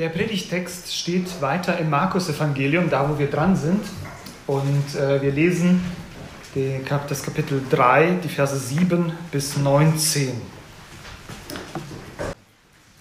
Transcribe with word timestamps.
Der 0.00 0.08
Predigtext 0.08 0.96
steht 0.96 1.42
weiter 1.42 1.76
im 1.76 1.90
Markus-Evangelium, 1.90 2.88
da 2.88 3.06
wo 3.06 3.18
wir 3.18 3.26
dran 3.26 3.54
sind. 3.54 3.84
Und 4.46 4.94
äh, 4.98 5.20
wir 5.20 5.30
lesen 5.30 5.84
die, 6.54 6.80
das 7.06 7.22
Kapitel 7.22 7.60
3, 7.68 8.20
die 8.24 8.30
Verse 8.30 8.58
7 8.58 9.12
bis 9.30 9.58
19. 9.58 10.40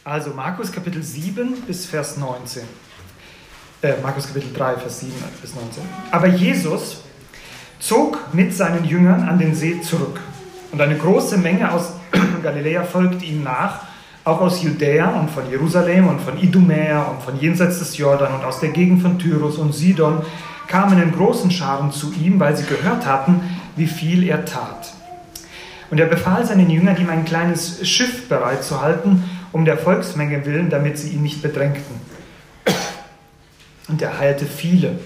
Also 0.04 0.31
Markus 0.31 0.73
Kapitel 0.73 1.01
7 1.01 1.62
bis 1.62 1.85
Vers 1.85 2.17
19. 2.17 2.63
Äh, 3.81 3.93
Markus 4.04 4.27
Kapitel 4.27 4.52
3, 4.54 4.79
Vers 4.79 5.00
7 5.00 5.13
bis 5.41 5.55
19. 5.55 5.81
Aber 6.11 6.27
Jesus 6.27 6.97
zog 7.79 8.34
mit 8.34 8.54
seinen 8.54 8.84
Jüngern 8.84 9.23
an 9.23 9.39
den 9.39 9.55
See 9.55 9.79
zurück. 9.79 10.20
Und 10.73 10.81
eine 10.81 10.97
große 10.97 11.38
Menge 11.38 11.71
aus 11.71 11.93
Galiläa 12.43 12.84
folgte 12.84 13.23
ihm 13.23 13.43
nach 13.43 13.88
auch 14.30 14.41
aus 14.41 14.61
Judäa 14.61 15.09
und 15.20 15.30
von 15.30 15.50
Jerusalem 15.50 16.07
und 16.07 16.21
von 16.21 16.38
Idumea 16.38 17.04
und 17.04 17.21
von 17.21 17.39
jenseits 17.39 17.80
des 17.80 17.98
Jordan 17.98 18.34
und 18.36 18.45
aus 18.45 18.59
der 18.59 18.70
Gegend 18.70 19.02
von 19.02 19.17
Tyrus 19.17 19.58
und 19.58 19.73
Sidon 19.73 20.22
kamen 20.67 21.02
in 21.02 21.12
großen 21.12 21.49
Scharen 21.49 21.91
zu 21.91 22.13
ihm, 22.13 22.39
weil 22.39 22.55
sie 22.55 22.66
gehört 22.66 23.05
hatten, 23.08 23.41
wie 23.76 23.88
viel 23.88 24.27
er 24.27 24.45
tat. 24.45 24.94
Und 25.89 26.00
er 26.00 26.05
befahl 26.05 26.45
seinen 26.45 26.70
Jüngern, 26.70 26.98
ihm 26.98 27.09
ein 27.09 27.26
kleines 27.26 27.88
Schiff 27.88 28.30
bereitzuhalten, 28.30 29.23
um 29.52 29.66
der 29.66 29.80
Volksmenge 29.80 30.45
willen, 30.45 30.70
damit 30.70 31.00
sie 31.00 31.09
ihn 31.09 31.23
nicht 31.23 31.41
bedrängten. 31.41 31.95
Und 33.88 34.00
er 34.03 34.20
heilte 34.20 34.45
viele, 34.45 35.00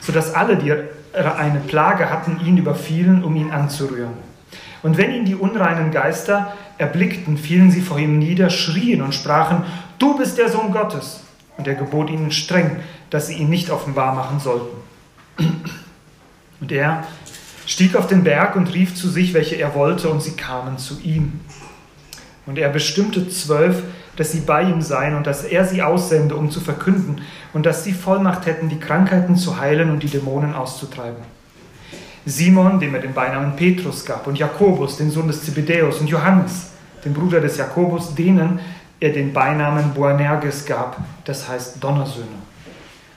sodass 0.00 0.34
alle, 0.34 0.56
die 0.56 0.72
eine 1.12 1.60
Plage 1.60 2.10
hatten, 2.10 2.40
ihn 2.44 2.58
überfielen, 2.58 3.22
um 3.22 3.36
ihn 3.36 3.52
anzurühren. 3.52 4.23
Und 4.84 4.98
wenn 4.98 5.14
ihn 5.14 5.24
die 5.24 5.34
unreinen 5.34 5.90
Geister 5.90 6.52
erblickten, 6.76 7.38
fielen 7.38 7.70
sie 7.70 7.80
vor 7.80 7.98
ihm 7.98 8.18
nieder, 8.18 8.50
schrien 8.50 9.00
und 9.00 9.14
sprachen, 9.14 9.62
du 9.98 10.18
bist 10.18 10.36
der 10.36 10.50
Sohn 10.50 10.72
Gottes. 10.72 11.22
Und 11.56 11.66
er 11.66 11.74
gebot 11.74 12.10
ihnen 12.10 12.30
streng, 12.30 12.76
dass 13.08 13.28
sie 13.28 13.34
ihn 13.34 13.48
nicht 13.48 13.70
offenbar 13.70 14.14
machen 14.14 14.40
sollten. 14.40 14.76
Und 16.60 16.70
er 16.70 17.04
stieg 17.64 17.96
auf 17.96 18.08
den 18.08 18.24
Berg 18.24 18.56
und 18.56 18.74
rief 18.74 18.94
zu 18.94 19.08
sich, 19.08 19.32
welche 19.32 19.54
er 19.54 19.74
wollte, 19.74 20.10
und 20.10 20.22
sie 20.22 20.36
kamen 20.36 20.76
zu 20.76 21.00
ihm. 21.00 21.40
Und 22.44 22.58
er 22.58 22.68
bestimmte 22.68 23.26
zwölf, 23.30 23.82
dass 24.16 24.32
sie 24.32 24.40
bei 24.40 24.64
ihm 24.64 24.82
seien 24.82 25.14
und 25.14 25.26
dass 25.26 25.44
er 25.44 25.64
sie 25.64 25.82
aussende, 25.82 26.36
um 26.36 26.50
zu 26.50 26.60
verkünden, 26.60 27.22
und 27.54 27.64
dass 27.64 27.84
sie 27.84 27.94
Vollmacht 27.94 28.44
hätten, 28.44 28.68
die 28.68 28.80
Krankheiten 28.80 29.36
zu 29.36 29.58
heilen 29.58 29.90
und 29.90 30.02
die 30.02 30.10
Dämonen 30.10 30.52
auszutreiben. 30.54 31.33
Simon, 32.26 32.80
dem 32.80 32.94
er 32.94 33.02
den 33.02 33.12
Beinamen 33.12 33.54
Petrus 33.54 34.04
gab, 34.04 34.26
und 34.26 34.38
Jakobus, 34.38 34.96
den 34.96 35.10
Sohn 35.10 35.28
des 35.28 35.44
Zebedäus, 35.44 36.00
und 36.00 36.08
Johannes, 36.08 36.70
den 37.04 37.12
Bruder 37.12 37.40
des 37.40 37.56
Jakobus, 37.58 38.14
denen 38.14 38.60
er 38.98 39.12
den 39.12 39.32
Beinamen 39.32 39.92
Boanerges 39.92 40.64
gab, 40.64 40.96
das 41.24 41.46
heißt 41.46 41.82
Donnersöhne. 41.82 42.42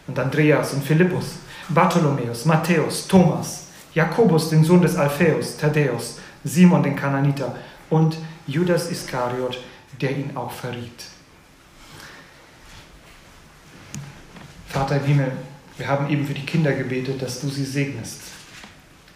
Und 0.07 0.19
Andreas 0.19 0.73
und 0.73 0.83
Philippus, 0.83 1.37
Bartholomäus, 1.69 2.45
Matthäus, 2.45 3.07
Thomas, 3.07 3.67
Jakobus, 3.93 4.49
den 4.49 4.63
Sohn 4.63 4.81
des 4.81 4.95
Alphaeus, 4.95 5.57
Thaddäus, 5.57 6.19
Simon, 6.43 6.83
den 6.83 6.95
Kananiter 6.95 7.55
und 7.89 8.17
Judas 8.45 8.91
Iskariot, 8.91 9.59
der 10.01 10.11
ihn 10.11 10.31
auch 10.35 10.51
verriet. 10.51 11.05
Vater 14.67 14.97
im 14.97 15.03
Himmel, 15.05 15.31
wir 15.77 15.87
haben 15.87 16.09
eben 16.09 16.25
für 16.25 16.33
die 16.33 16.45
Kinder 16.45 16.73
gebetet, 16.73 17.21
dass 17.21 17.39
du 17.41 17.49
sie 17.49 17.65
segnest. 17.65 18.21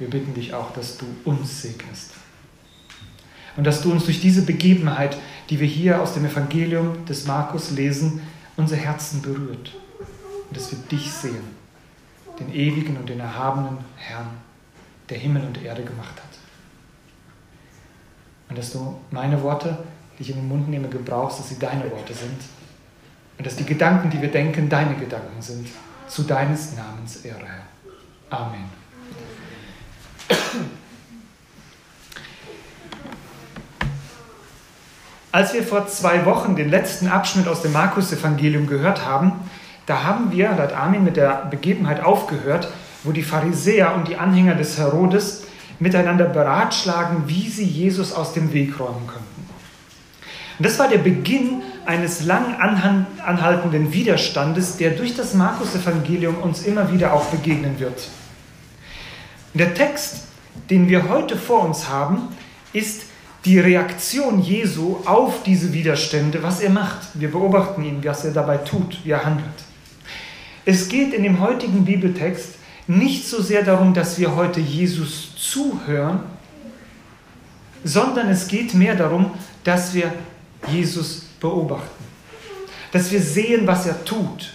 Wir 0.01 0.09
bitten 0.09 0.33
dich 0.33 0.55
auch, 0.55 0.73
dass 0.73 0.97
du 0.97 1.05
uns 1.25 1.61
segnest. 1.61 2.13
Und 3.55 3.65
dass 3.65 3.83
du 3.83 3.91
uns 3.91 4.05
durch 4.05 4.19
diese 4.19 4.41
Begebenheit, 4.41 5.15
die 5.51 5.59
wir 5.59 5.67
hier 5.67 6.01
aus 6.01 6.15
dem 6.15 6.25
Evangelium 6.25 7.05
des 7.05 7.27
Markus 7.27 7.69
lesen, 7.69 8.19
unser 8.57 8.77
Herzen 8.77 9.21
berührt. 9.21 9.75
Und 10.49 10.57
dass 10.57 10.71
wir 10.71 10.79
dich 10.89 11.11
sehen, 11.11 11.43
den 12.39 12.51
ewigen 12.51 12.97
und 12.97 13.09
den 13.09 13.19
erhabenen 13.19 13.77
Herrn, 13.95 14.25
der 15.07 15.19
Himmel 15.19 15.43
und 15.43 15.63
Erde 15.63 15.83
gemacht 15.83 16.15
hat. 16.15 16.39
Und 18.49 18.57
dass 18.57 18.71
du 18.71 18.99
meine 19.11 19.39
Worte, 19.43 19.77
die 20.17 20.23
ich 20.23 20.31
in 20.31 20.37
den 20.37 20.47
Mund 20.47 20.67
nehme, 20.67 20.89
gebrauchst, 20.89 21.37
dass 21.37 21.49
sie 21.49 21.59
deine 21.59 21.91
Worte 21.91 22.15
sind. 22.15 22.41
Und 23.37 23.45
dass 23.45 23.55
die 23.55 23.65
Gedanken, 23.65 24.09
die 24.09 24.19
wir 24.19 24.31
denken, 24.31 24.67
deine 24.67 24.95
Gedanken 24.95 25.43
sind. 25.43 25.67
Zu 26.07 26.23
deines 26.23 26.75
Namens 26.75 27.17
Ehre, 27.17 27.45
Herr. 27.45 28.39
Amen. 28.39 28.80
Als 35.33 35.53
wir 35.53 35.63
vor 35.63 35.87
zwei 35.87 36.25
Wochen 36.25 36.57
den 36.57 36.69
letzten 36.69 37.07
Abschnitt 37.07 37.47
aus 37.47 37.61
dem 37.61 37.71
Markus-Evangelium 37.71 38.67
gehört 38.67 39.05
haben, 39.05 39.33
da 39.85 40.03
haben 40.03 40.31
wir, 40.31 40.49
da 40.49 40.63
hat 40.63 40.73
Armin 40.73 41.05
mit 41.05 41.15
der 41.15 41.47
Begebenheit 41.49 42.03
aufgehört, 42.03 42.67
wo 43.03 43.13
die 43.13 43.23
Pharisäer 43.23 43.95
und 43.95 44.09
die 44.09 44.17
Anhänger 44.17 44.55
des 44.55 44.77
Herodes 44.77 45.43
miteinander 45.79 46.25
beratschlagen, 46.25 47.23
wie 47.27 47.49
sie 47.49 47.63
Jesus 47.63 48.13
aus 48.13 48.33
dem 48.33 48.53
Weg 48.53 48.79
räumen 48.79 49.07
könnten. 49.07 49.49
Und 50.59 50.65
das 50.65 50.77
war 50.77 50.89
der 50.89 50.99
Beginn 50.99 51.63
eines 51.85 52.23
lang 52.23 52.57
anhaltenden 52.59 53.93
Widerstandes, 53.93 54.77
der 54.77 54.91
durch 54.91 55.15
das 55.15 55.33
Markus-Evangelium 55.33 56.35
uns 56.35 56.63
immer 56.63 56.91
wieder 56.91 57.13
auch 57.13 57.25
begegnen 57.25 57.79
wird. 57.79 58.09
Der 59.53 59.73
Text, 59.73 60.23
den 60.69 60.87
wir 60.87 61.09
heute 61.09 61.37
vor 61.37 61.65
uns 61.65 61.89
haben, 61.89 62.29
ist 62.73 63.03
die 63.43 63.59
Reaktion 63.59 64.41
Jesu 64.41 64.97
auf 65.05 65.43
diese 65.43 65.73
Widerstände, 65.73 66.43
was 66.43 66.61
er 66.61 66.69
macht. 66.69 67.07
Wir 67.15 67.31
beobachten 67.31 67.83
ihn, 67.83 68.03
was 68.03 68.23
er 68.23 68.31
dabei 68.31 68.57
tut, 68.57 68.99
wie 69.03 69.11
er 69.11 69.25
handelt. 69.25 69.47
Es 70.63 70.87
geht 70.87 71.13
in 71.13 71.23
dem 71.23 71.39
heutigen 71.39 71.85
Bibeltext 71.85 72.55
nicht 72.87 73.27
so 73.27 73.41
sehr 73.41 73.63
darum, 73.63 73.93
dass 73.93 74.19
wir 74.19 74.35
heute 74.35 74.59
Jesus 74.59 75.35
zuhören, 75.35 76.19
sondern 77.83 78.29
es 78.29 78.47
geht 78.47 78.73
mehr 78.73 78.95
darum, 78.95 79.31
dass 79.63 79.93
wir 79.93 80.13
Jesus 80.67 81.25
beobachten, 81.39 82.03
dass 82.91 83.11
wir 83.11 83.21
sehen, 83.21 83.65
was 83.65 83.87
er 83.87 84.05
tut, 84.05 84.53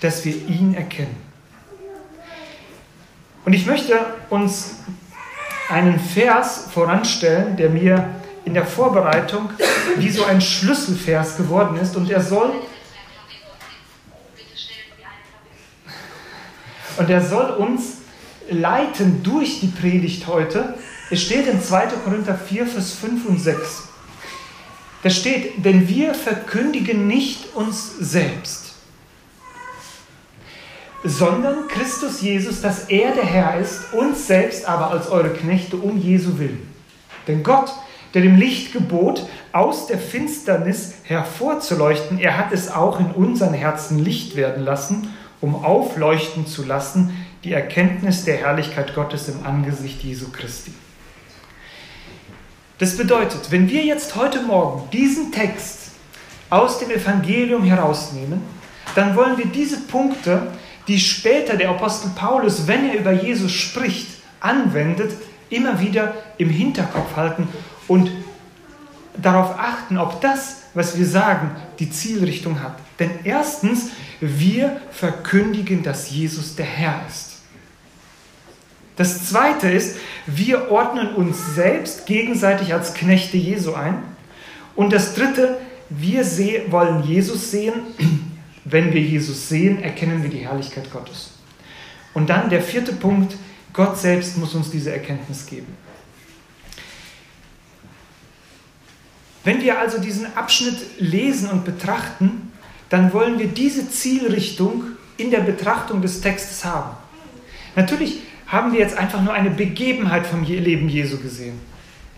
dass 0.00 0.24
wir 0.24 0.34
ihn 0.48 0.74
erkennen. 0.74 1.25
Und 3.46 3.52
ich 3.52 3.64
möchte 3.64 3.96
uns 4.28 4.74
einen 5.68 6.00
Vers 6.00 6.66
voranstellen, 6.74 7.56
der 7.56 7.70
mir 7.70 8.10
in 8.44 8.54
der 8.54 8.66
Vorbereitung 8.66 9.50
wie 9.98 10.10
so 10.10 10.24
ein 10.24 10.40
Schlüsselvers 10.40 11.36
geworden 11.36 11.76
ist. 11.76 11.94
Und 11.94 12.10
er 12.10 12.20
soll, 12.20 12.54
und 16.96 17.08
er 17.08 17.22
soll 17.22 17.50
uns 17.52 17.98
leiten 18.50 19.22
durch 19.22 19.60
die 19.60 19.68
Predigt 19.68 20.26
heute. 20.26 20.74
Es 21.12 21.22
steht 21.22 21.46
in 21.46 21.62
2. 21.62 21.86
Korinther 22.04 22.36
4, 22.36 22.66
Vers 22.66 22.94
5 22.94 23.26
und 23.26 23.38
6. 23.38 23.88
Da 25.04 25.10
steht, 25.10 25.64
denn 25.64 25.88
wir 25.88 26.14
verkündigen 26.14 27.06
nicht 27.06 27.54
uns 27.54 27.96
selbst 27.96 28.65
sondern 31.08 31.68
Christus 31.68 32.20
Jesus, 32.20 32.60
dass 32.60 32.88
er 32.88 33.12
der 33.12 33.24
Herr 33.24 33.58
ist, 33.58 33.92
uns 33.92 34.26
selbst 34.26 34.68
aber 34.68 34.90
als 34.90 35.08
eure 35.08 35.30
Knechte 35.30 35.76
um 35.76 35.98
Jesu 35.98 36.38
willen. 36.38 36.68
Denn 37.26 37.42
Gott, 37.42 37.72
der 38.14 38.22
dem 38.22 38.36
Licht 38.36 38.72
gebot, 38.72 39.26
aus 39.52 39.86
der 39.86 39.98
Finsternis 39.98 40.94
hervorzuleuchten, 41.04 42.18
er 42.18 42.36
hat 42.36 42.52
es 42.52 42.70
auch 42.70 43.00
in 43.00 43.10
unseren 43.12 43.54
Herzen 43.54 43.98
Licht 43.98 44.36
werden 44.36 44.64
lassen, 44.64 45.14
um 45.40 45.64
aufleuchten 45.64 46.46
zu 46.46 46.64
lassen 46.64 47.26
die 47.44 47.52
Erkenntnis 47.52 48.24
der 48.24 48.38
Herrlichkeit 48.38 48.94
Gottes 48.94 49.28
im 49.28 49.46
Angesicht 49.46 50.02
Jesu 50.02 50.30
Christi. 50.32 50.72
Das 52.78 52.96
bedeutet, 52.96 53.50
wenn 53.50 53.70
wir 53.70 53.84
jetzt 53.84 54.16
heute 54.16 54.42
Morgen 54.42 54.90
diesen 54.90 55.32
Text 55.32 55.92
aus 56.50 56.78
dem 56.78 56.90
Evangelium 56.90 57.64
herausnehmen, 57.64 58.42
dann 58.94 59.16
wollen 59.16 59.38
wir 59.38 59.46
diese 59.46 59.80
Punkte 59.82 60.48
die 60.88 61.00
später 61.00 61.56
der 61.56 61.70
Apostel 61.70 62.10
Paulus, 62.14 62.66
wenn 62.66 62.88
er 62.88 62.98
über 62.98 63.12
Jesus 63.12 63.52
spricht, 63.52 64.08
anwendet, 64.40 65.12
immer 65.50 65.80
wieder 65.80 66.14
im 66.38 66.50
Hinterkopf 66.50 67.16
halten 67.16 67.48
und 67.88 68.10
darauf 69.16 69.58
achten, 69.58 69.98
ob 69.98 70.20
das, 70.20 70.62
was 70.74 70.98
wir 70.98 71.06
sagen, 71.06 71.50
die 71.78 71.90
Zielrichtung 71.90 72.62
hat. 72.62 72.78
Denn 72.98 73.10
erstens, 73.24 73.90
wir 74.20 74.80
verkündigen, 74.90 75.82
dass 75.82 76.10
Jesus 76.10 76.56
der 76.56 76.66
Herr 76.66 77.00
ist. 77.08 77.36
Das 78.96 79.26
Zweite 79.28 79.70
ist, 79.70 79.96
wir 80.26 80.70
ordnen 80.70 81.14
uns 81.14 81.54
selbst 81.54 82.06
gegenseitig 82.06 82.72
als 82.72 82.94
Knechte 82.94 83.36
Jesu 83.36 83.74
ein. 83.74 84.02
Und 84.74 84.92
das 84.92 85.14
Dritte, 85.14 85.58
wir 85.90 86.24
wollen 86.70 87.04
Jesus 87.04 87.50
sehen 87.50 87.74
wenn 88.68 88.92
wir 88.92 89.00
Jesus 89.00 89.48
sehen, 89.48 89.80
erkennen 89.80 90.22
wir 90.22 90.30
die 90.30 90.44
Herrlichkeit 90.44 90.90
Gottes. 90.90 91.30
Und 92.14 92.28
dann 92.28 92.50
der 92.50 92.60
vierte 92.60 92.92
Punkt, 92.92 93.36
Gott 93.72 93.96
selbst 93.96 94.36
muss 94.38 94.54
uns 94.54 94.70
diese 94.70 94.92
Erkenntnis 94.92 95.46
geben. 95.46 95.76
Wenn 99.44 99.62
wir 99.62 99.78
also 99.78 100.00
diesen 100.00 100.34
Abschnitt 100.36 100.78
lesen 100.98 101.48
und 101.50 101.64
betrachten, 101.64 102.50
dann 102.88 103.12
wollen 103.12 103.38
wir 103.38 103.46
diese 103.46 103.88
Zielrichtung 103.88 104.84
in 105.16 105.30
der 105.30 105.40
Betrachtung 105.40 106.02
des 106.02 106.20
Textes 106.20 106.64
haben. 106.64 106.96
Natürlich 107.76 108.22
haben 108.48 108.72
wir 108.72 108.80
jetzt 108.80 108.96
einfach 108.96 109.22
nur 109.22 109.32
eine 109.32 109.50
Begebenheit 109.50 110.26
vom 110.26 110.42
Leben 110.42 110.88
Jesu 110.88 111.18
gesehen. 111.18 111.60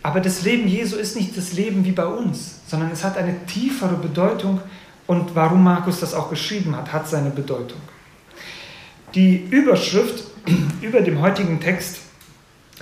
Aber 0.03 0.21
das 0.21 0.43
Leben 0.43 0.67
Jesu 0.67 0.97
ist 0.97 1.17
nicht 1.17 1.37
das 1.37 1.53
Leben 1.53 1.85
wie 1.85 1.93
bei 1.93 2.07
uns, 2.07 2.61
sondern 2.67 2.91
es 2.91 3.05
hat 3.05 3.19
eine 3.19 3.45
tiefere 3.45 3.97
Bedeutung 3.97 4.63
und 5.09 5.35
warum 5.35 5.65
Markus 5.65 6.01
das 6.01 6.15
auch 6.15 6.29
geschrieben 6.31 6.77
hat, 6.77 6.93
hat 6.93 7.09
seine 7.09 7.31
Bedeutung. 7.31 7.81
Die 9.15 9.39
Überschrift 9.39 10.25
über 10.83 11.01
dem 11.01 11.21
heutigen 11.21 11.61
Text 11.61 12.01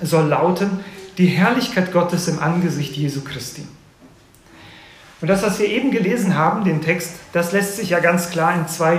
soll 0.02 0.26
lauten, 0.26 0.80
die 1.18 1.28
Herrlichkeit 1.28 1.92
Gottes 1.92 2.26
im 2.26 2.40
Angesicht 2.40 2.94
Jesu 2.96 3.22
Christi. 3.22 3.66
Und 5.20 5.28
das, 5.28 5.42
was 5.42 5.60
wir 5.60 5.68
eben 5.68 5.92
gelesen 5.92 6.36
haben, 6.36 6.64
den 6.64 6.82
Text, 6.82 7.14
das 7.32 7.52
lässt 7.52 7.76
sich 7.76 7.90
ja 7.90 8.00
ganz 8.00 8.28
klar 8.28 8.54
in 8.56 8.66
zwei 8.68 8.98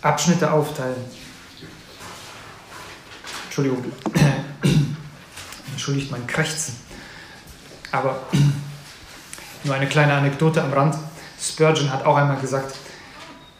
Abschnitte 0.00 0.52
aufteilen. 0.52 1.04
Entschuldigung, 3.46 3.84
entschuldigt 5.72 6.10
mein 6.12 6.26
Krächzen. 6.28 6.76
Aber 7.90 8.22
nur 9.64 9.74
eine 9.74 9.88
kleine 9.88 10.14
Anekdote 10.14 10.62
am 10.62 10.72
Rand. 10.72 10.96
Spurgeon 11.42 11.92
hat 11.92 12.04
auch 12.06 12.16
einmal 12.16 12.38
gesagt, 12.40 12.76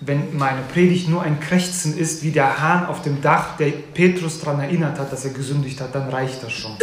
wenn 0.00 0.37
meine 0.37 0.62
Predigt 0.62 1.08
nur 1.08 1.23
ein 1.23 1.40
Krächzen 1.40 1.96
ist, 1.96 2.23
wie 2.23 2.31
der 2.31 2.61
Hahn 2.61 2.87
auf 2.87 3.02
dem 3.02 3.20
Dach, 3.20 3.56
der 3.56 3.70
Petrus 3.70 4.40
daran 4.40 4.61
erinnert 4.61 4.99
hat, 4.99 5.12
dass 5.12 5.25
er 5.25 5.32
gesündigt 5.32 5.81
hat, 5.81 5.94
dann 5.94 6.08
reicht 6.08 6.43
das 6.43 6.52
schon. 6.52 6.76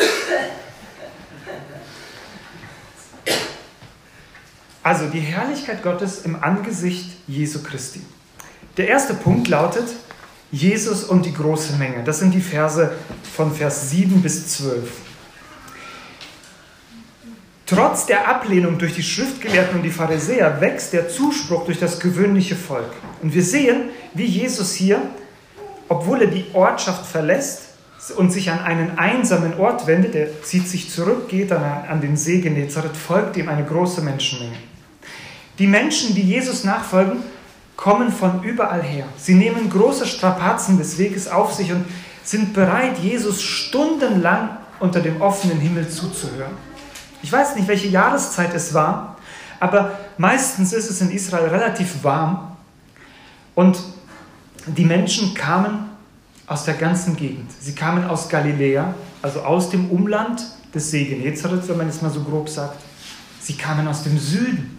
Also 4.83 5.07
die 5.07 5.19
Herrlichkeit 5.19 5.83
Gottes 5.83 6.21
im 6.23 6.41
Angesicht 6.41 7.11
Jesu 7.27 7.61
Christi. 7.61 8.01
Der 8.77 8.87
erste 8.87 9.13
Punkt 9.13 9.47
lautet 9.49 9.87
Jesus 10.51 11.03
und 11.03 11.25
die 11.25 11.33
große 11.33 11.73
Menge. 11.73 12.03
Das 12.03 12.19
sind 12.19 12.33
die 12.33 12.41
Verse 12.41 12.93
von 13.35 13.53
Vers 13.53 13.89
7 13.89 14.21
bis 14.21 14.47
12. 14.55 14.89
Trotz 17.69 18.07
der 18.07 18.27
Ablehnung 18.27 18.79
durch 18.79 18.95
die 18.95 19.03
Schriftgelehrten 19.03 19.75
und 19.75 19.83
die 19.83 19.91
Pharisäer 19.91 20.59
wächst 20.59 20.91
der 20.91 21.07
Zuspruch 21.07 21.65
durch 21.65 21.79
das 21.79 21.99
gewöhnliche 21.99 22.55
Volk. 22.55 22.91
Und 23.21 23.35
wir 23.35 23.43
sehen, 23.43 23.91
wie 24.15 24.25
Jesus 24.25 24.73
hier, 24.73 24.99
obwohl 25.87 26.23
er 26.23 26.29
die 26.29 26.45
Ortschaft 26.53 27.05
verlässt 27.05 27.61
und 28.17 28.31
sich 28.31 28.49
an 28.49 28.57
einen 28.61 28.97
einsamen 28.97 29.59
Ort 29.59 29.85
wendet, 29.85 30.15
er 30.15 30.41
zieht 30.41 30.67
sich 30.67 30.89
zurück, 30.89 31.29
geht 31.29 31.51
an, 31.51 31.61
an 31.87 32.01
den 32.01 32.17
See 32.17 32.39
Genezareth, 32.39 32.97
folgt 32.97 33.37
ihm 33.37 33.47
eine 33.47 33.65
große 33.65 34.01
Menschenmenge. 34.01 34.57
Die 35.59 35.67
Menschen, 35.67 36.15
die 36.15 36.23
Jesus 36.23 36.63
nachfolgen, 36.63 37.17
kommen 37.75 38.11
von 38.11 38.41
überall 38.41 38.81
her. 38.81 39.05
Sie 39.15 39.35
nehmen 39.35 39.69
große 39.69 40.07
Strapazen 40.07 40.79
des 40.79 40.97
Weges 40.97 41.27
auf 41.27 41.53
sich 41.53 41.71
und 41.71 41.85
sind 42.23 42.53
bereit, 42.53 42.97
Jesus 42.97 43.43
stundenlang 43.43 44.57
unter 44.79 45.01
dem 45.01 45.21
offenen 45.21 45.59
Himmel 45.59 45.87
zuzuhören. 45.87 46.68
Ich 47.21 47.31
weiß 47.31 47.55
nicht, 47.55 47.67
welche 47.67 47.87
Jahreszeit 47.87 48.53
es 48.53 48.73
war, 48.73 49.17
aber 49.59 49.97
meistens 50.17 50.73
ist 50.73 50.89
es 50.89 51.01
in 51.01 51.11
Israel 51.11 51.49
relativ 51.49 52.03
warm 52.03 52.55
und 53.55 53.77
die 54.65 54.85
Menschen 54.85 55.33
kamen 55.33 55.89
aus 56.47 56.63
der 56.63 56.75
ganzen 56.75 57.15
Gegend. 57.15 57.51
Sie 57.59 57.75
kamen 57.75 58.05
aus 58.05 58.29
Galiläa, 58.29 58.93
also 59.21 59.41
aus 59.41 59.69
dem 59.69 59.89
Umland 59.89 60.41
des 60.73 60.91
See 60.91 61.05
Genezareth, 61.05 61.67
wenn 61.67 61.77
man 61.77 61.89
es 61.89 62.01
mal 62.01 62.09
so 62.09 62.21
grob 62.23 62.47
sagt. 62.47 62.79
Sie 63.41 63.55
kamen 63.55 63.87
aus 63.87 64.03
dem 64.03 64.17
Süden, 64.17 64.77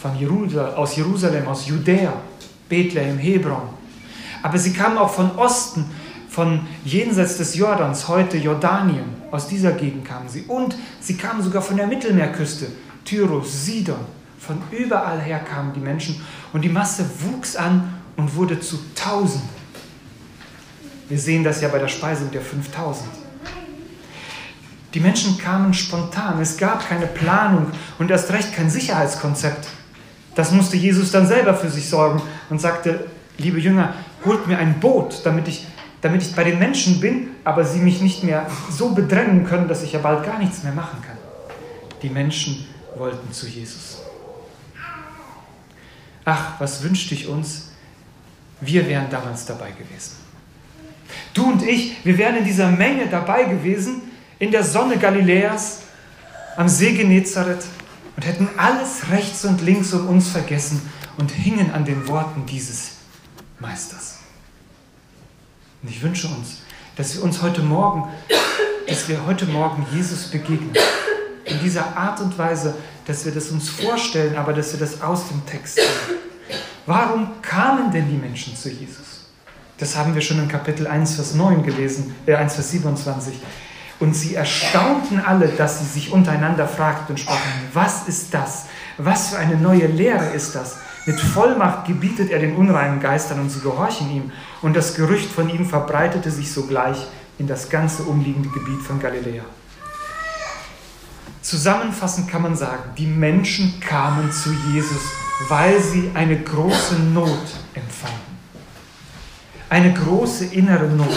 von 0.00 0.16
Jerusalem, 0.16 0.74
aus 0.74 0.96
Jerusalem, 0.96 1.48
aus 1.48 1.66
Judäa, 1.66 2.12
Bethlehem, 2.68 3.18
Hebron. 3.18 3.62
Aber 4.42 4.58
sie 4.58 4.72
kamen 4.72 4.96
auch 4.96 5.10
von 5.10 5.36
Osten, 5.36 5.86
von 6.28 6.60
jenseits 6.84 7.38
des 7.38 7.56
Jordans, 7.56 8.06
heute 8.06 8.36
Jordanien. 8.36 9.17
Aus 9.30 9.48
dieser 9.48 9.72
Gegend 9.72 10.04
kamen 10.04 10.28
sie. 10.28 10.42
Und 10.42 10.76
sie 11.00 11.16
kamen 11.16 11.42
sogar 11.42 11.62
von 11.62 11.76
der 11.76 11.86
Mittelmeerküste, 11.86 12.66
Tyrus, 13.04 13.64
Sidon. 13.64 14.00
Von 14.38 14.62
überall 14.70 15.20
her 15.20 15.40
kamen 15.40 15.72
die 15.72 15.80
Menschen. 15.80 16.20
Und 16.52 16.62
die 16.62 16.68
Masse 16.68 17.04
wuchs 17.20 17.56
an 17.56 17.94
und 18.16 18.34
wurde 18.34 18.60
zu 18.60 18.78
Tausenden. 18.94 19.48
Wir 21.08 21.18
sehen 21.18 21.42
das 21.42 21.60
ja 21.60 21.68
bei 21.68 21.78
der 21.78 21.88
Speisung 21.88 22.30
der 22.30 22.42
5000. 22.42 23.08
Die 24.94 25.00
Menschen 25.00 25.38
kamen 25.38 25.74
spontan. 25.74 26.40
Es 26.40 26.56
gab 26.56 26.86
keine 26.88 27.06
Planung 27.06 27.66
und 27.98 28.10
erst 28.10 28.30
recht 28.32 28.54
kein 28.54 28.70
Sicherheitskonzept. 28.70 29.68
Das 30.34 30.52
musste 30.52 30.76
Jesus 30.76 31.10
dann 31.10 31.26
selber 31.26 31.54
für 31.54 31.68
sich 31.68 31.88
sorgen 31.88 32.22
und 32.48 32.60
sagte, 32.60 33.06
liebe 33.38 33.58
Jünger, 33.58 33.94
holt 34.24 34.46
mir 34.46 34.58
ein 34.58 34.80
Boot, 34.80 35.20
damit 35.24 35.48
ich 35.48 35.66
damit 36.00 36.22
ich 36.22 36.34
bei 36.34 36.44
den 36.44 36.58
Menschen 36.58 37.00
bin, 37.00 37.28
aber 37.44 37.64
sie 37.64 37.80
mich 37.80 38.00
nicht 38.00 38.22
mehr 38.22 38.46
so 38.70 38.90
bedrängen 38.90 39.44
können, 39.44 39.68
dass 39.68 39.82
ich 39.82 39.92
ja 39.92 39.98
bald 39.98 40.24
gar 40.24 40.38
nichts 40.38 40.62
mehr 40.62 40.72
machen 40.72 41.02
kann. 41.02 41.16
Die 42.02 42.10
Menschen 42.10 42.66
wollten 42.96 43.32
zu 43.32 43.46
Jesus. 43.46 43.98
Ach, 46.24 46.60
was 46.60 46.82
wünschte 46.82 47.14
ich 47.14 47.26
uns? 47.26 47.70
Wir 48.60 48.86
wären 48.86 49.08
damals 49.10 49.46
dabei 49.46 49.70
gewesen. 49.70 50.16
Du 51.32 51.46
und 51.46 51.62
ich, 51.62 52.04
wir 52.04 52.18
wären 52.18 52.36
in 52.36 52.44
dieser 52.44 52.70
Menge 52.70 53.06
dabei 53.08 53.44
gewesen, 53.44 54.02
in 54.38 54.50
der 54.50 54.62
Sonne 54.62 54.98
Galiläas, 54.98 55.80
am 56.56 56.68
See 56.68 56.92
Genezareth 56.92 57.64
und 58.16 58.26
hätten 58.26 58.48
alles 58.56 59.10
rechts 59.10 59.44
und 59.44 59.62
links 59.62 59.92
um 59.92 60.08
uns 60.08 60.28
vergessen 60.28 60.82
und 61.16 61.30
hingen 61.30 61.72
an 61.72 61.84
den 61.84 62.08
Worten 62.08 62.46
dieses 62.46 62.92
Meisters. 63.60 64.17
Und 65.82 65.90
ich 65.90 66.02
wünsche 66.02 66.26
uns, 66.28 66.62
dass 66.96 67.14
wir 67.14 67.22
uns 67.22 67.40
heute 67.40 67.62
Morgen, 67.62 68.08
dass 68.88 69.08
wir 69.08 69.24
heute 69.26 69.46
Morgen 69.46 69.86
Jesus 69.92 70.24
begegnen. 70.24 70.72
In 71.44 71.60
dieser 71.60 71.96
Art 71.96 72.20
und 72.20 72.36
Weise, 72.36 72.74
dass 73.06 73.24
wir 73.24 73.32
das 73.32 73.48
uns 73.50 73.70
vorstellen, 73.70 74.36
aber 74.36 74.52
dass 74.52 74.72
wir 74.72 74.80
das 74.80 75.00
aus 75.00 75.28
dem 75.28 75.46
Text 75.46 75.76
sehen. 75.76 76.18
Warum 76.84 77.40
kamen 77.42 77.90
denn 77.92 78.08
die 78.08 78.16
Menschen 78.16 78.56
zu 78.56 78.68
Jesus? 78.68 79.26
Das 79.78 79.96
haben 79.96 80.14
wir 80.14 80.20
schon 80.20 80.40
in 80.40 80.48
Kapitel 80.48 80.86
1, 80.86 81.14
Vers 81.14 81.34
9 81.34 81.62
gelesen, 81.62 82.14
äh 82.26 82.34
1, 82.34 82.54
Vers 82.54 82.70
27. 82.72 83.34
Und 84.00 84.14
sie 84.14 84.34
erstaunten 84.34 85.20
alle, 85.20 85.48
dass 85.48 85.78
sie 85.78 85.86
sich 85.86 86.12
untereinander 86.12 86.66
fragten 86.66 87.14
und 87.14 87.18
sprachen, 87.18 87.40
was 87.72 88.08
ist 88.08 88.34
das? 88.34 88.66
Was 88.96 89.30
für 89.30 89.38
eine 89.38 89.56
neue 89.56 89.86
Lehre 89.86 90.30
ist 90.30 90.54
das? 90.54 90.78
Mit 91.06 91.20
Vollmacht 91.20 91.86
gebietet 91.86 92.30
er 92.30 92.38
den 92.38 92.56
unreinen 92.56 93.00
Geistern 93.00 93.40
und 93.40 93.50
sie 93.50 93.60
gehorchen 93.60 94.10
ihm. 94.10 94.32
Und 94.62 94.74
das 94.74 94.94
Gerücht 94.94 95.30
von 95.30 95.48
ihm 95.48 95.66
verbreitete 95.66 96.30
sich 96.30 96.52
sogleich 96.52 97.06
in 97.38 97.46
das 97.46 97.68
ganze 97.68 98.02
umliegende 98.02 98.48
Gebiet 98.48 98.82
von 98.82 98.98
Galiläa. 98.98 99.44
Zusammenfassend 101.42 102.28
kann 102.28 102.42
man 102.42 102.56
sagen, 102.56 102.90
die 102.98 103.06
Menschen 103.06 103.80
kamen 103.80 104.30
zu 104.32 104.50
Jesus, 104.72 105.00
weil 105.48 105.80
sie 105.80 106.10
eine 106.14 106.42
große 106.42 106.96
Not 106.96 107.38
empfanden. 107.74 108.38
Eine 109.70 109.94
große 109.94 110.46
innere 110.46 110.86
Not. 110.86 111.08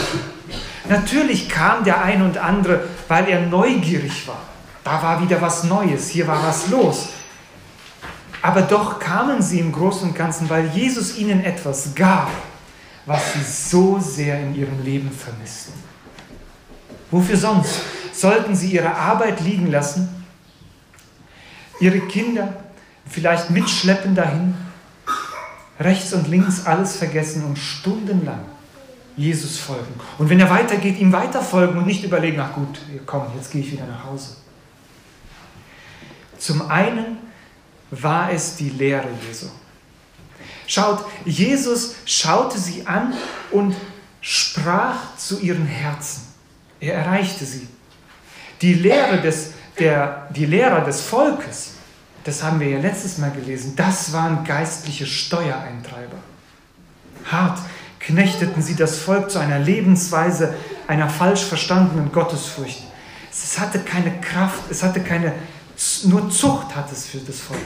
Natürlich 0.88 1.50
kam 1.50 1.84
der 1.84 2.02
ein 2.04 2.22
und 2.22 2.38
andere, 2.38 2.88
weil 3.08 3.28
er 3.28 3.42
neugierig 3.42 4.28
war. 4.28 4.42
Da 4.84 5.02
war 5.02 5.22
wieder 5.22 5.42
was 5.42 5.64
Neues, 5.64 6.10
hier 6.10 6.28
war 6.28 6.44
was 6.44 6.70
los. 6.70 7.10
Aber 8.42 8.62
doch 8.62 9.00
kamen 9.00 9.42
sie 9.42 9.60
im 9.60 9.72
Großen 9.72 10.10
und 10.10 10.16
Ganzen, 10.16 10.50
weil 10.50 10.68
Jesus 10.70 11.18
ihnen 11.18 11.44
etwas 11.44 11.94
gab, 11.94 12.32
was 13.06 13.34
sie 13.34 13.44
so 13.44 14.00
sehr 14.00 14.40
in 14.40 14.56
ihrem 14.56 14.84
Leben 14.84 15.12
vermissten. 15.12 15.74
Wofür 17.10 17.38
sonst 17.38 17.82
sollten 18.14 18.56
sie 18.56 18.72
ihre 18.72 18.96
Arbeit 18.96 19.42
liegen 19.42 19.72
lassen, 19.72 20.10
ihre 21.80 22.00
Kinder 22.02 22.54
vielleicht 23.10 23.50
mitschleppen 23.50 24.16
dahin, 24.16 24.56
rechts 25.80 26.14
und 26.14 26.28
links 26.28 26.66
alles 26.66 26.96
vergessen 26.96 27.44
und 27.44 27.58
stundenlang 27.58 28.46
Jesus 29.18 29.58
folgen. 29.58 29.94
Und 30.18 30.30
wenn 30.30 30.40
er 30.40 30.50
weitergeht, 30.50 31.00
ihm 31.00 31.12
weiterfolgen 31.12 31.78
und 31.78 31.88
nicht 31.88 32.04
überlegen, 32.04 32.40
ach 32.40 32.54
gut, 32.54 32.80
komm, 33.06 33.26
jetzt 33.36 33.52
gehe 33.52 33.62
ich 33.62 33.72
wieder 33.72 33.86
nach 33.86 34.06
Hause. 34.06 34.38
Zum 36.38 36.70
einen 36.70 37.18
war 37.92 38.32
es 38.32 38.56
die 38.56 38.70
Lehre 38.70 39.08
Jesu. 39.28 39.48
Schaut, 40.72 41.04
Jesus 41.26 41.96
schaute 42.06 42.58
sie 42.58 42.88
an 42.88 43.14
und 43.52 43.76
sprach 44.22 45.18
zu 45.18 45.42
ihren 45.42 45.66
Herzen. 45.66 46.22
Er 46.80 46.94
erreichte 46.94 47.44
sie. 47.44 47.68
Die 48.62 48.76
Lehre 48.76 49.20
des, 49.20 49.52
der, 49.78 50.30
die 50.34 50.46
Lehrer 50.46 50.80
des 50.86 51.02
Volkes, 51.02 51.72
das 52.24 52.42
haben 52.42 52.62
wir 52.62 52.70
ja 52.70 52.80
letztes 52.80 53.18
Mal 53.18 53.32
gelesen, 53.32 53.74
das 53.76 54.14
waren 54.14 54.46
geistliche 54.46 55.06
Steuereintreiber. 55.06 56.20
Hart 57.30 57.60
knechteten 58.00 58.62
sie 58.62 58.78
das 58.78 58.98
Volk 59.00 59.30
zu 59.30 59.40
einer 59.40 59.60
Lebensweise 59.60 60.54
einer 60.88 61.10
falsch 61.10 61.44
verstandenen 61.44 62.14
Gottesfurcht. 62.14 62.82
Es 63.30 63.60
hatte 63.60 63.80
keine 63.80 64.22
Kraft, 64.22 64.62
es 64.70 64.84
hatte 64.84 65.02
keine, 65.02 65.34
nur 66.06 66.30
Zucht 66.30 66.74
hat 66.74 66.90
es 66.94 67.08
für 67.08 67.18
das 67.18 67.42
Volk. 67.42 67.60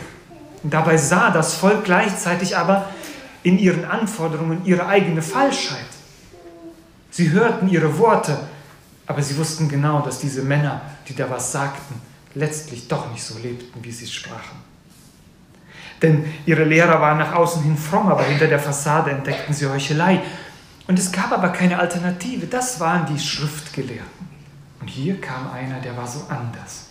Dabei 0.69 0.97
sah 0.97 1.29
das 1.29 1.55
Volk 1.55 1.83
gleichzeitig 1.83 2.57
aber, 2.57 2.89
in 3.43 3.59
ihren 3.59 3.85
Anforderungen 3.85 4.65
ihre 4.65 4.87
eigene 4.87 5.21
Falschheit. 5.21 5.85
Sie 7.11 7.29
hörten 7.29 7.69
ihre 7.69 7.99
Worte, 7.99 8.39
aber 9.05 9.21
sie 9.21 9.37
wussten 9.37 9.69
genau, 9.69 10.01
dass 10.01 10.19
diese 10.19 10.41
Männer, 10.41 10.81
die 11.07 11.15
da 11.15 11.29
was 11.29 11.51
sagten, 11.51 12.01
letztlich 12.33 12.87
doch 12.87 13.11
nicht 13.11 13.23
so 13.23 13.37
lebten, 13.37 13.83
wie 13.83 13.91
sie 13.91 14.07
sprachen. 14.07 14.57
Denn 16.01 16.25
ihre 16.45 16.63
Lehrer 16.63 16.99
waren 16.99 17.19
nach 17.19 17.33
außen 17.33 17.63
hin 17.63 17.77
fromm, 17.77 18.09
aber 18.09 18.23
hinter 18.23 18.47
der 18.47 18.59
Fassade 18.59 19.11
entdeckten 19.11 19.53
sie 19.53 19.67
Heuchelei. 19.67 20.21
Und 20.87 20.99
es 20.99 21.11
gab 21.11 21.31
aber 21.31 21.49
keine 21.49 21.79
Alternative. 21.79 22.47
Das 22.47 22.79
waren 22.79 23.05
die 23.05 23.19
Schriftgelehrten. 23.19 24.27
Und 24.81 24.87
hier 24.87 25.21
kam 25.21 25.51
einer, 25.51 25.79
der 25.79 25.95
war 25.95 26.07
so 26.07 26.25
anders. 26.29 26.84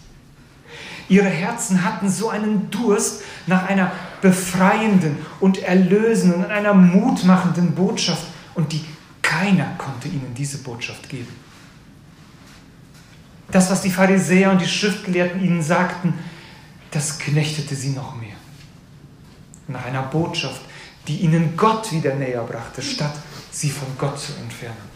Ihre 1.09 1.29
Herzen 1.29 1.85
hatten 1.85 2.09
so 2.09 2.31
einen 2.31 2.71
Durst 2.71 3.23
nach 3.47 3.67
einer 3.67 3.93
befreienden 4.23 5.19
und 5.41 5.63
erlösenden 5.63 6.45
und 6.45 6.51
einer 6.51 6.75
mutmachenden 6.75 7.75
Botschaft 7.75 8.25
und 8.55 8.73
die 8.73 8.85
keiner 9.23 9.75
konnte 9.77 10.09
ihnen 10.09 10.33
diese 10.35 10.59
Botschaft 10.59 11.09
geben. 11.09 11.35
Das, 13.51 13.71
was 13.71 13.83
die 13.83 13.91
Pharisäer 13.91 14.51
und 14.51 14.61
die 14.61 14.67
Schriftgelehrten 14.67 15.43
ihnen 15.43 15.63
sagten, 15.63 16.15
das 16.91 17.19
knechtete 17.19 17.75
sie 17.75 17.91
noch 17.91 18.17
mehr. 18.17 18.37
Nach 19.69 19.85
einer 19.85 20.03
Botschaft, 20.03 20.61
die 21.09 21.19
ihnen 21.19 21.57
Gott 21.57 21.93
wieder 21.93 22.15
näher 22.15 22.43
brachte, 22.43 22.81
statt 22.83 23.15
sie 23.51 23.71
von 23.71 23.89
Gott 23.99 24.19
zu 24.19 24.33
entfernen. 24.35 24.95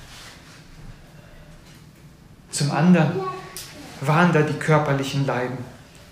Zum 2.50 2.70
anderen 2.70 3.20
waren 4.00 4.32
da 4.32 4.42
die 4.42 4.58
körperlichen 4.58 5.26
Leiden. 5.26 5.58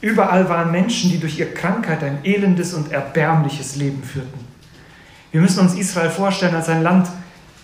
Überall 0.06 0.48
waren 0.48 0.70
Menschen, 0.70 1.10
die 1.10 1.18
durch 1.18 1.36
ihre 1.36 1.50
Krankheit 1.50 2.04
ein 2.04 2.20
elendes 2.22 2.75
und 2.75 2.92
erbärmliches 2.92 3.75
Leben 3.75 4.04
führten. 4.04 4.38
Wir 5.32 5.40
müssen 5.40 5.58
uns 5.58 5.75
Israel 5.75 6.10
vorstellen 6.10 6.54
als 6.54 6.68
ein 6.68 6.84
Land, 6.84 7.08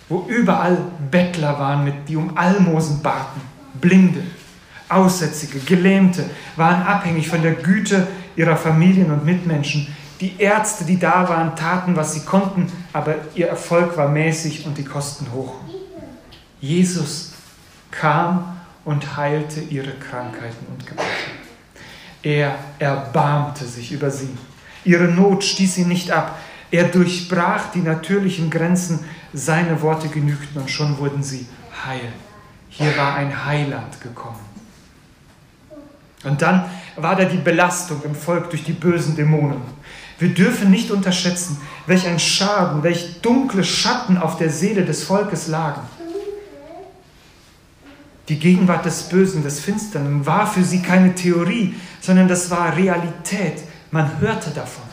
wo 0.09 0.27
überall 0.27 0.77
Bettler 1.09 1.57
waren, 1.61 1.85
mit, 1.85 1.95
die 2.09 2.17
um 2.17 2.37
Almosen 2.37 3.01
baten, 3.01 3.41
Blinde, 3.81 4.25
Aussätzige, 4.89 5.61
Gelähmte, 5.61 6.25
waren 6.57 6.83
abhängig 6.83 7.29
von 7.29 7.43
der 7.43 7.53
Güte 7.53 8.09
ihrer 8.35 8.57
Familien 8.57 9.13
und 9.13 9.25
Mitmenschen. 9.25 9.87
Die 10.21 10.35
Ärzte, 10.41 10.85
die 10.85 10.99
da 10.99 11.29
waren, 11.29 11.55
taten, 11.55 11.95
was 11.95 12.15
sie 12.15 12.25
konnten, 12.25 12.67
aber 12.93 13.15
ihr 13.37 13.47
Erfolg 13.47 13.97
war 13.97 14.09
mäßig 14.09 14.67
und 14.67 14.77
die 14.77 14.85
Kosten 14.85 15.29
hoch. 15.33 15.55
Jesus 16.61 17.35
kam 17.93 18.57
und 18.85 19.17
heilte 19.17 19.61
ihre 19.61 19.93
Krankheiten 19.93 20.67
und 20.73 20.85
Gebrechen. 20.85 21.32
Er 22.23 22.57
erbarmte 22.79 23.65
sich 23.65 23.93
über 23.93 24.11
sie. 24.11 24.31
Ihre 24.85 25.05
Not 25.05 25.45
stieß 25.45 25.79
ihn 25.79 25.89
nicht 25.89 26.11
ab. 26.11 26.39
Er 26.71 26.85
durchbrach 26.85 27.71
die 27.73 27.81
natürlichen 27.81 28.51
Grenzen. 28.51 29.01
Seine 29.33 29.81
Worte 29.83 30.09
genügten 30.09 30.61
und 30.61 30.71
schon 30.71 30.99
wurden 30.99 31.23
sie 31.23 31.47
heil. 31.87 32.13
Hier 32.69 32.97
war 32.97 33.15
ein 33.15 33.45
Heiland 33.45 34.01
gekommen. 34.01 34.41
Und 36.25 36.41
dann 36.41 36.65
war 36.97 37.17
da 37.17 37.25
die 37.25 37.39
Belastung 37.39 38.03
im 38.05 38.15
Volk 38.15 38.51
durch 38.51 38.65
die 38.65 38.73
bösen 38.73 39.17
Dämonen. 39.17 39.61
Wir 40.19 40.29
dürfen 40.29 40.71
nicht 40.71 40.91
unterschätzen, 40.91 41.61
welch 41.87 42.07
ein 42.07 42.21
Schaden, 42.21 42.83
welch 42.83 43.21
dunkle 43.23 43.65
Schatten 43.65 44.19
auf 44.19 44.37
der 44.37 44.51
Seele 44.51 44.85
des 44.85 45.03
Volkes 45.03 45.49
lagen. 45.49 45.81
Die 48.33 48.39
Gegenwart 48.39 48.87
des 48.87 49.11
Bösen, 49.11 49.43
des 49.43 49.61
Finsteren 49.61 50.25
war 50.25 50.47
für 50.47 50.65
sie 50.65 50.81
keine 50.81 51.15
Theorie, 51.15 51.75
sondern 52.01 52.29
das 52.29 52.51
war 52.51 52.75
Realität. 52.75 53.63
Man 53.91 54.21
hörte 54.21 54.49
davon. 54.49 54.85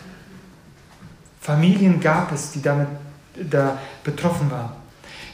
Familien 1.40 2.02
gab 2.02 2.34
es, 2.34 2.52
die 2.52 2.62
damit 2.62 2.90
da 3.50 3.80
betroffen 4.04 4.52
waren. 4.52 4.72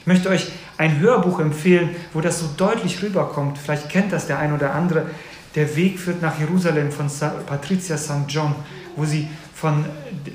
Ich 0.01 0.05
möchte 0.05 0.29
euch 0.29 0.51
ein 0.77 0.99
Hörbuch 0.99 1.39
empfehlen, 1.39 1.95
wo 2.13 2.21
das 2.21 2.41
so 2.41 2.49
deutlich 2.55 3.01
rüberkommt. 3.01 3.57
Vielleicht 3.57 3.89
kennt 3.89 4.11
das 4.11 4.27
der 4.27 4.37
ein 4.37 4.53
oder 4.53 4.75
andere. 4.75 5.07
Der 5.55 5.75
Weg 5.75 5.99
führt 5.99 6.21
nach 6.21 6.37
Jerusalem 6.37 6.91
von 6.91 7.07
Patricia 7.47 7.97
St. 7.97 8.25
John, 8.27 8.53
wo 8.95 9.05
sie 9.05 9.27
von 9.55 9.83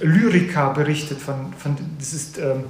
Lyrica 0.00 0.70
berichtet. 0.70 1.20
Von, 1.20 1.54
von, 1.56 1.76
das 2.00 2.14
ist 2.14 2.36
ähm, 2.38 2.64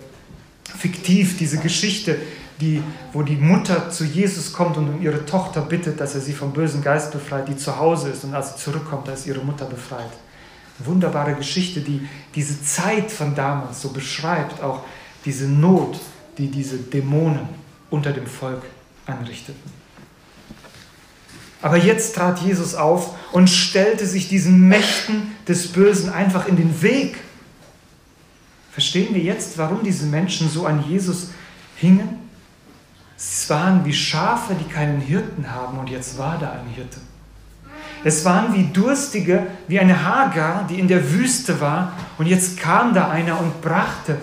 fiktiv, 0.77 1.39
diese 1.39 1.57
Geschichte 1.57 2.19
die, 2.61 2.83
wo 3.13 3.23
die 3.23 3.37
Mutter 3.37 3.91
zu 3.91 4.05
Jesus 4.05 4.53
kommt 4.53 4.77
und 4.77 4.89
um 4.89 5.03
ihre 5.03 5.25
Tochter 5.25 5.63
bittet, 5.63 6.01
dass 6.01 6.15
er 6.15 6.21
sie 6.21 6.33
vom 6.33 6.53
bösen 6.53 6.83
Geist 6.83 7.13
befreit, 7.13 7.49
die 7.49 7.57
zu 7.57 7.77
Hause 7.79 8.11
ist 8.11 8.25
und 8.25 8.35
als 8.35 8.53
sie 8.53 8.65
zurückkommt, 8.65 9.09
da 9.09 9.15
ihre 9.25 9.41
Mutter 9.41 9.65
befreit. 9.65 10.11
Wunderbare 10.79 11.35
Geschichte, 11.35 11.81
die 11.81 12.07
diese 12.35 12.63
Zeit 12.63 13.11
von 13.11 13.35
damals 13.35 13.83
so 13.83 13.91
beschreibt, 13.91 14.63
auch 14.63 14.85
diese 15.25 15.47
Not, 15.47 15.99
die 16.39 16.49
diese 16.49 16.79
Dämonen 16.79 17.49
unter 17.91 18.13
dem 18.13 18.27
Volk 18.27 18.63
anrichteten. 19.07 19.81
Aber 21.63 21.77
jetzt 21.77 22.15
trat 22.15 22.41
Jesus 22.41 22.75
auf 22.75 23.15
und 23.33 23.51
stellte 23.51 24.07
sich 24.07 24.29
diesen 24.29 24.69
Mächten 24.69 25.35
des 25.47 25.69
Bösen 25.69 26.11
einfach 26.11 26.49
in 26.49 26.57
den 26.57 26.81
Weg. 26.81 27.19
Verstehen 28.73 29.15
wir 29.15 29.23
jetzt, 29.23 29.59
warum 29.59 29.83
diese 29.83 30.07
Menschen 30.07 30.49
so 30.49 30.65
an 30.65 30.83
Jesus 30.89 31.33
hingen? 31.77 32.20
Es 33.23 33.51
waren 33.51 33.85
wie 33.85 33.93
Schafe, 33.93 34.55
die 34.55 34.73
keinen 34.73 35.03
Hirten 35.03 35.53
haben 35.53 35.79
und 35.79 35.91
jetzt 35.91 36.17
war 36.17 36.39
da 36.39 36.53
ein 36.53 36.69
Hirte. 36.75 36.99
Es 38.03 38.25
waren 38.25 38.55
wie 38.55 38.65
Durstige, 38.73 39.47
wie 39.69 39.79
eine 39.79 40.03
Hagar, 40.03 40.67
die 40.67 40.81
in 40.81 40.89
der 40.89 41.13
Wüste 41.13 41.61
war 41.61 41.93
und 42.17 42.25
jetzt 42.25 42.59
kam 42.59 42.95
da 42.95 43.11
einer 43.11 43.39
und 43.39 43.61
brachte 43.61 44.17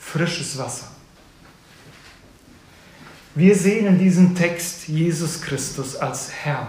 frisches 0.00 0.58
Wasser. 0.58 0.88
Wir 3.36 3.54
sehen 3.54 3.86
in 3.86 3.98
diesem 4.00 4.34
Text 4.34 4.88
Jesus 4.88 5.40
Christus 5.40 5.94
als 5.94 6.32
Herr. 6.42 6.68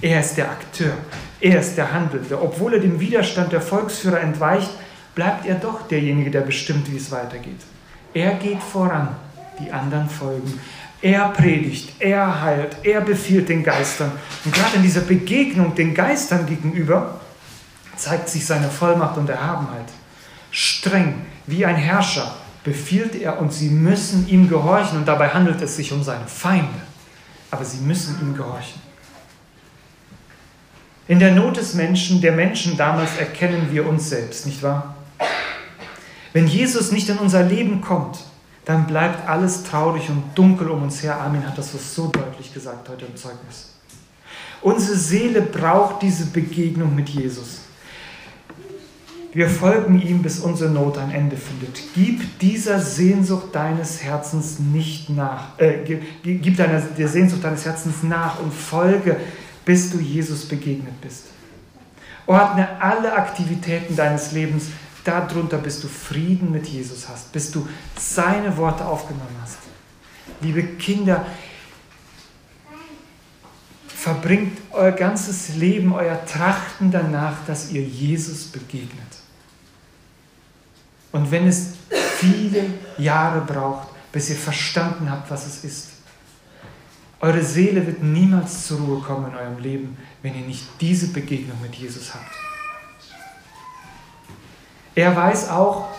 Er 0.00 0.20
ist 0.20 0.36
der 0.36 0.50
Akteur, 0.50 0.94
er 1.42 1.60
ist 1.60 1.76
der 1.76 1.92
Handelnde. 1.92 2.40
Obwohl 2.40 2.72
er 2.72 2.80
dem 2.80 2.98
Widerstand 2.98 3.52
der 3.52 3.60
Volksführer 3.60 4.20
entweicht, 4.20 4.70
bleibt 5.14 5.44
er 5.44 5.56
doch 5.56 5.86
derjenige, 5.86 6.30
der 6.30 6.40
bestimmt, 6.40 6.90
wie 6.90 6.96
es 6.96 7.10
weitergeht. 7.10 7.60
Er 8.14 8.32
geht 8.36 8.62
voran 8.62 9.14
die 9.60 9.72
anderen 9.72 10.08
folgen. 10.08 10.60
Er 11.00 11.28
predigt, 11.28 11.92
er 12.00 12.42
heilt, 12.42 12.76
er 12.82 13.00
befiehlt 13.00 13.48
den 13.48 13.62
Geistern. 13.62 14.10
Und 14.44 14.54
gerade 14.54 14.76
in 14.76 14.82
dieser 14.82 15.02
Begegnung 15.02 15.74
den 15.74 15.94
Geistern 15.94 16.46
gegenüber 16.46 17.20
zeigt 17.96 18.28
sich 18.28 18.44
seine 18.44 18.68
Vollmacht 18.68 19.16
und 19.16 19.28
Erhabenheit. 19.28 19.86
Streng 20.50 21.26
wie 21.46 21.64
ein 21.64 21.76
Herrscher 21.76 22.34
befiehlt 22.64 23.14
er 23.14 23.40
und 23.40 23.52
sie 23.52 23.70
müssen 23.70 24.28
ihm 24.28 24.48
gehorchen. 24.48 24.98
Und 24.98 25.06
dabei 25.06 25.28
handelt 25.28 25.60
es 25.62 25.76
sich 25.76 25.92
um 25.92 26.02
seine 26.02 26.26
Feinde. 26.26 26.68
Aber 27.50 27.64
sie 27.64 27.78
müssen 27.78 28.20
ihm 28.20 28.34
gehorchen. 28.34 28.80
In 31.06 31.18
der 31.20 31.32
Not 31.32 31.56
des 31.56 31.74
Menschen, 31.74 32.20
der 32.20 32.32
Menschen 32.32 32.76
damals, 32.76 33.16
erkennen 33.18 33.68
wir 33.70 33.88
uns 33.88 34.10
selbst, 34.10 34.44
nicht 34.44 34.62
wahr? 34.62 34.94
Wenn 36.34 36.46
Jesus 36.46 36.92
nicht 36.92 37.08
in 37.08 37.16
unser 37.16 37.44
Leben 37.44 37.80
kommt, 37.80 38.18
dann 38.68 38.86
bleibt 38.86 39.26
alles 39.26 39.62
traurig 39.62 40.10
und 40.10 40.24
dunkel 40.34 40.68
um 40.68 40.82
uns 40.82 41.02
her. 41.02 41.18
Armin 41.18 41.46
hat 41.46 41.56
das 41.56 41.72
so 41.72 42.08
deutlich 42.08 42.52
gesagt 42.52 42.86
heute 42.90 43.06
im 43.06 43.16
Zeugnis. 43.16 43.72
Unsere 44.60 44.94
Seele 44.94 45.40
braucht 45.40 46.02
diese 46.02 46.26
Begegnung 46.26 46.94
mit 46.94 47.08
Jesus. 47.08 47.60
Wir 49.32 49.48
folgen 49.48 50.02
ihm, 50.02 50.20
bis 50.20 50.40
unsere 50.40 50.68
Not 50.70 50.98
ein 50.98 51.10
Ende 51.12 51.38
findet. 51.38 51.80
Gib 51.94 52.38
dieser 52.40 52.78
Sehnsucht 52.78 53.54
deines 53.54 54.02
Herzens 54.02 54.58
nicht 54.58 55.08
nach. 55.08 55.58
Äh, 55.58 55.78
gib 56.22 56.58
deiner, 56.58 56.80
der 56.82 57.08
Sehnsucht 57.08 57.44
deines 57.44 57.64
Herzens 57.64 58.02
nach 58.02 58.38
und 58.38 58.52
folge, 58.52 59.16
bis 59.64 59.90
du 59.90 59.98
Jesus 59.98 60.46
begegnet 60.46 61.00
bist. 61.00 61.24
Ordne 62.26 62.68
alle 62.82 63.14
Aktivitäten 63.14 63.96
deines 63.96 64.32
Lebens 64.32 64.66
darunter, 65.10 65.58
bis 65.58 65.80
du 65.80 65.88
Frieden 65.88 66.52
mit 66.52 66.66
Jesus 66.66 67.08
hast, 67.08 67.32
bis 67.32 67.50
du 67.50 67.66
seine 67.98 68.56
Worte 68.56 68.84
aufgenommen 68.84 69.36
hast. 69.42 69.58
Liebe 70.40 70.62
Kinder, 70.62 71.26
verbringt 73.86 74.58
euer 74.70 74.92
ganzes 74.92 75.56
Leben, 75.56 75.92
euer 75.92 76.24
Trachten 76.24 76.90
danach, 76.90 77.44
dass 77.46 77.72
ihr 77.72 77.82
Jesus 77.82 78.44
begegnet. 78.44 78.88
Und 81.10 81.30
wenn 81.30 81.48
es 81.48 81.74
viele 82.16 82.64
Jahre 82.98 83.40
braucht, 83.40 83.88
bis 84.12 84.30
ihr 84.30 84.36
verstanden 84.36 85.10
habt, 85.10 85.30
was 85.30 85.46
es 85.46 85.64
ist, 85.64 85.88
eure 87.20 87.42
Seele 87.42 87.84
wird 87.84 88.02
niemals 88.02 88.66
zur 88.68 88.78
Ruhe 88.78 89.00
kommen 89.00 89.32
in 89.32 89.36
eurem 89.36 89.58
Leben, 89.58 89.96
wenn 90.22 90.38
ihr 90.38 90.46
nicht 90.46 90.64
diese 90.80 91.08
Begegnung 91.08 91.60
mit 91.60 91.74
Jesus 91.74 92.14
habt. 92.14 92.47
Er 94.98 95.14
weiß 95.14 95.50
auch, 95.50 95.90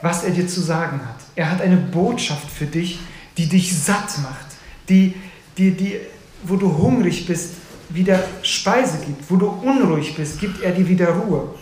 was 0.00 0.24
er 0.24 0.30
dir 0.30 0.48
zu 0.48 0.62
sagen 0.62 1.00
hat. 1.06 1.16
Er 1.36 1.50
hat 1.50 1.60
eine 1.60 1.76
Botschaft 1.76 2.50
für 2.50 2.64
dich, 2.64 2.98
die 3.36 3.46
dich 3.46 3.78
satt 3.78 4.22
macht, 4.22 4.46
die, 4.88 5.14
die, 5.58 5.72
die, 5.72 6.00
wo 6.44 6.56
du 6.56 6.78
hungrig 6.78 7.26
bist, 7.26 7.56
wieder 7.90 8.24
Speise 8.40 9.04
gibt, 9.04 9.30
wo 9.30 9.36
du 9.36 9.48
unruhig 9.48 10.16
bist, 10.16 10.40
gibt 10.40 10.62
er 10.62 10.72
dir 10.72 10.88
wieder 10.88 11.10
Ruhe. 11.10 11.54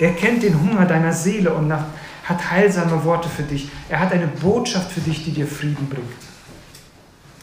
Er 0.00 0.12
kennt 0.14 0.42
den 0.42 0.60
Hunger 0.60 0.84
deiner 0.84 1.12
Seele 1.12 1.54
und 1.54 1.72
hat 1.72 2.50
heilsame 2.50 3.04
Worte 3.04 3.28
für 3.28 3.44
dich. 3.44 3.68
Er 3.88 4.00
hat 4.00 4.10
eine 4.10 4.26
Botschaft 4.26 4.90
für 4.90 5.00
dich, 5.00 5.24
die 5.24 5.30
dir 5.30 5.46
Frieden 5.46 5.88
bringt. 5.88 6.10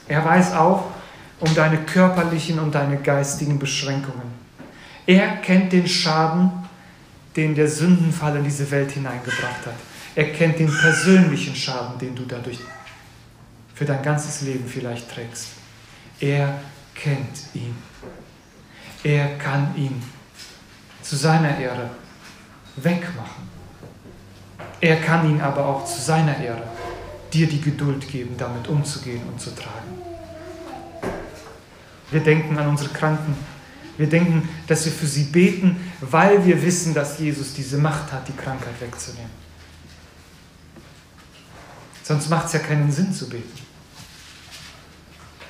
Er 0.10 0.26
weiß 0.26 0.56
auch 0.56 0.88
um 1.40 1.56
deine 1.56 1.78
körperlichen 1.78 2.60
und 2.60 2.76
deine 2.76 2.98
geistigen 2.98 3.60
Beschränkungen. 3.60 4.34
Er 5.06 5.38
kennt 5.38 5.72
den 5.72 5.88
Schaden, 5.88 6.52
den 7.36 7.56
der 7.56 7.68
Sündenfall 7.68 8.38
in 8.38 8.44
diese 8.44 8.70
Welt 8.72 8.92
hineingebracht 8.92 9.66
hat. 9.66 9.76
Er 10.16 10.32
kennt 10.32 10.60
den 10.60 10.72
persönlichen 10.76 11.56
Schaden, 11.56 11.98
den 12.00 12.16
du 12.16 12.24
dadurch 12.24 12.60
für 13.76 13.86
dein 13.86 14.02
ganzes 14.02 14.42
Leben 14.42 14.68
vielleicht 14.68 15.10
trägst. 15.10 15.48
Er 16.20 16.60
kennt 16.96 17.54
ihn. 17.54 17.76
Er 19.04 19.38
kann 19.38 19.74
ihn 19.78 20.02
zu 21.02 21.16
seiner 21.16 21.58
Ehre 21.58 21.90
wegmachen. 22.76 23.48
Er 24.82 24.98
kann 25.02 25.30
ihn 25.30 25.42
aber 25.42 25.66
auch 25.66 25.86
zu 25.86 26.02
seiner 26.02 26.38
Ehre 26.38 26.64
dir 27.32 27.48
die 27.48 27.62
Geduld 27.62 28.08
geben, 28.10 28.36
damit 28.38 28.68
umzugehen 28.68 29.22
und 29.32 29.40
zu 29.40 29.52
tragen. 29.56 30.02
Wir 32.12 32.22
denken 32.22 32.58
an 32.58 32.70
unsere 32.70 32.90
Kranken. 32.90 33.36
Wir 34.00 34.08
denken, 34.08 34.48
dass 34.66 34.86
wir 34.86 34.94
für 34.94 35.08
sie 35.08 35.24
beten, 35.24 35.76
weil 36.00 36.46
wir 36.46 36.64
wissen, 36.64 36.94
dass 36.94 37.20
Jesus 37.20 37.54
diese 37.54 37.78
Macht 37.78 38.14
hat, 38.14 38.26
die 38.30 38.34
Krankheit 38.34 38.80
wegzunehmen. 38.80 39.30
Sonst 42.02 42.30
macht 42.30 42.46
es 42.46 42.54
ja 42.54 42.60
keinen 42.60 42.90
Sinn 42.90 43.14
zu 43.14 43.28
beten. 43.28 43.60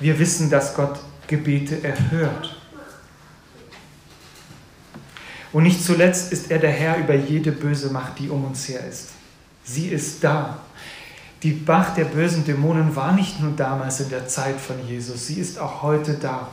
Wir 0.00 0.18
wissen, 0.18 0.50
dass 0.50 0.74
Gott 0.74 0.98
Gebete 1.28 1.84
erhört. 1.84 2.60
Und 5.52 5.62
nicht 5.62 5.84
zuletzt 5.84 6.32
ist 6.32 6.50
er 6.50 6.58
der 6.58 6.72
Herr 6.72 6.98
über 6.98 7.14
jede 7.14 7.52
böse 7.52 7.90
Macht, 7.90 8.18
die 8.18 8.28
um 8.28 8.44
uns 8.44 8.68
her 8.68 8.84
ist. 8.84 9.10
Sie 9.62 9.86
ist 9.86 10.24
da. 10.24 10.58
Die 11.44 11.52
Macht 11.64 11.98
der 11.98 12.06
bösen 12.06 12.44
Dämonen 12.44 12.96
war 12.96 13.12
nicht 13.12 13.40
nur 13.40 13.52
damals 13.52 14.00
in 14.00 14.08
der 14.08 14.26
Zeit 14.26 14.60
von 14.60 14.84
Jesus, 14.88 15.28
sie 15.28 15.38
ist 15.38 15.56
auch 15.60 15.82
heute 15.82 16.14
da. 16.14 16.48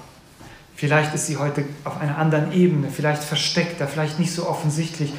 Vielleicht 0.78 1.16
ist 1.16 1.26
sie 1.26 1.38
heute 1.38 1.66
auf 1.84 2.00
einer 2.00 2.20
anderen 2.20 2.52
Ebene, 2.52 2.90
vielleicht 2.92 3.24
versteckter, 3.24 3.88
vielleicht 3.88 4.20
nicht 4.20 4.32
so 4.32 4.48
offensichtlich. 4.48 5.12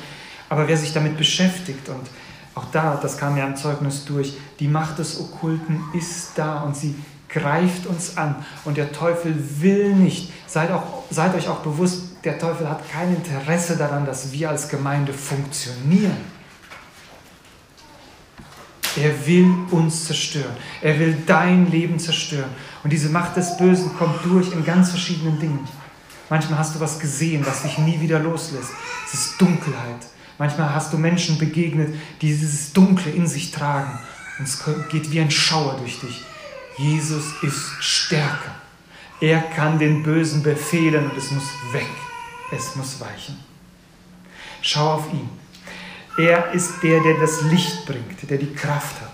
Aber 0.49 0.69
wer 0.69 0.77
sich 0.77 0.93
damit 0.93 1.19
beschäftigt 1.19 1.89
und 1.89 2.09
auch 2.55 2.67
da, 2.71 2.97
das 3.03 3.19
kam 3.19 3.37
ja 3.37 3.45
im 3.45 3.57
Zeugnis 3.57 4.05
durch, 4.05 4.37
die 4.61 4.69
Macht 4.69 5.01
des 5.01 5.21
Okkulten 5.21 5.81
ist 5.95 6.33
da 6.37 6.61
und 6.61 6.77
sie 6.77 6.95
greift 7.29 7.87
uns 7.87 8.17
an. 8.17 8.37
Und 8.65 8.77
der 8.77 8.93
Teufel 8.93 9.35
will 9.61 9.95
nicht, 9.95 10.33
seid, 10.47 10.71
auch, 10.71 11.03
seid 11.11 11.35
euch 11.35 11.49
auch 11.49 11.59
bewusst, 11.59 12.05
der 12.23 12.39
Teufel 12.39 12.71
hat 12.71 12.89
kein 12.93 13.17
Interesse 13.17 13.77
daran, 13.77 14.07
dass 14.07 14.31
wir 14.33 14.51
als 14.51 14.69
Gemeinde 14.69 15.13
funktionieren. 15.13 16.38
Er 18.99 19.27
will 19.27 19.55
uns 19.71 20.07
zerstören. 20.07 20.57
Er 20.83 20.99
will 20.99 21.17
dein 21.27 21.71
Leben 21.71 21.99
zerstören. 21.99 22.51
Und 22.83 22.93
diese 22.93 23.11
Macht 23.11 23.37
des 23.37 23.57
Bösen 23.57 23.97
kommt 23.97 24.25
durch 24.25 24.53
in 24.53 24.65
ganz 24.65 24.91
verschiedenen 24.91 25.39
Dingen. 25.39 25.69
Manchmal 26.29 26.59
hast 26.59 26.75
du 26.75 26.81
was 26.81 26.99
gesehen, 26.99 27.47
was 27.47 27.63
dich 27.63 27.79
nie 27.79 28.01
wieder 28.01 28.19
loslässt. 28.19 28.71
Es 29.07 29.15
ist 29.15 29.41
Dunkelheit. 29.41 30.07
Manchmal 30.37 30.75
hast 30.75 30.93
du 30.93 30.99
Menschen 30.99 31.39
begegnet, 31.39 31.95
die 32.21 32.29
dieses 32.29 32.73
Dunkle 32.73 33.13
in 33.13 33.27
sich 33.27 33.51
tragen. 33.51 33.99
Und 34.39 34.47
es 34.47 34.63
geht 34.91 35.11
wie 35.11 35.21
ein 35.21 35.31
Schauer 35.31 35.77
durch 35.79 36.01
dich. 36.01 36.23
Jesus 36.77 37.25
ist 37.43 37.73
stärker. 37.81 38.55
Er 39.21 39.41
kann 39.41 39.79
den 39.79 40.03
Bösen 40.03 40.43
befehlen 40.43 41.11
und 41.11 41.17
es 41.17 41.31
muss 41.31 41.49
weg. 41.73 41.89
Es 42.53 42.77
muss 42.77 43.01
weichen. 43.01 43.37
Schau 44.63 44.95
auf 44.95 45.13
ihn. 45.13 45.29
Er 46.19 46.53
ist 46.53 46.83
der, 46.83 47.01
der 47.01 47.19
das 47.21 47.43
Licht 47.43 47.87
bringt, 47.87 48.29
der 48.29 48.39
die 48.39 48.53
Kraft 48.53 49.01
hat. 49.01 49.13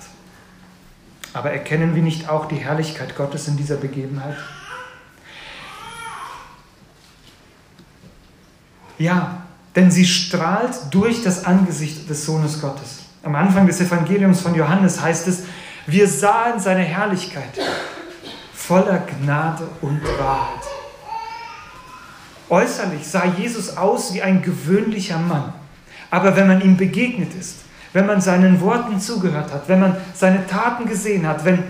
Aber 1.34 1.50
erkennen 1.50 1.94
wir 1.94 2.02
nicht 2.02 2.30
auch 2.30 2.46
die 2.46 2.56
Herrlichkeit 2.56 3.14
Gottes 3.14 3.46
in 3.46 3.58
dieser 3.58 3.76
Begebenheit? 3.76 4.36
Ja, 8.96 9.42
denn 9.76 9.90
sie 9.90 10.06
strahlt 10.06 10.74
durch 10.92 11.22
das 11.22 11.44
Angesicht 11.44 12.08
des 12.08 12.24
Sohnes 12.24 12.60
Gottes. 12.60 13.00
Am 13.22 13.34
Anfang 13.34 13.66
des 13.66 13.80
Evangeliums 13.80 14.40
von 14.40 14.54
Johannes 14.54 15.00
heißt 15.00 15.28
es, 15.28 15.42
wir 15.86 16.08
sahen 16.08 16.58
seine 16.58 16.82
Herrlichkeit 16.82 17.58
voller 18.54 19.00
Gnade 19.00 19.68
und 19.82 20.02
Wahrheit. 20.18 20.62
Äußerlich 22.48 23.06
sah 23.06 23.26
Jesus 23.26 23.76
aus 23.76 24.14
wie 24.14 24.22
ein 24.22 24.40
gewöhnlicher 24.40 25.18
Mann. 25.18 25.52
Aber 26.10 26.36
wenn 26.36 26.46
man 26.46 26.60
ihm 26.60 26.76
begegnet 26.76 27.34
ist, 27.34 27.60
wenn 27.92 28.06
man 28.06 28.20
seinen 28.20 28.60
Worten 28.60 29.00
zugehört 29.00 29.52
hat, 29.52 29.68
wenn 29.68 29.80
man 29.80 29.96
seine 30.14 30.46
Taten 30.46 30.86
gesehen 30.86 31.26
hat, 31.26 31.44
wenn, 31.44 31.62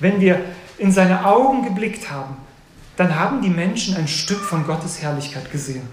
wenn 0.00 0.20
wir 0.20 0.40
in 0.78 0.90
seine 0.90 1.24
Augen 1.24 1.64
geblickt 1.64 2.10
haben, 2.10 2.36
dann 2.96 3.18
haben 3.18 3.40
die 3.42 3.50
Menschen 3.50 3.96
ein 3.96 4.08
Stück 4.08 4.40
von 4.40 4.66
Gottes 4.66 5.00
Herrlichkeit 5.02 5.50
gesehen. 5.50 5.88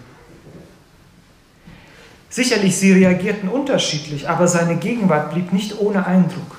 Sicherlich, 2.30 2.78
sie 2.78 2.94
reagierten 2.94 3.50
unterschiedlich, 3.50 4.30
aber 4.30 4.48
seine 4.48 4.78
Gegenwart 4.78 5.34
blieb 5.34 5.52
nicht 5.52 5.78
ohne 5.80 6.06
Eindruck. 6.06 6.58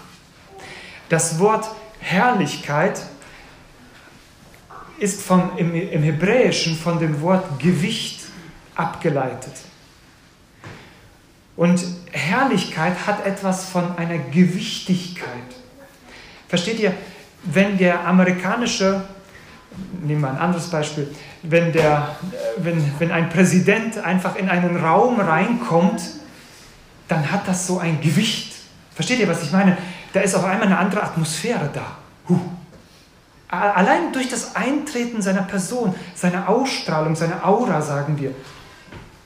Das 1.09 1.39
Wort 1.39 1.67
Herrlichkeit 1.99 3.01
ist 4.99 5.23
vom, 5.23 5.53
im, 5.57 5.75
im 5.75 6.03
Hebräischen 6.03 6.77
von 6.77 6.99
dem 6.99 7.21
Wort 7.23 7.59
Gewicht 7.59 8.21
abgeleitet. 8.75 9.53
Und 11.57 11.85
Herrlichkeit 12.13 13.07
hat 13.07 13.27
etwas 13.27 13.67
von 13.67 13.97
einer 13.97 14.19
Gewichtigkeit. 14.19 15.29
Versteht 16.49 16.81
ihr, 16.81 16.95
wenn 17.45 17.77
der 17.77 18.07
amerikanische, 18.07 19.03
nehmen 20.03 20.23
wir 20.23 20.31
ein 20.31 20.39
anderes 20.39 20.69
Beispiel, 20.69 21.15
wenn, 21.43 21.73
der, 21.73 22.17
wenn, 22.59 22.93
wenn 22.99 23.11
ein 23.11 23.29
Präsident 23.29 23.99
einfach 23.99 24.37
in 24.37 24.49
einen 24.49 24.77
Raum 24.77 25.21
reinkommt, 25.21 26.03
dann 27.09 27.31
hat 27.31 27.49
das 27.49 27.67
so 27.67 27.79
ein 27.79 28.01
Gewicht. 28.01 28.55
Versteht 28.95 29.19
ihr, 29.19 29.29
was 29.29 29.43
ich 29.43 29.53
meine? 29.53 29.77
Da 30.13 30.21
ist 30.21 30.35
auf 30.35 30.45
einmal 30.45 30.67
eine 30.67 30.79
andere 30.79 31.03
Atmosphäre 31.03 31.71
da. 31.73 31.97
Huh. 32.29 32.39
Allein 33.49 34.13
durch 34.13 34.29
das 34.29 34.57
Eintreten 34.57 35.21
seiner 35.21 35.43
Person, 35.43 35.95
seine 36.15 36.49
Ausstrahlung, 36.49 37.15
seine 37.15 37.45
Aura, 37.45 37.83
sagen 37.83 38.19
wir, 38.19 38.35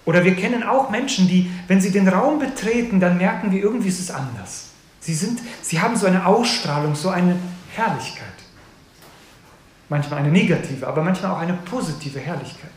oder 0.06 0.24
wir 0.24 0.36
kennen 0.36 0.62
auch 0.62 0.88
Menschen, 0.88 1.28
die, 1.28 1.50
wenn 1.66 1.80
sie 1.80 1.90
den 1.90 2.08
Raum 2.08 2.38
betreten, 2.38 3.00
dann 3.00 3.18
merken 3.18 3.50
wir, 3.50 3.60
irgendwie 3.60 3.88
ist 3.88 4.00
es 4.00 4.10
anders. 4.10 4.68
Sie, 5.00 5.14
sind, 5.14 5.40
sie 5.62 5.80
haben 5.80 5.96
so 5.96 6.06
eine 6.06 6.24
Ausstrahlung, 6.24 6.94
so 6.94 7.10
eine 7.10 7.36
Herrlichkeit. 7.74 8.24
Manchmal 9.88 10.20
eine 10.20 10.30
negative, 10.30 10.86
aber 10.86 11.02
manchmal 11.02 11.32
auch 11.32 11.38
eine 11.38 11.54
positive 11.54 12.20
Herrlichkeit. 12.20 12.70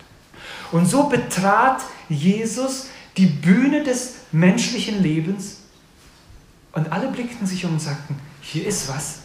Und 0.71 0.87
so 0.87 1.03
betrat 1.03 1.81
Jesus 2.09 2.87
die 3.15 3.27
Bühne 3.27 3.83
des 3.83 4.15
menschlichen 4.31 5.01
Lebens 5.01 5.57
und 6.71 6.91
alle 6.91 7.09
blickten 7.09 7.45
sich 7.45 7.63
um 7.63 7.73
und 7.73 7.81
sagten, 7.81 8.19
hier 8.41 8.65
ist 8.65 8.89
was, 8.89 9.19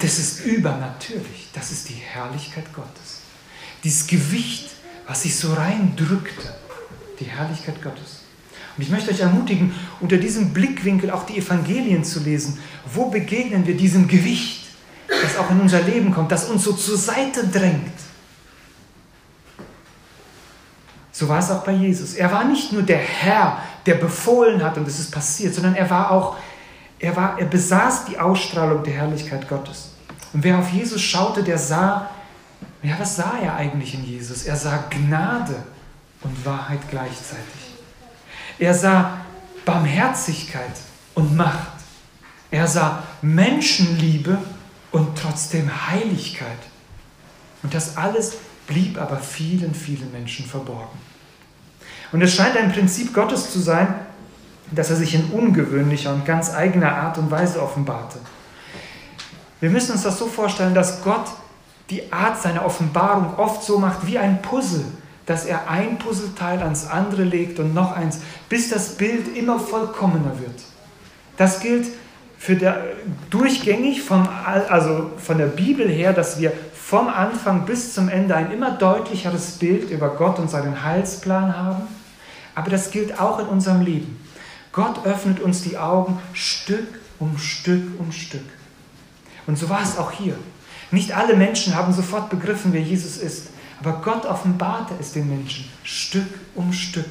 das 0.00 0.18
ist 0.18 0.44
übernatürlich, 0.44 1.48
das 1.52 1.70
ist 1.70 1.88
die 1.90 1.94
Herrlichkeit 1.94 2.72
Gottes. 2.72 3.20
Dieses 3.84 4.06
Gewicht, 4.08 4.70
was 5.06 5.22
sich 5.22 5.36
so 5.36 5.52
reindrückte 5.54 6.65
die 7.20 7.24
Herrlichkeit 7.24 7.82
Gottes. 7.82 8.22
Und 8.76 8.82
ich 8.82 8.90
möchte 8.90 9.10
euch 9.10 9.20
ermutigen, 9.20 9.74
unter 10.00 10.18
diesem 10.18 10.52
Blickwinkel 10.52 11.10
auch 11.10 11.24
die 11.24 11.38
Evangelien 11.38 12.04
zu 12.04 12.20
lesen. 12.20 12.58
Wo 12.92 13.06
begegnen 13.06 13.66
wir 13.66 13.76
diesem 13.76 14.06
Gewicht, 14.06 14.66
das 15.08 15.38
auch 15.38 15.50
in 15.50 15.60
unser 15.60 15.82
Leben 15.82 16.12
kommt, 16.12 16.30
das 16.30 16.48
uns 16.50 16.64
so 16.64 16.72
zur 16.72 16.98
Seite 16.98 17.46
drängt? 17.46 17.92
So 21.10 21.28
war 21.28 21.38
es 21.38 21.50
auch 21.50 21.64
bei 21.64 21.72
Jesus. 21.72 22.14
Er 22.14 22.30
war 22.30 22.44
nicht 22.44 22.72
nur 22.72 22.82
der 22.82 22.98
Herr, 22.98 23.62
der 23.86 23.94
befohlen 23.94 24.62
hat 24.62 24.76
und 24.76 24.86
es 24.86 24.98
ist 24.98 25.10
passiert, 25.10 25.54
sondern 25.54 25.74
er 25.74 25.88
war 25.88 26.10
auch, 26.10 26.36
er, 26.98 27.16
war, 27.16 27.38
er 27.38 27.46
besaß 27.46 28.04
die 28.04 28.18
Ausstrahlung 28.18 28.84
der 28.84 28.92
Herrlichkeit 28.92 29.48
Gottes. 29.48 29.92
Und 30.34 30.44
wer 30.44 30.58
auf 30.58 30.70
Jesus 30.70 31.00
schaute, 31.00 31.42
der 31.42 31.56
sah, 31.56 32.10
ja, 32.82 32.94
was 32.98 33.16
sah 33.16 33.38
er 33.42 33.54
eigentlich 33.54 33.94
in 33.94 34.04
Jesus? 34.04 34.42
Er 34.42 34.56
sah 34.56 34.84
Gnade 34.90 35.64
und 36.26 36.44
Wahrheit 36.44 36.80
gleichzeitig. 36.90 37.74
Er 38.58 38.74
sah 38.74 39.20
Barmherzigkeit 39.64 40.72
und 41.14 41.36
Macht. 41.36 41.72
Er 42.50 42.66
sah 42.66 43.02
Menschenliebe 43.22 44.38
und 44.92 45.18
trotzdem 45.18 45.70
Heiligkeit. 45.90 46.58
Und 47.62 47.74
das 47.74 47.96
alles 47.96 48.36
blieb 48.66 49.00
aber 49.00 49.18
vielen, 49.18 49.74
vielen 49.74 50.10
Menschen 50.12 50.46
verborgen. 50.46 50.98
Und 52.12 52.22
es 52.22 52.34
scheint 52.34 52.56
ein 52.56 52.72
Prinzip 52.72 53.12
Gottes 53.12 53.52
zu 53.52 53.60
sein, 53.60 53.94
dass 54.70 54.90
er 54.90 54.96
sich 54.96 55.14
in 55.14 55.26
ungewöhnlicher 55.30 56.12
und 56.12 56.24
ganz 56.24 56.52
eigener 56.52 56.92
Art 56.92 57.18
und 57.18 57.30
Weise 57.30 57.62
offenbarte. 57.62 58.18
Wir 59.60 59.70
müssen 59.70 59.92
uns 59.92 60.02
das 60.02 60.18
so 60.18 60.26
vorstellen, 60.26 60.74
dass 60.74 61.02
Gott 61.02 61.26
die 61.90 62.12
Art 62.12 62.40
seiner 62.40 62.64
Offenbarung 62.64 63.36
oft 63.36 63.62
so 63.62 63.78
macht 63.78 64.06
wie 64.06 64.18
ein 64.18 64.42
Puzzle, 64.42 64.84
dass 65.26 65.44
er 65.44 65.68
ein 65.68 65.98
Puzzleteil 65.98 66.60
ans 66.62 66.86
andere 66.86 67.24
legt 67.24 67.58
und 67.58 67.74
noch 67.74 67.92
eins, 67.92 68.20
bis 68.48 68.70
das 68.70 68.96
Bild 68.96 69.36
immer 69.36 69.58
vollkommener 69.58 70.38
wird. 70.38 70.62
Das 71.36 71.60
gilt 71.60 71.88
für 72.38 72.54
der, 72.54 72.84
durchgängig 73.30 74.02
vom, 74.02 74.28
also 74.68 75.10
von 75.18 75.38
der 75.38 75.46
Bibel 75.46 75.88
her, 75.88 76.12
dass 76.12 76.40
wir 76.40 76.52
vom 76.74 77.08
Anfang 77.08 77.66
bis 77.66 77.94
zum 77.94 78.08
Ende 78.08 78.36
ein 78.36 78.52
immer 78.52 78.70
deutlicheres 78.70 79.52
Bild 79.52 79.90
über 79.90 80.10
Gott 80.10 80.38
und 80.38 80.48
seinen 80.48 80.84
Heilsplan 80.84 81.56
haben. 81.56 81.82
Aber 82.54 82.70
das 82.70 82.92
gilt 82.92 83.20
auch 83.20 83.40
in 83.40 83.46
unserem 83.46 83.80
Leben. 83.80 84.24
Gott 84.70 85.04
öffnet 85.04 85.40
uns 85.40 85.62
die 85.62 85.76
Augen 85.76 86.20
Stück 86.32 86.86
um 87.18 87.38
Stück 87.38 87.98
um 87.98 88.12
Stück. 88.12 88.44
Und 89.46 89.58
so 89.58 89.68
war 89.68 89.82
es 89.82 89.98
auch 89.98 90.12
hier. 90.12 90.36
Nicht 90.90 91.16
alle 91.16 91.34
Menschen 91.34 91.74
haben 91.74 91.92
sofort 91.92 92.30
begriffen, 92.30 92.72
wer 92.72 92.82
Jesus 92.82 93.16
ist, 93.16 93.48
aber 93.80 94.00
Gott 94.02 94.24
offenbarte 94.24 94.94
es 95.00 95.12
den 95.12 95.28
Menschen 95.28 95.68
Stück 95.82 96.28
um 96.54 96.72
Stück. 96.72 97.08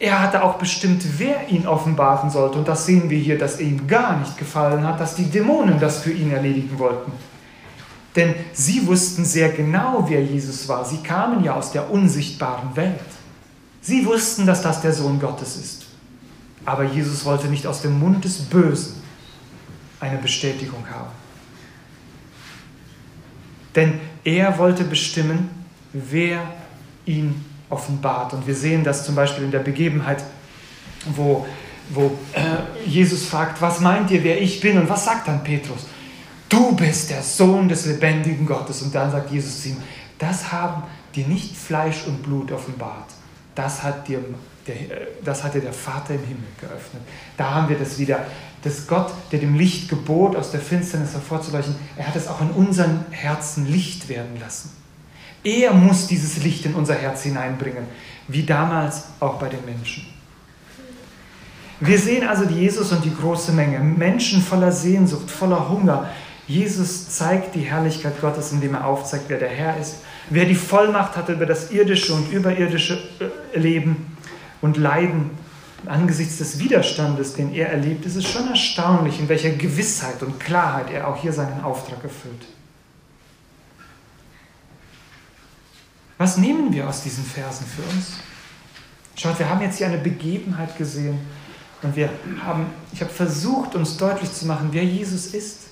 Er 0.00 0.20
hatte 0.20 0.44
auch 0.44 0.58
bestimmt, 0.58 1.04
wer 1.18 1.48
ihn 1.48 1.66
offenbaren 1.66 2.30
sollte. 2.30 2.58
Und 2.58 2.68
das 2.68 2.86
sehen 2.86 3.10
wir 3.10 3.18
hier, 3.18 3.36
dass 3.36 3.58
ihm 3.58 3.86
gar 3.88 4.16
nicht 4.18 4.38
gefallen 4.38 4.86
hat, 4.86 5.00
dass 5.00 5.16
die 5.16 5.24
Dämonen 5.24 5.80
das 5.80 6.02
für 6.02 6.12
ihn 6.12 6.30
erledigen 6.30 6.78
wollten. 6.78 7.12
Denn 8.14 8.34
sie 8.52 8.86
wussten 8.86 9.24
sehr 9.24 9.50
genau, 9.50 10.04
wer 10.08 10.22
Jesus 10.22 10.68
war. 10.68 10.84
Sie 10.84 10.98
kamen 10.98 11.42
ja 11.44 11.54
aus 11.54 11.72
der 11.72 11.90
unsichtbaren 11.90 12.74
Welt. 12.76 13.00
Sie 13.80 14.06
wussten, 14.06 14.46
dass 14.46 14.62
das 14.62 14.80
der 14.82 14.92
Sohn 14.92 15.20
Gottes 15.20 15.56
ist. 15.56 15.86
Aber 16.64 16.84
Jesus 16.84 17.24
wollte 17.24 17.48
nicht 17.48 17.66
aus 17.66 17.82
dem 17.82 17.98
Mund 17.98 18.24
des 18.24 18.38
Bösen 18.38 19.02
eine 20.00 20.18
Bestätigung 20.18 20.84
haben. 20.90 21.10
Denn 23.74 24.00
er 24.36 24.58
wollte 24.58 24.84
bestimmen, 24.84 25.48
wer 25.92 26.40
ihn 27.06 27.44
offenbart. 27.70 28.34
Und 28.34 28.46
wir 28.46 28.54
sehen 28.54 28.84
das 28.84 29.04
zum 29.04 29.14
Beispiel 29.14 29.44
in 29.44 29.50
der 29.50 29.60
Begebenheit, 29.60 30.22
wo, 31.16 31.46
wo 31.90 32.18
äh, 32.34 32.88
Jesus 32.88 33.26
fragt, 33.26 33.60
was 33.62 33.80
meint 33.80 34.10
ihr, 34.10 34.22
wer 34.24 34.40
ich 34.40 34.60
bin? 34.60 34.78
Und 34.78 34.88
was 34.88 35.04
sagt 35.04 35.28
dann 35.28 35.42
Petrus? 35.42 35.86
Du 36.48 36.74
bist 36.74 37.10
der 37.10 37.22
Sohn 37.22 37.68
des 37.68 37.86
lebendigen 37.86 38.46
Gottes. 38.46 38.82
Und 38.82 38.94
dann 38.94 39.10
sagt 39.10 39.30
Jesus 39.30 39.62
zu 39.62 39.68
ihm, 39.70 39.76
das 40.18 40.52
haben 40.52 40.82
dir 41.14 41.26
nicht 41.26 41.56
Fleisch 41.56 42.06
und 42.06 42.22
Blut 42.22 42.52
offenbart. 42.52 43.10
Das 43.54 43.82
hat 43.82 44.08
dir 44.08 44.20
der, 44.66 44.76
äh, 44.76 45.06
das 45.24 45.42
hat 45.42 45.54
dir 45.54 45.62
der 45.62 45.72
Vater 45.72 46.14
im 46.14 46.24
Himmel 46.24 46.48
geöffnet. 46.60 47.02
Da 47.36 47.54
haben 47.54 47.68
wir 47.68 47.78
das 47.78 47.98
wieder, 47.98 48.26
dass 48.62 48.86
Gott, 48.86 49.12
der 49.32 49.38
dem 49.38 49.54
Licht 49.54 49.88
gebot, 49.88 50.36
aus 50.36 50.50
der 50.50 50.60
Finsternis 50.60 51.12
hervorzuleuchten, 51.12 51.76
er 51.96 52.06
hat 52.06 52.16
es 52.16 52.28
auch 52.28 52.40
in 52.40 52.50
unseren 52.50 53.04
Herzen 53.10 53.66
Licht 53.66 54.08
werden 54.08 54.38
lassen. 54.40 54.70
Er 55.44 55.72
muss 55.72 56.06
dieses 56.08 56.42
Licht 56.42 56.66
in 56.66 56.74
unser 56.74 56.94
Herz 56.94 57.22
hineinbringen, 57.22 57.84
wie 58.26 58.42
damals 58.42 59.04
auch 59.20 59.38
bei 59.38 59.48
den 59.48 59.64
Menschen. 59.64 60.06
Wir 61.80 61.98
sehen 61.98 62.26
also 62.26 62.44
Jesus 62.44 62.90
und 62.90 63.04
die 63.04 63.14
große 63.14 63.52
Menge, 63.52 63.78
Menschen 63.78 64.42
voller 64.42 64.72
Sehnsucht, 64.72 65.30
voller 65.30 65.68
Hunger. 65.68 66.08
Jesus 66.48 67.08
zeigt 67.10 67.54
die 67.54 67.60
Herrlichkeit 67.60 68.20
Gottes, 68.20 68.50
indem 68.50 68.74
er 68.74 68.86
aufzeigt, 68.86 69.24
wer 69.28 69.38
der 69.38 69.50
Herr 69.50 69.76
ist, 69.76 69.98
wer 70.28 70.44
die 70.44 70.56
Vollmacht 70.56 71.16
hat 71.16 71.28
über 71.28 71.46
das 71.46 71.70
irdische 71.70 72.14
und 72.14 72.32
überirdische 72.32 72.98
äh, 73.54 73.58
Leben 73.58 74.16
und 74.60 74.76
Leiden. 74.76 75.30
Angesichts 75.86 76.38
des 76.38 76.58
Widerstandes, 76.58 77.34
den 77.34 77.54
er 77.54 77.70
erlebt, 77.70 78.04
ist 78.04 78.16
es 78.16 78.28
schon 78.28 78.48
erstaunlich, 78.48 79.20
in 79.20 79.28
welcher 79.28 79.50
Gewissheit 79.50 80.22
und 80.22 80.40
Klarheit 80.40 80.90
er 80.90 81.08
auch 81.08 81.16
hier 81.16 81.32
seinen 81.32 81.62
Auftrag 81.62 82.02
erfüllt. 82.02 82.46
Was 86.18 86.36
nehmen 86.36 86.72
wir 86.72 86.88
aus 86.88 87.02
diesen 87.02 87.24
Versen 87.24 87.64
für 87.64 87.82
uns? 87.82 88.18
Schaut, 89.14 89.38
wir 89.38 89.48
haben 89.48 89.60
jetzt 89.60 89.78
hier 89.78 89.86
eine 89.86 89.98
Begebenheit 89.98 90.76
gesehen 90.76 91.18
und 91.82 91.94
wir 91.94 92.10
haben, 92.44 92.66
ich 92.92 93.00
habe 93.00 93.12
versucht, 93.12 93.76
uns 93.76 93.96
deutlich 93.96 94.32
zu 94.32 94.46
machen, 94.46 94.68
wer 94.72 94.84
Jesus 94.84 95.28
ist. 95.28 95.68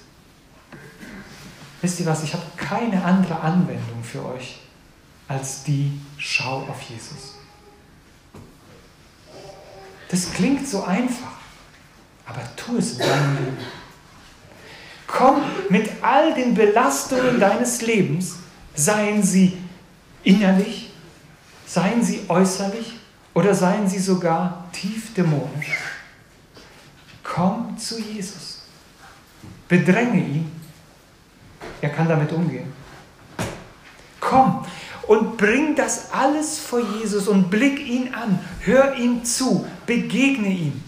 Wisst 1.83 2.01
ihr 2.01 2.07
was, 2.07 2.23
ich 2.23 2.33
habe 2.33 2.45
keine 2.57 3.05
andere 3.05 3.40
Anwendung 3.40 4.03
für 4.03 4.25
euch 4.25 4.61
als 5.29 5.64
die 5.64 6.01
Schau 6.16 6.62
auf 6.69 6.81
Jesus. 6.83 7.36
Das 10.09 10.33
klingt 10.33 10.69
so 10.69 10.85
einfach, 10.85 11.33
aber 12.27 12.42
tu 12.57 12.77
es 12.77 12.92
in 12.92 12.99
deinem 12.99 13.37
Leben. 13.37 13.57
Komm 15.07 15.42
mit 15.69 15.90
all 16.03 16.35
den 16.35 16.55
Belastungen 16.55 17.40
deines 17.40 17.83
Lebens, 17.83 18.37
seien 18.75 19.23
sie 19.23 19.57
innerlich, 20.23 20.90
seien 21.66 22.03
sie 22.03 22.25
äußerlich 22.29 22.99
oder 23.35 23.55
seien 23.55 23.88
sie 23.88 23.99
sogar 23.99 24.69
tief 24.73 25.14
dämonisch. 25.14 25.79
Komm 27.23 27.77
zu 27.79 28.01
Jesus. 28.01 28.62
Bedränge 29.69 30.19
ihn. 30.19 30.53
Er 31.81 31.90
kann 31.90 32.09
damit 32.09 32.33
umgehen. 32.33 32.73
Komm 34.21 34.64
und 35.07 35.37
bring 35.37 35.75
das 35.77 36.12
alles 36.12 36.59
vor 36.59 36.81
Jesus 36.81 37.29
und 37.29 37.51
blick 37.51 37.79
ihn 37.87 38.12
an. 38.14 38.38
Hör 38.61 38.97
ihm 38.97 39.25
zu. 39.25 39.66
Begegne 39.87 40.49
ihm. 40.49 40.83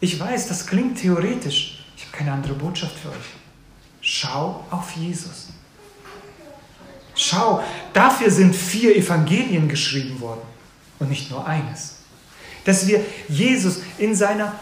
Ich 0.00 0.18
weiß, 0.18 0.48
das 0.48 0.66
klingt 0.66 0.98
theoretisch. 0.98 1.84
Ich 1.96 2.04
habe 2.06 2.16
keine 2.16 2.32
andere 2.32 2.54
Botschaft 2.54 2.96
für 2.96 3.08
euch. 3.08 3.16
Schau 4.00 4.64
auf 4.70 4.92
Jesus. 4.92 5.48
Schau, 7.14 7.62
dafür 7.92 8.30
sind 8.30 8.54
vier 8.54 8.94
Evangelien 8.96 9.68
geschrieben 9.68 10.20
worden 10.20 10.42
und 11.00 11.10
nicht 11.10 11.30
nur 11.30 11.44
eines. 11.44 11.96
Dass 12.64 12.86
wir 12.86 13.04
Jesus 13.28 13.80
in 13.98 14.14
seiner, 14.14 14.54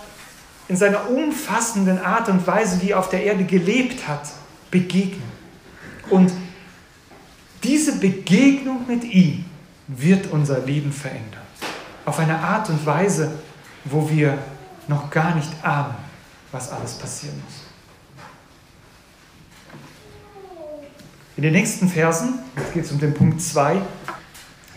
in 0.69 0.77
seiner 0.77 1.11
umfassenden 1.11 1.99
Art 1.99 2.31
und 2.31 2.47
Weise, 2.47 2.81
wie 2.81 2.93
er 2.93 2.99
auf 2.99 3.11
der 3.11 3.25
Erde 3.25 3.45
gelebt 3.45 4.09
hat, 4.09 4.27
begegnen. 4.71 5.37
Und 6.09 6.33
diese 7.63 7.99
Begegnung 7.99 8.87
mit 8.87 9.05
ihm 9.05 9.45
wird 9.87 10.31
unser 10.31 10.61
Leben 10.61 10.93
verändern. 10.93 11.46
Auf 12.07 12.19
eine 12.19 12.39
Art 12.39 12.71
und 12.71 12.87
Weise, 12.87 13.33
wo 13.85 14.09
wir 14.09 14.39
noch 14.89 15.11
gar 15.11 15.35
nicht 15.35 15.51
ahnen, 15.63 15.95
was 16.53 16.73
alles 16.73 16.95
passieren 16.95 17.43
muss. 17.45 17.67
In 21.37 21.43
den 21.43 21.53
nächsten 21.53 21.89
Versen, 21.89 22.39
jetzt 22.57 22.73
geht 22.73 22.85
es 22.85 22.93
um 22.93 22.99
den 22.99 23.13
Punkt 23.13 23.43
2, 23.43 23.83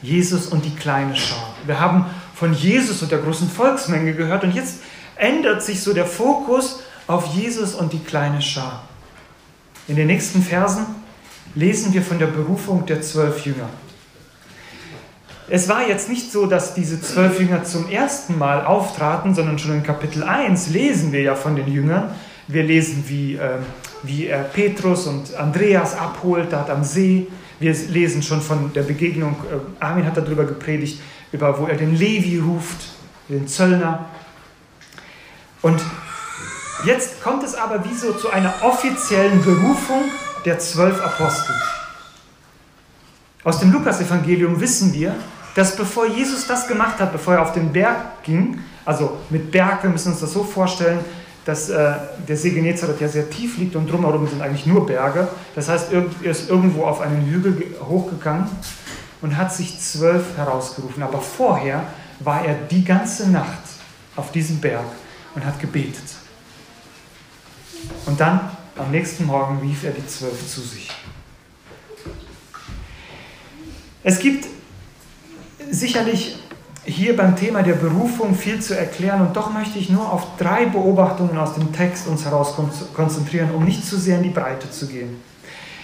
Jesus 0.02 0.48
und 0.48 0.66
die 0.66 0.76
kleine 0.76 1.16
Schar. 1.16 1.54
Wir 1.66 1.80
haben 1.80 2.06
von 2.36 2.54
Jesus 2.54 3.02
und 3.02 3.12
der 3.12 3.20
großen 3.20 3.50
Volksmenge 3.50 4.14
gehört 4.14 4.44
und 4.44 4.54
jetzt 4.54 4.80
ändert 5.16 5.64
sich 5.64 5.82
so 5.82 5.94
der 5.94 6.06
Fokus 6.06 6.82
auf 7.08 7.28
Jesus 7.34 7.76
und 7.76 7.94
die 7.94 8.00
kleine 8.00 8.42
Schar. 8.42 8.84
In 9.88 9.96
den 9.96 10.08
nächsten 10.08 10.42
Versen 10.42 10.86
lesen 11.56 11.94
wir 11.94 12.02
von 12.02 12.20
der 12.20 12.28
Berufung 12.28 12.86
der 12.86 13.02
zwölf 13.02 13.46
Jünger. 13.46 13.70
Es 15.50 15.68
war 15.68 15.88
jetzt 15.88 16.10
nicht 16.10 16.32
so, 16.32 16.46
dass 16.46 16.76
diese 16.76 17.02
zwölf 17.02 17.40
Jünger 17.40 17.64
zum 17.64 17.90
ersten 17.90 18.38
Mal 18.38 18.66
auftraten, 18.66 19.34
sondern 19.34 19.58
schon 19.58 19.74
in 19.74 19.84
Kapitel 19.84 20.24
1 20.24 20.70
lesen 20.70 21.12
wir 21.12 21.22
ja 21.22 21.36
von 21.36 21.56
den 21.56 21.68
Jüngern. 21.68 22.12
Wir 22.48 22.64
lesen, 22.64 23.06
wie 23.08 23.36
äh, 23.36 23.58
wie 24.04 24.28
er 24.28 24.44
Petrus 24.44 25.08
und 25.08 25.36
Andreas 25.36 25.98
abholt, 25.98 26.52
dort 26.52 26.70
am 26.70 26.84
See. 26.84 27.28
Wir 27.60 27.74
lesen 27.74 28.24
schon 28.24 28.42
von 28.42 28.72
der 28.74 28.84
Begegnung, 28.84 29.36
äh, 29.52 29.84
Armin 29.84 30.06
hat 30.06 30.18
darüber 30.18 30.46
gepredigt, 30.46 31.02
über 31.32 31.60
wo 31.60 31.66
er 31.66 31.76
den 31.76 31.96
Levi 31.96 32.40
ruft, 32.40 32.78
den 33.28 33.48
Zöllner. 33.48 34.06
Und 35.62 35.82
jetzt 36.86 37.22
kommt 37.22 37.44
es 37.44 37.56
aber 37.56 37.84
wie 37.84 37.94
so 37.94 38.14
zu 38.14 38.30
einer 38.30 38.54
offiziellen 38.62 39.44
Berufung 39.44 40.04
der 40.46 40.60
zwölf 40.60 41.02
Apostel. 41.04 41.56
Aus 43.44 43.60
dem 43.60 43.72
Lukasevangelium 43.72 44.60
wissen 44.62 44.94
wir, 44.94 45.16
dass 45.60 45.76
bevor 45.76 46.08
Jesus 46.08 46.48
das 46.48 46.70
gemacht 46.70 47.00
hat, 47.00 47.12
bevor 47.12 47.34
er 47.34 47.42
auf 47.42 47.52
den 47.52 47.74
Berg 47.74 48.24
ging, 48.24 48.62
also 48.86 49.18
mit 49.30 49.52
Berg, 49.52 49.84
wir 49.84 49.90
müssen 49.90 50.14
uns 50.14 50.22
das 50.22 50.32
so 50.32 50.42
vorstellen, 50.42 51.00
dass 51.44 51.68
äh, 51.68 51.96
der 52.26 52.38
See 52.38 52.52
Genezareth 52.52 53.02
ja 53.02 53.10
sehr 53.10 53.30
tief 53.30 53.58
liegt 53.58 53.76
und 53.76 53.92
drumherum 53.92 54.26
sind 54.26 54.42
eigentlich 54.42 54.66
nur 54.66 54.86
Berge. 54.86 55.28
Das 55.56 55.68
heißt, 55.68 55.92
er 55.92 56.06
ist 56.22 56.50
irgendwo 56.50 56.86
auf 56.86 57.02
einen 57.02 57.26
Hügel 57.26 57.76
hochgegangen 57.86 58.48
und 59.22 59.36
hat 59.36 59.54
sich 59.54 59.78
zwölf 59.82 60.38
herausgerufen. 60.38 61.04
Aber 61.04 61.20
vorher 61.20 61.84
war 62.22 62.46
er 62.46 62.54
die 62.54 62.86
ganze 62.86 63.30
Nacht 63.30 63.64
auf 64.16 64.32
diesem 64.32 64.62
Berg 64.62 64.86
und 65.36 65.46
hat 65.46 65.60
gebetet. 65.60 66.16
Und 68.06 68.18
dann 68.18 68.50
am 68.78 68.92
nächsten 68.92 69.26
Morgen 69.26 69.60
rief 69.60 69.84
er 69.84 69.92
die 69.92 70.08
zwölf 70.08 70.48
zu 70.48 70.62
sich. 70.62 70.90
Es 74.06 74.20
gibt 74.20 74.46
sicherlich 75.72 76.38
hier 76.86 77.16
beim 77.16 77.36
Thema 77.36 77.62
der 77.62 77.74
Berufung 77.74 78.36
viel 78.36 78.62
zu 78.62 78.78
erklären 78.78 79.22
und 79.22 79.36
doch 79.36 79.54
möchte 79.54 79.78
ich 79.78 79.90
nur 79.90 80.12
auf 80.12 80.38
drei 80.38 80.66
Beobachtungen 80.66 81.38
aus 81.38 81.54
dem 81.54 81.72
Text 81.74 82.08
uns 82.08 82.26
heraus 82.26 82.56
konzentrieren, 82.94 83.52
um 83.52 83.64
nicht 83.64 83.86
zu 83.86 83.98
sehr 83.98 84.18
in 84.18 84.24
die 84.24 84.30
Breite 84.30 84.72
zu 84.72 84.88
gehen. 84.88 85.22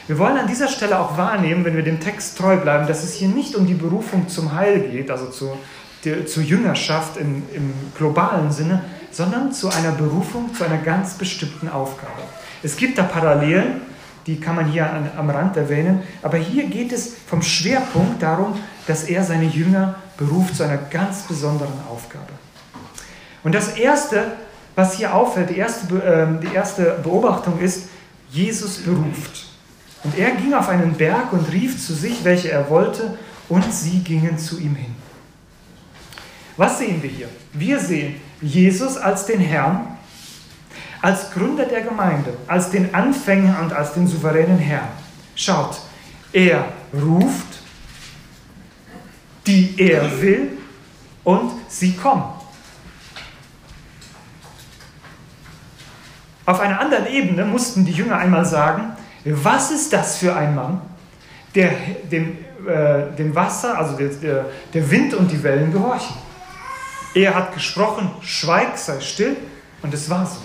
Wir 0.08 0.20
wollen 0.20 0.38
an 0.38 0.48
dieser 0.48 0.68
Stelle 0.68 1.00
auch 1.00 1.18
wahrnehmen, 1.18 1.66
wenn 1.66 1.76
wir 1.76 1.84
dem 1.84 2.00
Text 2.00 2.38
treu 2.38 2.58
bleiben, 2.58 2.88
dass 2.88 3.04
es 3.04 3.14
hier 3.14 3.28
nicht 3.28 3.56
um 3.56 3.66
die 3.66 3.74
Berufung 3.74 4.28
zum 4.28 4.54
Heil 4.54 4.82
geht, 4.92 5.10
also 5.10 5.30
zu, 5.30 5.58
der, 6.04 6.28
zur 6.28 6.44
Jüngerschaft 6.44 7.18
im, 7.18 7.44
im 7.54 7.74
globalen 7.98 8.52
Sinne, 8.52 8.84
sondern 9.12 9.52
zu 9.52 9.70
einer 9.70 9.92
Berufung, 9.92 10.54
zu 10.54 10.64
einer 10.64 10.78
ganz 10.78 11.16
bestimmten 11.16 11.70
Aufgabe. 11.70 12.22
Es 12.62 12.78
gibt 12.78 12.98
da 12.98 13.04
Parallelen, 13.04 13.82
die 14.28 14.40
kann 14.40 14.56
man 14.56 14.66
hier 14.66 14.92
an, 14.92 15.10
am 15.18 15.30
Rand 15.30 15.58
erwähnen, 15.58 16.04
aber 16.22 16.38
hier 16.38 16.66
geht 16.66 16.92
es 16.92 17.16
vom 17.28 17.42
Schwerpunkt 17.42 18.22
darum, 18.22 18.56
dass 18.88 19.04
er 19.04 19.24
seine 19.24 19.46
Jünger 19.46 19.96
beruft 20.18 20.56
zu 20.56 20.64
einer 20.64 20.78
ganz 20.78 21.24
besonderen 21.24 21.80
Aufgabe. 21.90 22.32
Und 23.44 23.54
das 23.54 23.78
Erste, 23.78 24.34
was 24.76 24.96
hier 24.96 25.14
auffällt, 25.14 25.50
die 25.50 25.58
erste, 25.58 25.96
äh, 26.04 26.42
die 26.42 26.54
erste 26.54 27.00
Beobachtung 27.04 27.60
ist, 27.60 27.90
Jesus 28.32 28.78
beruft. 28.78 29.46
Und 30.04 30.18
er 30.18 30.32
ging 30.32 30.54
auf 30.54 30.70
einen 30.70 30.94
Berg 30.94 31.34
und 31.34 31.52
rief 31.52 31.84
zu 31.84 31.94
sich, 31.94 32.24
welche 32.24 32.52
er 32.52 32.70
wollte, 32.70 33.18
und 33.50 33.72
sie 33.74 34.00
gingen 34.00 34.38
zu 34.38 34.60
ihm 34.60 34.76
hin. 34.76 34.96
Was 36.58 36.80
sehen 36.80 37.02
wir 37.02 37.10
hier? 37.10 37.30
Wir 37.54 37.80
sehen 37.80 38.16
Jesus 38.42 38.98
als 38.98 39.26
den 39.26 39.40
Herrn, 39.40 39.98
als 41.02 41.32
Gründer 41.32 41.66
der 41.66 41.82
Gemeinde, 41.82 42.34
als 42.48 42.72
den 42.72 42.94
Anfänger 42.94 43.60
und 43.62 43.74
als 43.74 43.94
den 43.94 44.08
souveränen 44.08 44.58
Herrn. 44.58 44.88
Schaut, 45.36 45.78
er 46.32 46.66
ruft, 46.94 47.60
die 49.46 49.76
er 49.78 50.22
will, 50.22 50.58
und 51.24 51.52
sie 51.68 51.94
kommen. 51.94 52.24
Auf 56.46 56.60
einer 56.60 56.80
anderen 56.80 57.08
Ebene 57.08 57.44
mussten 57.44 57.84
die 57.84 57.92
Jünger 57.92 58.18
einmal 58.18 58.46
sagen, 58.46 58.94
was 59.26 59.72
ist 59.72 59.92
das 59.92 60.18
für 60.18 60.36
ein 60.36 60.54
Mann, 60.54 60.82
der 61.56 61.72
dem, 62.12 62.38
äh, 62.68 63.16
dem 63.18 63.34
Wasser, 63.34 63.78
also 63.78 63.98
der, 63.98 64.46
der 64.74 64.92
Wind 64.92 65.16
und 65.16 65.32
die 65.32 65.42
Wellen 65.42 65.74
gehorchen. 65.74 66.16
Er 67.16 67.34
hat 67.34 67.54
gesprochen, 67.54 68.12
schweig, 68.22 68.78
sei 68.78 69.00
still, 69.00 69.36
und 69.82 69.94
es 69.94 70.10
war 70.10 70.26
so. 70.26 70.38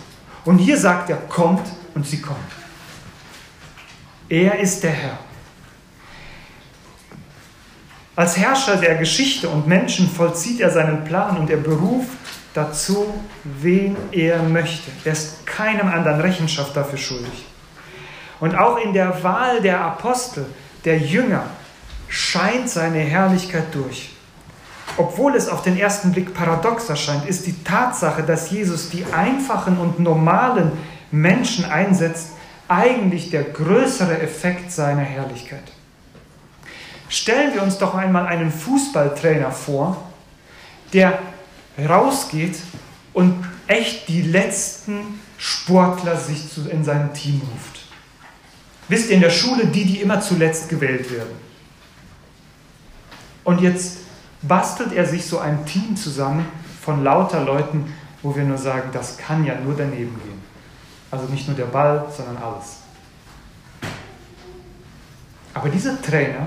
Und 0.45 0.59
hier 0.59 0.79
sagt 0.79 1.11
er, 1.11 1.17
kommt, 1.17 1.67
und 1.95 2.07
sie 2.07 2.21
kommt. 2.21 2.39
Er 4.29 4.59
ist 4.61 4.83
der 4.83 4.93
Herr. 4.93 5.19
Als 8.17 8.37
Herrscher 8.37 8.77
der 8.77 8.97
Geschichte 8.97 9.49
und 9.49 9.67
Menschen 9.67 10.11
vollzieht 10.11 10.61
er 10.61 10.71
seinen 10.71 11.05
Plan 11.05 11.37
und 11.37 11.49
er 11.49 11.57
beruft 11.57 12.19
dazu, 12.55 13.15
wen 13.45 13.97
er 14.11 14.43
möchte. 14.43 14.91
Er 15.05 15.13
ist 15.13 15.47
keinem 15.47 15.89
anderen 15.89 16.21
Rechenschaft 16.21 16.77
dafür 16.77 16.99
schuldig. 16.99 17.47
Und 18.41 18.57
auch 18.57 18.79
in 18.79 18.93
der 18.93 19.23
Wahl 19.23 19.61
der 19.61 19.81
Apostel, 19.81 20.47
der 20.85 20.99
Jünger, 20.99 21.45
scheint 22.09 22.69
seine 22.69 22.99
Herrlichkeit 22.99 23.73
durch. 23.73 24.11
Obwohl 24.97 25.37
es 25.37 25.49
auf 25.49 25.63
den 25.63 25.79
ersten 25.79 26.11
Blick 26.11 26.35
paradox 26.35 26.89
erscheint, 26.89 27.27
ist 27.27 27.47
die 27.47 27.63
Tatsache, 27.63 28.23
dass 28.23 28.51
Jesus 28.51 28.91
die 28.91 29.05
einfachen 29.13 29.79
und 29.79 30.01
normalen 30.01 30.73
Menschen 31.13 31.65
einsetzt, 31.65 32.33
eigentlich 32.67 33.31
der 33.31 33.45
größere 33.45 34.21
Effekt 34.21 34.73
seiner 34.73 35.03
Herrlichkeit. 35.03 35.63
Stellen 37.11 37.53
wir 37.55 37.63
uns 37.63 37.77
doch 37.77 37.95
einmal 37.95 38.27
einen 38.27 38.53
Fußballtrainer 38.53 39.51
vor, 39.51 40.01
der 40.93 41.19
rausgeht 41.77 42.57
und 43.13 43.45
echt 43.67 44.07
die 44.09 44.23
letzten 44.23 45.21
Sportler 45.37 46.17
sich 46.17 46.57
in 46.71 46.85
seinem 46.85 47.13
Team 47.13 47.43
ruft. 47.53 47.81
Wisst 48.89 49.11
ihr, 49.11 49.17
in 49.17 49.23
der 49.23 49.31
Schule 49.31 49.67
die, 49.67 49.85
die 49.85 50.01
immer 50.01 50.21
zuletzt 50.21 50.69
gewählt 50.69 51.11
werden. 51.11 51.35
Und 53.43 53.61
jetzt 53.61 53.99
bastelt 54.43 54.93
er 54.93 55.05
sich 55.05 55.27
so 55.27 55.41
ein 55.41 55.67
Team 55.67 55.97
zusammen 55.97 56.47
von 56.81 57.03
lauter 57.03 57.45
Leuten, 57.45 57.93
wo 58.23 58.37
wir 58.37 58.45
nur 58.45 58.59
sagen, 58.59 58.91
das 58.93 59.19
kann 59.19 59.45
ja 59.45 59.57
nur 59.57 59.75
daneben 59.77 60.15
gehen. 60.23 60.41
Also 61.11 61.27
nicht 61.27 61.49
nur 61.49 61.57
der 61.57 61.65
Ball, 61.65 62.07
sondern 62.17 62.37
alles. 62.37 62.77
Aber 65.55 65.69
dieser 65.69 66.01
Trainer 66.01 66.47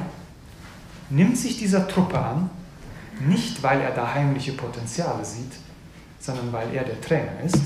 nimmt 1.13 1.37
sich 1.37 1.57
dieser 1.57 1.87
Truppe 1.87 2.17
an, 2.17 2.49
nicht 3.27 3.61
weil 3.61 3.81
er 3.81 3.91
da 3.91 4.13
heimliche 4.13 4.53
Potenziale 4.53 5.23
sieht, 5.23 5.51
sondern 6.19 6.51
weil 6.51 6.73
er 6.73 6.83
der 6.83 6.99
Trainer 6.99 7.39
ist. 7.45 7.59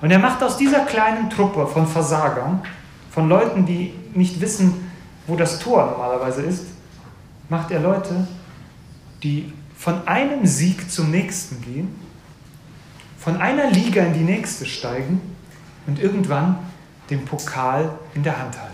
Und 0.00 0.10
er 0.10 0.18
macht 0.18 0.42
aus 0.42 0.56
dieser 0.56 0.80
kleinen 0.80 1.30
Truppe 1.30 1.66
von 1.66 1.86
Versagern, 1.86 2.62
von 3.10 3.28
Leuten, 3.28 3.64
die 3.64 3.94
nicht 4.14 4.40
wissen, 4.40 4.90
wo 5.26 5.36
das 5.36 5.60
Tor 5.60 5.86
normalerweise 5.86 6.42
ist, 6.42 6.66
macht 7.48 7.70
er 7.70 7.80
Leute, 7.80 8.26
die 9.22 9.52
von 9.76 10.06
einem 10.06 10.46
Sieg 10.46 10.90
zum 10.90 11.10
nächsten 11.10 11.62
gehen, 11.62 11.94
von 13.18 13.36
einer 13.36 13.70
Liga 13.70 14.02
in 14.02 14.14
die 14.14 14.20
nächste 14.20 14.66
steigen 14.66 15.20
und 15.86 15.98
irgendwann 15.98 16.58
den 17.08 17.24
Pokal 17.24 17.98
in 18.14 18.22
der 18.22 18.38
Hand 18.38 18.58
halten. 18.60 18.73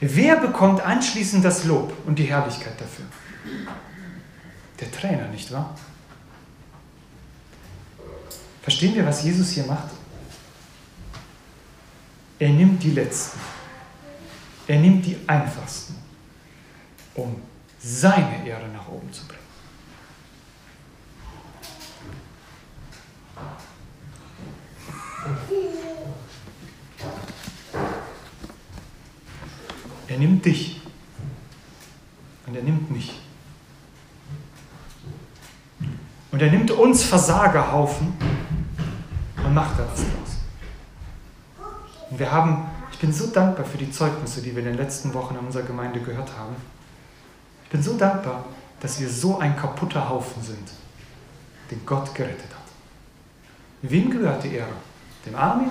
Wer 0.00 0.36
bekommt 0.36 0.80
anschließend 0.80 1.44
das 1.44 1.64
Lob 1.64 1.92
und 2.06 2.18
die 2.18 2.24
Herrlichkeit 2.24 2.80
dafür? 2.80 3.04
Der 4.80 4.90
Trainer, 4.90 5.28
nicht 5.28 5.52
wahr? 5.52 5.76
Verstehen 8.62 8.94
wir, 8.94 9.04
was 9.04 9.22
Jesus 9.22 9.50
hier 9.50 9.64
macht? 9.64 9.90
Er 12.38 12.48
nimmt 12.48 12.82
die 12.82 12.92
Letzten. 12.92 13.38
Er 14.66 14.78
nimmt 14.78 15.04
die 15.04 15.18
Einfachsten, 15.26 15.96
um 17.14 17.42
seine 17.78 18.46
Ehre 18.46 18.68
nach 18.68 18.88
oben 18.88 19.12
zu 19.12 19.26
bringen. 19.26 19.40
Er 30.10 30.18
nimmt 30.18 30.44
dich 30.44 30.80
und 32.44 32.56
er 32.56 32.62
nimmt 32.62 32.90
mich. 32.90 33.20
Und 36.32 36.42
er 36.42 36.50
nimmt 36.50 36.72
uns 36.72 37.04
Versagerhaufen 37.04 38.12
und 39.36 39.54
macht 39.54 39.78
da 39.78 39.86
was 39.88 40.00
draus. 40.00 41.70
Und 42.10 42.18
wir 42.18 42.32
haben, 42.32 42.66
ich 42.90 42.98
bin 42.98 43.12
so 43.12 43.28
dankbar 43.28 43.64
für 43.64 43.78
die 43.78 43.92
Zeugnisse, 43.92 44.42
die 44.42 44.50
wir 44.50 44.58
in 44.58 44.70
den 44.70 44.76
letzten 44.78 45.14
Wochen 45.14 45.36
in 45.36 45.46
unserer 45.46 45.62
Gemeinde 45.62 46.00
gehört 46.00 46.36
haben. 46.36 46.56
Ich 47.66 47.70
bin 47.70 47.80
so 47.80 47.96
dankbar, 47.96 48.46
dass 48.80 48.98
wir 48.98 49.08
so 49.08 49.38
ein 49.38 49.56
kaputter 49.56 50.08
Haufen 50.08 50.42
sind, 50.42 50.72
den 51.70 51.86
Gott 51.86 52.12
gerettet 52.16 52.50
hat. 52.50 52.66
Wem 53.82 54.10
gehört 54.10 54.42
die 54.42 54.54
Ehre? 54.54 54.72
Dem 55.24 55.36
Armin, 55.36 55.70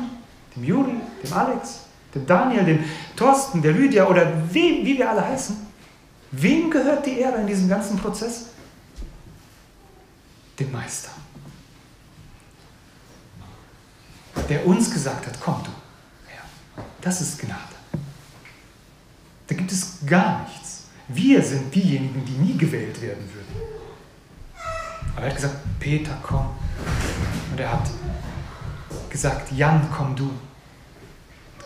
dem 0.56 0.64
Juri, 0.64 0.96
dem 1.22 1.34
Alex, 1.34 1.89
dem 2.14 2.26
Daniel, 2.26 2.66
dem 2.66 2.84
Thorsten, 3.16 3.62
der 3.62 3.74
Lydia 3.74 4.08
oder 4.08 4.32
wem, 4.52 4.86
wie 4.86 4.98
wir 4.98 5.10
alle 5.10 5.26
heißen? 5.26 5.56
Wem 6.32 6.70
gehört 6.70 7.06
die 7.06 7.20
Ehre 7.20 7.42
in 7.42 7.48
diesem 7.48 7.70
ganzen 7.70 7.98
Prozess? 7.98 8.48
Dem 10.60 10.72
Meister. 10.72 11.12
Der 14.48 14.66
uns 14.66 14.92
gesagt 14.92 15.26
hat, 15.28 15.40
komm 15.40 15.62
du. 15.64 15.70
Ja, 16.28 16.44
das 17.02 17.22
ist 17.22 17.40
Gnade. 17.40 17.60
Da 19.48 19.56
gibt 19.56 19.72
es 19.72 19.98
gar 20.06 20.44
nichts. 20.44 20.86
Wir 21.08 21.42
sind 21.42 21.74
diejenigen, 21.74 22.24
die 22.24 22.34
nie 22.34 22.58
gewählt 22.58 23.02
werden 23.02 23.28
würden. 23.34 23.50
Aber 25.16 25.26
er 25.26 25.30
hat 25.32 25.36
gesagt, 25.36 25.56
Peter, 25.80 26.16
komm. 26.22 26.50
Und 27.52 27.60
er 27.60 27.74
hat 27.74 27.90
gesagt, 29.10 29.52
Jan, 29.52 29.88
komm 29.92 30.16
du. 30.16 30.30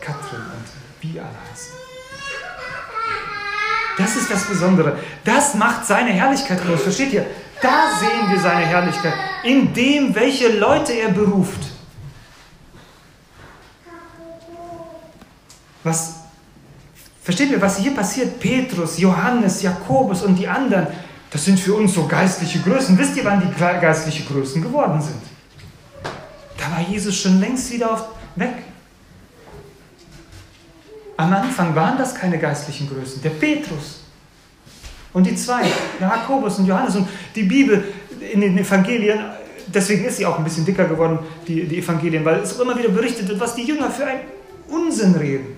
Katrin 0.03 0.39
und 0.39 0.67
wie 1.01 1.19
alle 1.19 1.29
heißen. 1.51 1.73
Das 3.97 4.15
ist 4.15 4.29
das 4.31 4.45
Besondere. 4.45 4.97
Das 5.23 5.53
macht 5.53 5.85
seine 5.85 6.11
Herrlichkeit 6.11 6.59
aus. 6.67 6.81
Versteht 6.81 7.13
ihr? 7.13 7.25
Da 7.61 7.97
sehen 7.99 8.31
wir 8.31 8.39
seine 8.39 8.65
Herrlichkeit. 8.65 9.13
In 9.43 9.73
dem, 9.73 10.13
welche 10.15 10.57
Leute 10.57 10.93
er 10.93 11.09
beruft. 11.09 11.71
Was 15.83 16.23
Versteht 17.23 17.51
ihr, 17.51 17.61
was 17.61 17.77
hier 17.77 17.95
passiert? 17.95 18.37
Petrus, 18.37 18.99
Johannes, 18.99 19.61
Jakobus 19.61 20.23
und 20.23 20.35
die 20.35 20.45
anderen, 20.45 20.87
das 21.31 21.45
sind 21.45 21.57
für 21.57 21.73
uns 21.73 21.93
so 21.93 22.05
geistliche 22.05 22.59
Größen. 22.59 22.97
Wisst 22.97 23.15
ihr, 23.15 23.23
wann 23.23 23.39
die 23.39 23.61
geistliche 23.61 24.25
Größen 24.25 24.61
geworden 24.61 25.01
sind? 25.01 25.21
Da 26.57 26.69
war 26.69 26.81
Jesus 26.81 27.15
schon 27.15 27.39
längst 27.39 27.71
wieder 27.71 27.93
auf, 27.93 28.03
weg. 28.35 28.55
Am 31.17 31.31
Anfang 31.33 31.75
waren 31.75 31.97
das 31.97 32.15
keine 32.15 32.39
geistlichen 32.39 32.89
Größen. 32.89 33.21
Der 33.21 33.29
Petrus 33.29 34.01
und 35.13 35.25
die 35.25 35.35
zwei, 35.35 35.63
Jakobus 35.99 36.59
und 36.59 36.65
Johannes 36.65 36.95
und 36.95 37.07
die 37.35 37.43
Bibel 37.43 37.83
in 38.19 38.41
den 38.41 38.57
Evangelien, 38.57 39.19
deswegen 39.67 40.05
ist 40.05 40.17
sie 40.17 40.25
auch 40.25 40.37
ein 40.37 40.43
bisschen 40.43 40.65
dicker 40.65 40.85
geworden, 40.85 41.19
die, 41.47 41.67
die 41.67 41.79
Evangelien, 41.79 42.25
weil 42.25 42.39
es 42.39 42.59
immer 42.59 42.77
wieder 42.77 42.89
berichtet 42.89 43.27
wird, 43.27 43.39
was 43.39 43.55
die 43.55 43.63
Jünger 43.63 43.91
für 43.91 44.05
einen 44.05 44.21
Unsinn 44.67 45.13
reden. 45.15 45.57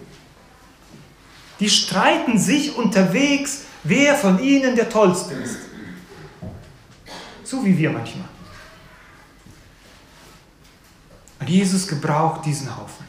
Die 1.60 1.70
streiten 1.70 2.38
sich 2.38 2.76
unterwegs, 2.76 3.62
wer 3.84 4.15
von 4.15 4.39
ihnen 4.44 4.76
der 4.76 4.89
Tollste 4.89 5.36
ist. 5.36 5.60
So 7.46 7.63
wie 7.63 7.78
wir 7.78 7.91
manchmal. 7.91 8.28
Und 11.39 11.50
Jesus 11.50 11.88
gebraucht 11.88 12.46
diesen 12.46 12.76
Haufen. 12.76 13.06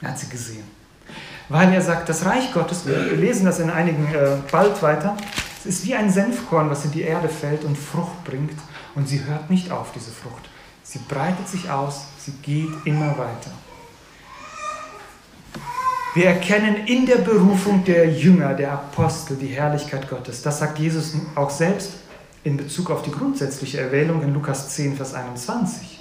Er 0.00 0.10
hat 0.10 0.18
sie 0.18 0.28
gesehen. 0.28 0.81
Weil 1.48 1.72
er 1.72 1.82
sagt, 1.82 2.08
das 2.08 2.24
Reich 2.24 2.52
Gottes, 2.52 2.86
wir 2.86 2.96
lesen 3.16 3.44
das 3.44 3.60
in 3.60 3.70
einigen 3.70 4.06
äh, 4.14 4.36
bald 4.50 4.82
weiter, 4.82 5.16
es 5.58 5.66
ist 5.66 5.86
wie 5.86 5.94
ein 5.94 6.10
Senfkorn, 6.10 6.70
was 6.70 6.84
in 6.84 6.90
die 6.90 7.02
Erde 7.02 7.28
fällt 7.28 7.64
und 7.64 7.78
Frucht 7.78 8.24
bringt. 8.24 8.58
Und 8.94 9.08
sie 9.08 9.24
hört 9.24 9.48
nicht 9.48 9.70
auf, 9.70 9.92
diese 9.92 10.10
Frucht. 10.10 10.48
Sie 10.82 10.98
breitet 11.08 11.48
sich 11.48 11.70
aus, 11.70 12.06
sie 12.18 12.32
geht 12.42 12.70
immer 12.84 13.10
weiter. 13.16 13.50
Wir 16.14 16.26
erkennen 16.26 16.86
in 16.86 17.06
der 17.06 17.16
Berufung 17.16 17.84
der 17.84 18.10
Jünger, 18.10 18.52
der 18.52 18.72
Apostel, 18.72 19.36
die 19.36 19.46
Herrlichkeit 19.46 20.10
Gottes. 20.10 20.42
Das 20.42 20.58
sagt 20.58 20.78
Jesus 20.78 21.14
auch 21.34 21.48
selbst 21.48 21.92
in 22.44 22.58
Bezug 22.58 22.90
auf 22.90 23.02
die 23.02 23.10
grundsätzliche 23.10 23.80
Erwählung 23.80 24.22
in 24.22 24.34
Lukas 24.34 24.68
10, 24.70 24.96
Vers 24.96 25.14
21. 25.14 26.00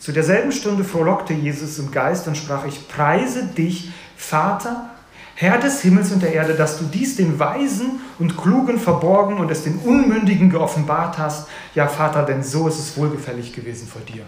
Zu 0.00 0.12
derselben 0.12 0.52
Stunde 0.52 0.84
frohlockte 0.84 1.34
Jesus 1.34 1.78
im 1.78 1.90
Geist 1.90 2.26
und 2.26 2.36
sprach, 2.36 2.64
ich 2.66 2.88
preise 2.88 3.44
dich, 3.44 3.90
Vater, 4.16 4.90
Herr 5.34 5.58
des 5.58 5.82
Himmels 5.82 6.12
und 6.12 6.22
der 6.22 6.32
Erde, 6.32 6.54
dass 6.54 6.78
du 6.78 6.84
dies 6.84 7.16
den 7.16 7.38
Weisen 7.38 8.00
und 8.18 8.38
Klugen 8.38 8.80
verborgen 8.80 9.36
und 9.38 9.50
es 9.50 9.64
den 9.64 9.78
Unmündigen 9.80 10.48
geoffenbart 10.48 11.18
hast. 11.18 11.48
Ja, 11.74 11.88
Vater, 11.88 12.22
denn 12.22 12.42
so 12.42 12.66
ist 12.68 12.78
es 12.78 12.96
wohlgefällig 12.96 13.52
gewesen 13.52 13.86
vor 13.86 14.00
dir. 14.02 14.24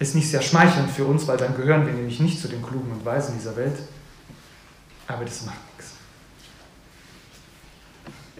Ist 0.00 0.16
nicht 0.16 0.28
sehr 0.28 0.42
schmeichelnd 0.42 0.90
für 0.90 1.04
uns, 1.04 1.28
weil 1.28 1.36
dann 1.36 1.56
gehören 1.56 1.86
wir 1.86 1.92
nämlich 1.92 2.18
nicht 2.18 2.40
zu 2.40 2.48
den 2.48 2.60
Klugen 2.60 2.90
und 2.90 3.04
Weisen 3.04 3.36
dieser 3.38 3.54
Welt. 3.54 3.78
Aber 5.06 5.24
das 5.24 5.44
macht 5.46 5.58
nichts. 5.76 5.92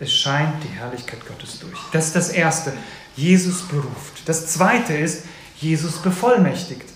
Es 0.00 0.12
scheint 0.12 0.64
die 0.64 0.68
Herrlichkeit 0.68 1.24
Gottes 1.24 1.60
durch. 1.60 1.78
Das 1.92 2.06
ist 2.06 2.16
das 2.16 2.30
Erste. 2.30 2.72
Jesus 3.14 3.62
beruft. 3.62 4.26
Das 4.28 4.48
Zweite 4.48 4.94
ist, 4.94 5.24
Jesus 5.60 5.98
bevollmächtigt. 5.98 6.91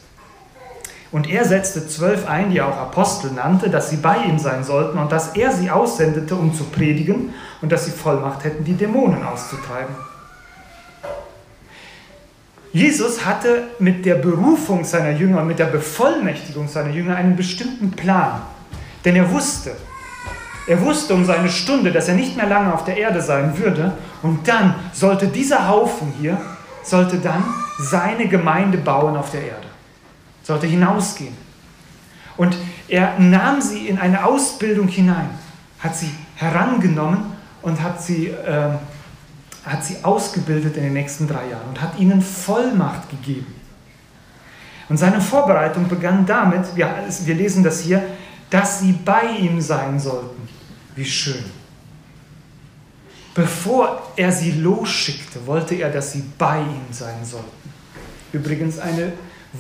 Und 1.17 1.31
er 1.31 1.47
setzte 1.47 1.89
zwölf 1.89 2.29
ein, 2.29 2.51
die 2.51 2.59
er 2.59 2.69
auch 2.69 2.77
Apostel 2.77 3.31
nannte, 3.31 3.71
dass 3.71 3.89
sie 3.89 3.97
bei 3.97 4.19
ihm 4.29 4.39
sein 4.39 4.63
sollten 4.63 4.99
und 4.99 5.11
dass 5.11 5.35
er 5.35 5.51
sie 5.51 5.71
aussendete, 5.71 6.35
um 6.35 6.55
zu 6.55 6.65
predigen 6.65 7.33
und 7.63 7.73
dass 7.73 7.87
sie 7.87 7.91
Vollmacht 7.91 8.45
hätten, 8.45 8.65
die 8.65 8.75
Dämonen 8.75 9.23
auszutreiben. 9.25 9.95
Jesus 12.71 13.25
hatte 13.25 13.63
mit 13.79 14.05
der 14.05 14.17
Berufung 14.17 14.85
seiner 14.85 15.13
Jünger 15.13 15.41
und 15.41 15.47
mit 15.47 15.59
der 15.59 15.65
Bevollmächtigung 15.65 16.69
seiner 16.69 16.91
Jünger 16.91 17.17
einen 17.17 17.35
bestimmten 17.35 17.93
Plan. 17.93 18.43
Denn 19.07 19.17
er 19.17 19.33
wusste, 19.33 19.73
er 20.69 20.83
wusste 20.83 21.15
um 21.15 21.25
seine 21.25 21.49
Stunde, 21.49 21.93
dass 21.93 22.09
er 22.09 22.15
nicht 22.15 22.37
mehr 22.37 22.47
lange 22.47 22.75
auf 22.75 22.85
der 22.85 22.99
Erde 22.99 23.23
sein 23.23 23.57
würde. 23.57 23.95
Und 24.23 24.47
dann 24.47 24.75
sollte 24.93 25.29
dieser 25.29 25.67
Haufen 25.67 26.13
hier, 26.21 26.37
sollte 26.83 27.17
dann 27.17 27.43
seine 27.79 28.29
Gemeinde 28.29 28.77
bauen 28.77 29.17
auf 29.17 29.31
der 29.31 29.41
Erde. 29.41 29.66
Sollte 30.47 30.69
hinausgehen. 30.69 31.35
Und 32.37 32.57
er 32.87 33.19
nahm 33.19 33.61
sie 33.61 33.89
in 33.89 33.99
eine 33.99 34.25
Ausbildung 34.25 34.87
hinein, 34.87 35.31
hat 35.81 35.97
sie 35.97 36.11
herangenommen 36.37 37.33
und 37.63 37.83
hat 37.83 38.01
sie, 38.01 38.29
äh, 38.29 38.71
hat 39.65 39.85
sie 39.85 39.97
ausgebildet 40.05 40.77
in 40.77 40.85
den 40.85 40.93
nächsten 40.93 41.27
drei 41.27 41.49
Jahren 41.49 41.69
und 41.69 41.81
hat 41.81 41.99
ihnen 41.99 42.23
Vollmacht 42.23 43.11
gegeben. 43.11 43.53
Und 44.89 44.99
seine 44.99 45.21
Vorbereitung 45.21 45.89
begann 45.89 46.25
damit, 46.25 46.77
wir, 46.77 46.95
wir 47.25 47.35
lesen 47.35 47.65
das 47.65 47.81
hier, 47.81 48.05
dass 48.49 48.79
sie 48.79 48.93
bei 48.93 49.25
ihm 49.41 49.61
sein 49.61 49.99
sollten. 49.99 50.49
Wie 50.95 51.05
schön. 51.05 51.45
Bevor 53.35 54.13
er 54.15 54.31
sie 54.31 54.53
losschickte, 54.53 55.45
wollte 55.45 55.75
er, 55.75 55.91
dass 55.91 56.13
sie 56.13 56.23
bei 56.39 56.61
ihm 56.61 56.93
sein 56.93 57.25
sollten. 57.25 57.71
Übrigens 58.33 58.79
eine 58.79 59.13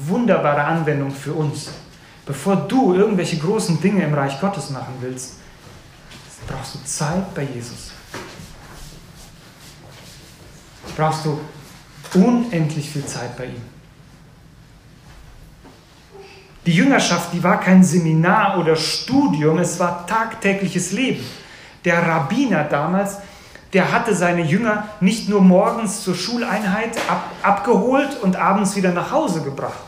wunderbare 0.04 0.64
Anwendung 0.64 1.11
für 1.11 1.32
uns. 1.32 1.70
Bevor 2.24 2.56
du 2.56 2.94
irgendwelche 2.94 3.38
großen 3.38 3.80
Dinge 3.80 4.02
im 4.02 4.14
Reich 4.14 4.40
Gottes 4.40 4.70
machen 4.70 4.94
willst, 5.00 5.35
brauchst 6.46 6.74
du 6.74 6.85
Zeit 6.85 7.35
bei 7.35 7.42
Jesus. 7.42 7.92
Brauchst 10.96 11.24
du 11.24 11.40
unendlich 12.14 12.90
viel 12.90 13.04
Zeit 13.04 13.37
bei 13.37 13.46
ihm. 13.46 13.62
Die 16.64 16.72
Jüngerschaft, 16.72 17.32
die 17.32 17.42
war 17.42 17.61
kein 17.61 17.85
Seminar 17.85 18.59
oder 18.59 18.74
Studium, 18.74 19.59
es 19.59 19.78
war 19.78 20.04
tagtägliches 20.06 20.90
Leben. 20.90 21.24
Der 21.85 22.04
Rabbiner 22.04 22.64
damals, 22.64 23.18
der 23.76 23.92
hatte 23.92 24.14
seine 24.14 24.40
Jünger 24.40 24.88
nicht 25.00 25.28
nur 25.28 25.42
morgens 25.42 26.02
zur 26.02 26.14
Schuleinheit 26.14 26.96
ab, 27.10 27.30
abgeholt 27.42 28.18
und 28.22 28.34
abends 28.34 28.74
wieder 28.74 28.90
nach 28.90 29.10
Hause 29.10 29.42
gebracht. 29.42 29.84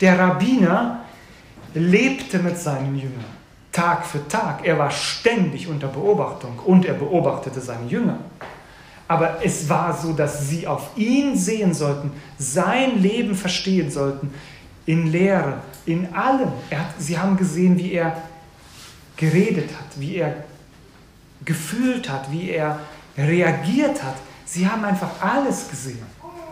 Der 0.00 0.18
Rabbiner 0.18 1.02
lebte 1.74 2.40
mit 2.40 2.58
seinen 2.58 2.96
Jüngern 2.96 3.24
Tag 3.70 4.04
für 4.04 4.26
Tag. 4.26 4.66
Er 4.66 4.80
war 4.80 4.90
ständig 4.90 5.68
unter 5.68 5.86
Beobachtung 5.86 6.58
und 6.66 6.84
er 6.86 6.94
beobachtete 6.94 7.60
seine 7.60 7.86
Jünger. 7.86 8.18
Aber 9.06 9.36
es 9.44 9.68
war 9.68 9.96
so, 9.96 10.12
dass 10.12 10.48
sie 10.48 10.66
auf 10.66 10.90
ihn 10.96 11.36
sehen 11.36 11.72
sollten, 11.72 12.10
sein 12.36 13.00
Leben 13.00 13.36
verstehen 13.36 13.92
sollten, 13.92 14.34
in 14.86 15.06
Lehre, 15.06 15.58
in 15.86 16.12
allem. 16.12 16.48
Hat, 16.72 16.94
sie 16.98 17.16
haben 17.16 17.36
gesehen, 17.36 17.78
wie 17.78 17.92
er 17.92 18.16
geredet 19.16 19.70
hat, 19.70 20.00
wie 20.00 20.16
er 20.16 20.49
gefühlt 21.44 22.08
hat, 22.08 22.30
wie 22.30 22.50
er 22.50 22.80
reagiert 23.16 24.02
hat. 24.02 24.16
Sie 24.44 24.68
haben 24.68 24.84
einfach 24.84 25.10
alles 25.20 25.68
gesehen. 25.68 26.02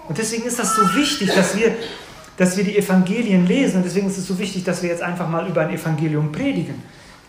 Und 0.08 0.16
deswegen 0.16 0.44
ist 0.44 0.58
das 0.58 0.74
so 0.74 0.82
wichtig, 0.94 1.34
dass 1.34 1.56
wir, 1.56 1.76
dass 2.36 2.56
wir 2.56 2.64
die 2.64 2.76
Evangelien 2.76 3.46
lesen. 3.46 3.78
Und 3.78 3.84
deswegen 3.84 4.06
ist 4.06 4.18
es 4.18 4.26
so 4.26 4.38
wichtig, 4.38 4.64
dass 4.64 4.82
wir 4.82 4.88
jetzt 4.88 5.02
einfach 5.02 5.28
mal 5.28 5.46
über 5.48 5.62
ein 5.62 5.70
Evangelium 5.70 6.32
predigen. 6.32 6.82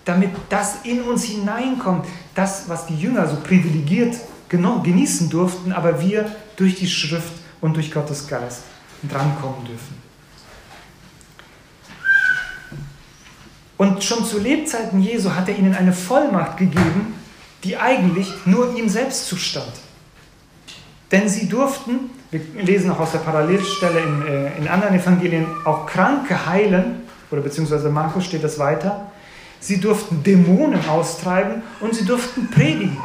Damit 0.06 0.32
das 0.48 0.78
in 0.84 1.02
uns 1.02 1.24
hineinkommt, 1.24 2.06
das, 2.36 2.70
was 2.70 2.86
die 2.86 2.96
Jünger 2.96 3.28
so 3.28 3.36
privilegiert 3.38 4.16
genießen 4.50 5.30
durften, 5.30 5.72
aber 5.72 6.02
wir 6.02 6.32
durch 6.56 6.76
die 6.76 6.88
Schrift 6.88 7.34
und 7.62 7.76
durch 7.76 7.92
Gottes 7.92 8.28
Geist 8.28 8.62
drankommen 9.08 9.66
dürfen. 9.66 10.00
Und 13.78 14.04
schon 14.04 14.26
zu 14.26 14.40
Lebzeiten 14.40 15.02
Jesu 15.02 15.32
hat 15.32 15.48
er 15.48 15.58
ihnen 15.58 15.74
eine 15.74 15.94
Vollmacht 15.94 16.58
gegeben, 16.58 17.14
die 17.64 17.78
eigentlich 17.78 18.32
nur 18.46 18.76
ihm 18.76 18.90
selbst 18.90 19.28
zustand. 19.28 19.72
Denn 21.12 21.28
sie 21.28 21.50
durften, 21.50 22.12
wir 22.32 22.42
lesen 22.64 22.92
auch 22.92 23.00
aus 23.00 23.12
der 23.12 23.20
Parallelstelle 23.20 24.00
in, 24.00 24.28
äh, 24.28 24.58
in 24.58 24.68
anderen 24.68 24.96
Evangelien, 24.96 25.48
auch 25.66 25.86
Kranke 25.86 26.46
heilen, 26.46 27.02
oder 27.32 27.42
beziehungsweise 27.42 27.90
Markus 27.90 28.26
steht 28.26 28.44
das 28.44 28.58
weiter. 28.60 29.12
Sie 29.60 29.80
durften 29.80 30.24
Dämonen 30.24 30.88
austreiben 30.88 31.64
und 31.80 31.94
sie 31.94 32.06
durften 32.06 32.50
predigen. 32.50 32.98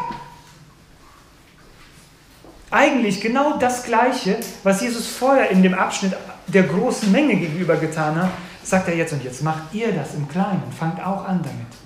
Eigentlich 2.71 3.21
genau 3.21 3.59
das 3.59 3.85
Gleiche, 3.85 4.39
was 4.63 4.81
Jesus 4.81 5.07
vorher 5.07 5.51
in 5.51 5.63
dem 5.63 5.75
Abschnitt 5.75 6.15
der 6.47 6.65
großen 6.65 7.11
Menge 7.11 7.37
gegenüber 7.37 7.77
getan 7.77 8.17
hat, 8.17 8.31
sagt 8.63 8.89
er 8.89 8.97
jetzt 8.97 9.13
und 9.13 9.23
jetzt 9.23 9.43
macht 9.43 9.73
ihr 9.73 9.93
das 9.93 10.15
im 10.15 10.29
Kleinen, 10.29 10.63
fangt 10.77 11.05
auch 11.05 11.25
an 11.25 11.41
damit. 11.43 11.84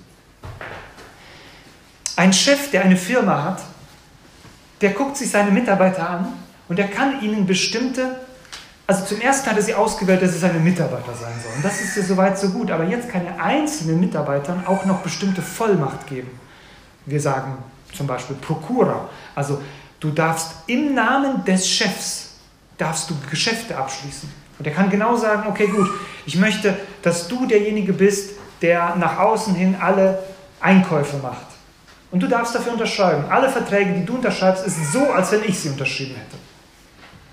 Ein 2.19 2.33
Chef, 2.33 2.69
der 2.71 2.81
eine 2.81 2.97
Firma 2.97 3.45
hat, 3.45 3.61
der 4.81 4.89
guckt 4.89 5.15
sich 5.15 5.31
seine 5.31 5.51
Mitarbeiter 5.51 6.09
an 6.09 6.27
und 6.67 6.77
er 6.77 6.89
kann 6.89 7.21
ihnen 7.21 7.45
bestimmte, 7.45 8.13
also 8.85 9.05
zum 9.05 9.21
ersten 9.21 9.49
hat 9.49 9.55
er 9.55 9.63
sie 9.63 9.73
ausgewählt, 9.73 10.21
dass 10.21 10.33
sie 10.33 10.39
seine 10.39 10.59
Mitarbeiter 10.59 11.13
sein 11.13 11.31
sollen. 11.41 11.63
Das 11.63 11.79
ist 11.79 11.95
ja 11.95 12.03
soweit 12.03 12.37
so 12.37 12.49
gut, 12.49 12.71
aber 12.71 12.83
jetzt 12.83 13.07
kann 13.07 13.25
er 13.25 13.41
einzelnen 13.41 14.01
Mitarbeitern 14.01 14.67
auch 14.67 14.83
noch 14.83 14.99
bestimmte 14.99 15.41
Vollmacht 15.41 16.07
geben. 16.07 16.29
Wir 17.05 17.21
sagen 17.21 17.57
zum 17.93 18.05
Beispiel 18.05 18.35
Prokura, 18.35 19.07
also 19.33 19.61
du 20.01 20.09
darfst 20.09 20.55
im 20.67 20.93
Namen 20.93 21.45
des 21.45 21.69
Chefs, 21.69 22.31
darfst 22.77 23.09
du 23.09 23.15
Geschäfte 23.31 23.77
abschließen. 23.77 24.29
Und 24.59 24.67
er 24.67 24.73
kann 24.73 24.89
genau 24.89 25.15
sagen, 25.15 25.47
okay 25.47 25.67
gut, 25.67 25.87
ich 26.25 26.35
möchte, 26.35 26.77
dass 27.01 27.29
du 27.29 27.45
derjenige 27.45 27.93
bist, 27.93 28.31
der 28.61 28.97
nach 28.97 29.19
außen 29.19 29.55
hin 29.55 29.77
alle 29.79 30.21
Einkäufe 30.59 31.15
macht. 31.19 31.58
Und 32.11 32.21
du 32.21 32.27
darfst 32.27 32.55
dafür 32.55 32.73
unterschreiben. 32.73 33.25
Alle 33.29 33.49
Verträge, 33.49 33.93
die 33.93 34.05
du 34.05 34.15
unterschreibst, 34.15 34.65
ist 34.65 34.91
so, 34.91 35.11
als 35.11 35.31
wenn 35.31 35.43
ich 35.43 35.59
sie 35.59 35.69
unterschrieben 35.69 36.15
hätte. 36.15 36.37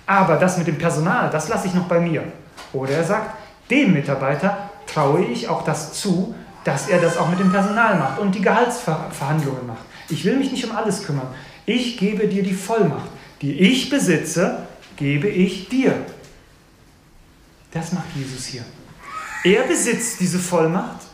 Aber 0.07 0.37
das 0.37 0.59
mit 0.59 0.66
dem 0.66 0.79
Personal, 0.79 1.31
das 1.31 1.49
lasse 1.49 1.66
ich 1.66 1.74
noch 1.74 1.89
bei 1.89 1.99
mir. 1.99 2.24
Oder 2.72 2.93
er 2.93 3.05
sagt, 3.05 3.37
dem 3.70 3.93
Mitarbeiter 3.95 4.70
traue 4.87 5.24
ich 5.24 5.49
auch 5.49 5.64
das 5.64 5.95
zu, 5.95 6.35
dass 6.64 6.89
er 6.89 7.01
das 7.01 7.16
auch 7.16 7.29
mit 7.29 7.41
dem 7.41 7.51
Personal 7.51 7.97
macht 7.97 8.18
und 8.18 8.35
die 8.35 8.41
Gehaltsverhandlungen 8.41 9.66
macht. 9.66 9.85
Ich 10.09 10.24
will 10.24 10.37
mich 10.37 10.53
nicht 10.53 10.64
um 10.64 10.77
alles 10.77 11.05
kümmern. 11.05 11.29
Ich 11.64 11.97
gebe 11.97 12.29
dir 12.29 12.43
die 12.43 12.55
Vollmacht. 12.55 13.09
Die 13.43 13.53
ich 13.61 13.91
besitze, 13.91 14.66
gebe 14.97 15.29
ich 15.29 15.68
dir. 15.68 15.95
Das 17.72 17.93
macht 17.93 18.07
Jesus 18.14 18.47
hier. 18.47 18.64
Er 19.45 19.64
besitzt 19.64 20.20
diese 20.20 20.39
Vollmacht 20.39 21.07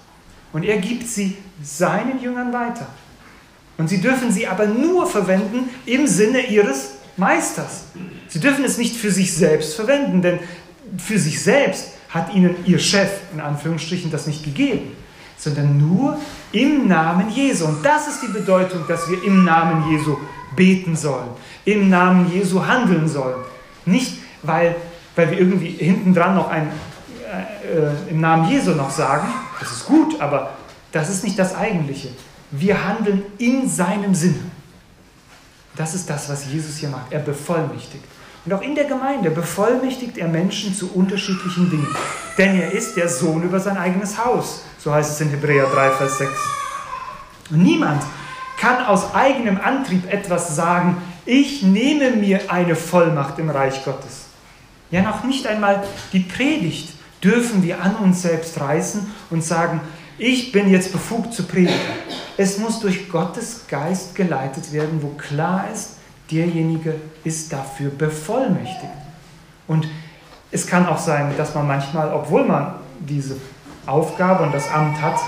und 0.52 0.64
er 0.64 0.78
gibt 0.78 1.08
sie 1.08 1.36
seinen 1.62 2.20
Jüngern 2.20 2.52
weiter. 2.52 2.86
Und 3.78 3.88
sie 3.88 4.00
dürfen 4.00 4.30
sie 4.30 4.46
aber 4.46 4.66
nur 4.66 5.06
verwenden 5.06 5.70
im 5.86 6.06
Sinne 6.06 6.46
ihres 6.46 6.92
Meisters. 7.16 7.84
Sie 8.28 8.40
dürfen 8.40 8.64
es 8.64 8.78
nicht 8.78 8.96
für 8.96 9.10
sich 9.10 9.34
selbst 9.34 9.74
verwenden, 9.74 10.22
denn 10.22 10.38
für 10.98 11.18
sich 11.18 11.42
selbst 11.42 11.92
hat 12.10 12.34
ihnen 12.34 12.54
ihr 12.66 12.78
Chef 12.78 13.10
in 13.32 13.40
Anführungsstrichen 13.40 14.10
das 14.10 14.26
nicht 14.26 14.44
gegeben, 14.44 14.92
sondern 15.38 15.78
nur 15.78 16.18
im 16.52 16.86
Namen 16.86 17.30
Jesu. 17.30 17.66
Und 17.66 17.84
das 17.84 18.08
ist 18.08 18.22
die 18.22 18.32
Bedeutung, 18.32 18.82
dass 18.86 19.08
wir 19.10 19.22
im 19.24 19.44
Namen 19.44 19.90
Jesu 19.90 20.16
beten 20.54 20.94
sollen, 20.94 21.28
im 21.64 21.88
Namen 21.88 22.30
Jesu 22.32 22.66
handeln 22.66 23.08
sollen. 23.08 23.42
Nicht, 23.86 24.18
weil, 24.42 24.76
weil 25.16 25.30
wir 25.30 25.38
irgendwie 25.38 25.70
hinten 25.70 26.14
dran 26.14 26.34
noch 26.34 26.50
ein 26.50 26.68
äh, 27.32 27.78
äh, 27.78 28.10
im 28.10 28.20
Namen 28.20 28.50
Jesu 28.50 28.72
noch 28.72 28.90
sagen, 28.90 29.26
das 29.58 29.72
ist 29.72 29.86
gut, 29.86 30.20
aber 30.20 30.50
das 30.92 31.08
ist 31.08 31.24
nicht 31.24 31.38
das 31.38 31.54
Eigentliche. 31.54 32.08
Wir 32.52 32.86
handeln 32.86 33.22
in 33.38 33.68
seinem 33.68 34.14
Sinne. 34.14 34.38
Das 35.74 35.94
ist 35.94 36.08
das, 36.08 36.28
was 36.28 36.46
Jesus 36.46 36.76
hier 36.76 36.90
macht. 36.90 37.10
Er 37.10 37.20
bevollmächtigt. 37.20 38.04
Und 38.44 38.52
auch 38.52 38.60
in 38.60 38.74
der 38.74 38.84
Gemeinde 38.84 39.30
bevollmächtigt 39.30 40.18
er 40.18 40.28
Menschen 40.28 40.74
zu 40.74 40.92
unterschiedlichen 40.92 41.70
Dingen. 41.70 41.88
Denn 42.36 42.60
er 42.60 42.72
ist 42.72 42.96
der 42.96 43.08
Sohn 43.08 43.42
über 43.42 43.58
sein 43.58 43.76
eigenes 43.76 44.22
Haus. 44.22 44.62
So 44.78 44.92
heißt 44.92 45.12
es 45.12 45.20
in 45.20 45.30
Hebräer 45.30 45.66
3, 45.66 45.90
Vers 45.92 46.18
6. 46.18 46.30
Und 47.50 47.62
niemand 47.62 48.02
kann 48.58 48.84
aus 48.84 49.14
eigenem 49.14 49.58
Antrieb 49.58 50.12
etwas 50.12 50.54
sagen, 50.54 50.98
ich 51.24 51.62
nehme 51.62 52.10
mir 52.10 52.50
eine 52.50 52.76
Vollmacht 52.76 53.38
im 53.38 53.48
Reich 53.48 53.84
Gottes. 53.84 54.26
Ja, 54.90 55.02
noch 55.02 55.24
nicht 55.24 55.46
einmal 55.46 55.84
die 56.12 56.20
Predigt 56.20 56.94
dürfen 57.22 57.62
wir 57.62 57.82
an 57.82 57.96
uns 57.96 58.22
selbst 58.22 58.60
reißen 58.60 59.08
und 59.30 59.44
sagen, 59.44 59.80
ich 60.18 60.52
bin 60.52 60.70
jetzt 60.70 60.92
befugt 60.92 61.32
zu 61.34 61.44
predigen. 61.44 61.78
Es 62.36 62.58
muss 62.58 62.80
durch 62.80 63.08
Gottes 63.08 63.66
Geist 63.68 64.14
geleitet 64.14 64.72
werden, 64.72 65.02
wo 65.02 65.08
klar 65.08 65.66
ist, 65.72 65.96
derjenige 66.30 66.94
ist 67.24 67.52
dafür 67.52 67.90
bevollmächtigt. 67.90 68.92
Und 69.66 69.88
es 70.50 70.66
kann 70.66 70.86
auch 70.86 70.98
sein, 70.98 71.34
dass 71.36 71.54
man 71.54 71.66
manchmal, 71.66 72.12
obwohl 72.12 72.44
man 72.44 72.74
diese 73.00 73.36
Aufgabe 73.86 74.44
und 74.44 74.52
das 74.52 74.70
Amt 74.70 75.00
hat, 75.00 75.18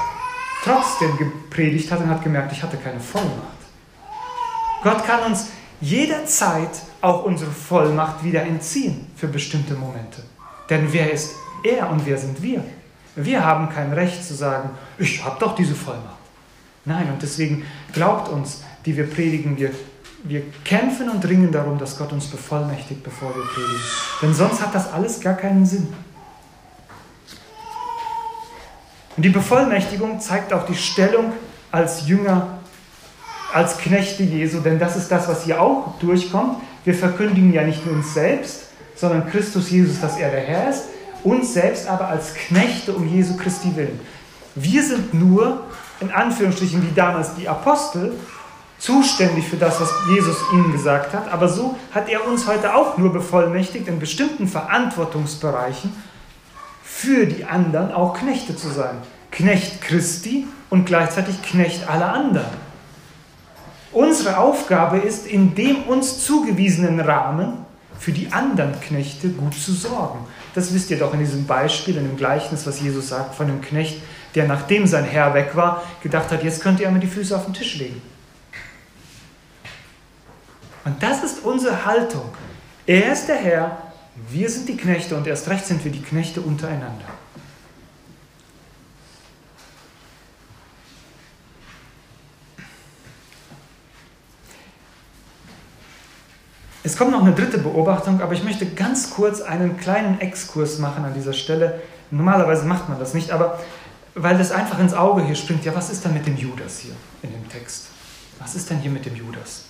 trotzdem 0.62 1.16
gepredigt 1.16 1.90
hat 1.90 2.00
und 2.00 2.08
hat 2.08 2.22
gemerkt, 2.22 2.52
ich 2.52 2.62
hatte 2.62 2.76
keine 2.76 3.00
Vollmacht. 3.00 3.54
Gott 4.82 5.04
kann 5.04 5.22
uns 5.30 5.48
jederzeit 5.80 6.70
auch 7.00 7.24
unsere 7.24 7.50
Vollmacht 7.50 8.22
wieder 8.24 8.42
entziehen 8.42 9.06
für 9.16 9.28
bestimmte 9.28 9.74
Momente. 9.74 10.22
Denn 10.70 10.92
wer 10.92 11.12
ist 11.12 11.34
er 11.62 11.90
und 11.90 12.06
wer 12.06 12.16
sind 12.16 12.42
wir? 12.42 12.64
Wir 13.16 13.44
haben 13.44 13.68
kein 13.68 13.92
Recht 13.92 14.24
zu 14.24 14.34
sagen, 14.34 14.70
ich 14.98 15.24
habe 15.24 15.36
doch 15.38 15.54
diese 15.54 15.74
Vollmacht. 15.74 16.16
Nein, 16.84 17.08
und 17.12 17.22
deswegen 17.22 17.64
glaubt 17.92 18.28
uns, 18.28 18.62
die 18.84 18.96
wir 18.96 19.08
predigen, 19.08 19.56
wir 19.56 19.70
wir 20.24 20.42
kämpfen 20.64 21.10
und 21.10 21.22
ringen 21.28 21.52
darum, 21.52 21.78
dass 21.78 21.98
Gott 21.98 22.12
uns 22.12 22.26
bevollmächtigt, 22.28 23.02
bevor 23.02 23.28
wir 23.36 23.44
predigen. 23.44 23.80
Denn 24.22 24.34
sonst 24.34 24.60
hat 24.62 24.74
das 24.74 24.90
alles 24.90 25.20
gar 25.20 25.34
keinen 25.34 25.66
Sinn. 25.66 25.92
Und 29.16 29.22
die 29.22 29.28
Bevollmächtigung 29.28 30.18
zeigt 30.20 30.52
auch 30.52 30.66
die 30.66 30.74
Stellung 30.74 31.32
als 31.70 32.08
Jünger, 32.08 32.58
als 33.52 33.78
Knechte 33.78 34.22
Jesu, 34.22 34.60
denn 34.60 34.78
das 34.78 34.96
ist 34.96 35.10
das, 35.10 35.28
was 35.28 35.44
hier 35.44 35.60
auch 35.60 35.98
durchkommt. 36.00 36.56
Wir 36.84 36.94
verkündigen 36.94 37.52
ja 37.52 37.62
nicht 37.62 37.84
nur 37.86 37.94
uns 37.94 38.14
selbst, 38.14 38.68
sondern 38.96 39.28
Christus 39.30 39.70
Jesus, 39.70 40.00
dass 40.00 40.18
er 40.18 40.30
der 40.30 40.40
Herr 40.40 40.70
ist, 40.70 40.84
uns 41.24 41.54
selbst 41.54 41.88
aber 41.88 42.08
als 42.08 42.34
Knechte 42.34 42.92
um 42.92 43.08
Jesu 43.08 43.36
Christi 43.36 43.74
willen. 43.74 43.98
Wir 44.54 44.82
sind 44.82 45.14
nur, 45.14 45.62
in 46.00 46.12
Anführungsstrichen 46.12 46.82
wie 46.82 46.94
damals 46.94 47.34
die 47.34 47.48
Apostel, 47.48 48.12
zuständig 48.78 49.48
für 49.48 49.56
das, 49.56 49.80
was 49.80 49.90
Jesus 50.10 50.36
ihnen 50.52 50.72
gesagt 50.72 51.14
hat, 51.14 51.32
aber 51.32 51.48
so 51.48 51.76
hat 51.92 52.08
er 52.08 52.26
uns 52.26 52.46
heute 52.46 52.74
auch 52.74 52.98
nur 52.98 53.12
bevollmächtigt, 53.12 53.88
in 53.88 53.98
bestimmten 53.98 54.46
Verantwortungsbereichen 54.46 55.92
für 56.82 57.26
die 57.26 57.44
anderen 57.44 57.92
auch 57.92 58.14
Knechte 58.14 58.56
zu 58.56 58.68
sein. 58.68 58.96
Knecht 59.30 59.80
Christi 59.80 60.46
und 60.70 60.84
gleichzeitig 60.86 61.42
Knecht 61.42 61.88
aller 61.88 62.12
anderen. 62.12 62.64
Unsere 63.92 64.38
Aufgabe 64.38 64.98
ist, 64.98 65.26
in 65.26 65.54
dem 65.54 65.84
uns 65.84 66.24
zugewiesenen 66.24 67.00
Rahmen 67.00 67.64
für 67.98 68.12
die 68.12 68.32
anderen 68.32 68.80
Knechte 68.80 69.28
gut 69.28 69.54
zu 69.54 69.72
sorgen. 69.72 70.18
Das 70.54 70.72
wisst 70.72 70.90
ihr 70.90 70.98
doch 70.98 71.12
in 71.12 71.20
diesem 71.20 71.46
Beispiel, 71.46 71.96
in 71.96 72.04
dem 72.04 72.16
Gleichnis, 72.16 72.66
was 72.66 72.80
Jesus 72.80 73.08
sagt 73.08 73.34
von 73.34 73.48
dem 73.48 73.60
Knecht, 73.60 74.00
der 74.34 74.46
nachdem 74.46 74.86
sein 74.86 75.04
Herr 75.04 75.34
weg 75.34 75.54
war, 75.54 75.82
gedacht 76.02 76.30
hat, 76.30 76.42
jetzt 76.42 76.62
könnt 76.62 76.80
ihr 76.80 76.90
mir 76.90 77.00
die 77.00 77.06
Füße 77.06 77.36
auf 77.36 77.44
den 77.44 77.54
Tisch 77.54 77.76
legen. 77.76 78.00
Und 80.84 81.02
das 81.02 81.24
ist 81.24 81.44
unsere 81.44 81.84
Haltung. 81.84 82.30
Er 82.86 83.12
ist 83.12 83.26
der 83.26 83.36
Herr, 83.36 83.78
wir 84.28 84.48
sind 84.48 84.68
die 84.68 84.76
Knechte 84.76 85.16
und 85.16 85.26
erst 85.26 85.48
recht 85.48 85.66
sind 85.66 85.84
wir 85.84 85.90
die 85.90 86.02
Knechte 86.02 86.40
untereinander. 86.40 87.06
Es 96.86 96.98
kommt 96.98 97.12
noch 97.12 97.22
eine 97.22 97.34
dritte 97.34 97.56
Beobachtung, 97.56 98.20
aber 98.20 98.34
ich 98.34 98.44
möchte 98.44 98.66
ganz 98.66 99.08
kurz 99.08 99.40
einen 99.40 99.78
kleinen 99.78 100.20
Exkurs 100.20 100.78
machen 100.78 101.02
an 101.02 101.14
dieser 101.14 101.32
Stelle. 101.32 101.80
Normalerweise 102.10 102.66
macht 102.66 102.90
man 102.90 102.98
das 102.98 103.14
nicht, 103.14 103.30
aber 103.30 103.58
weil 104.14 104.36
das 104.36 104.52
einfach 104.52 104.78
ins 104.78 104.92
Auge 104.92 105.24
hier 105.24 105.34
springt, 105.34 105.64
ja, 105.64 105.74
was 105.74 105.88
ist 105.88 106.04
denn 106.04 106.12
mit 106.12 106.26
dem 106.26 106.36
Judas 106.36 106.80
hier 106.80 106.92
in 107.22 107.32
dem 107.32 107.48
Text? 107.48 107.86
Was 108.38 108.54
ist 108.54 108.68
denn 108.68 108.80
hier 108.80 108.90
mit 108.90 109.06
dem 109.06 109.16
Judas? 109.16 109.64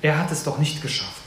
Er 0.00 0.16
hat 0.16 0.30
es 0.30 0.44
doch 0.44 0.58
nicht 0.58 0.80
geschafft. 0.80 1.22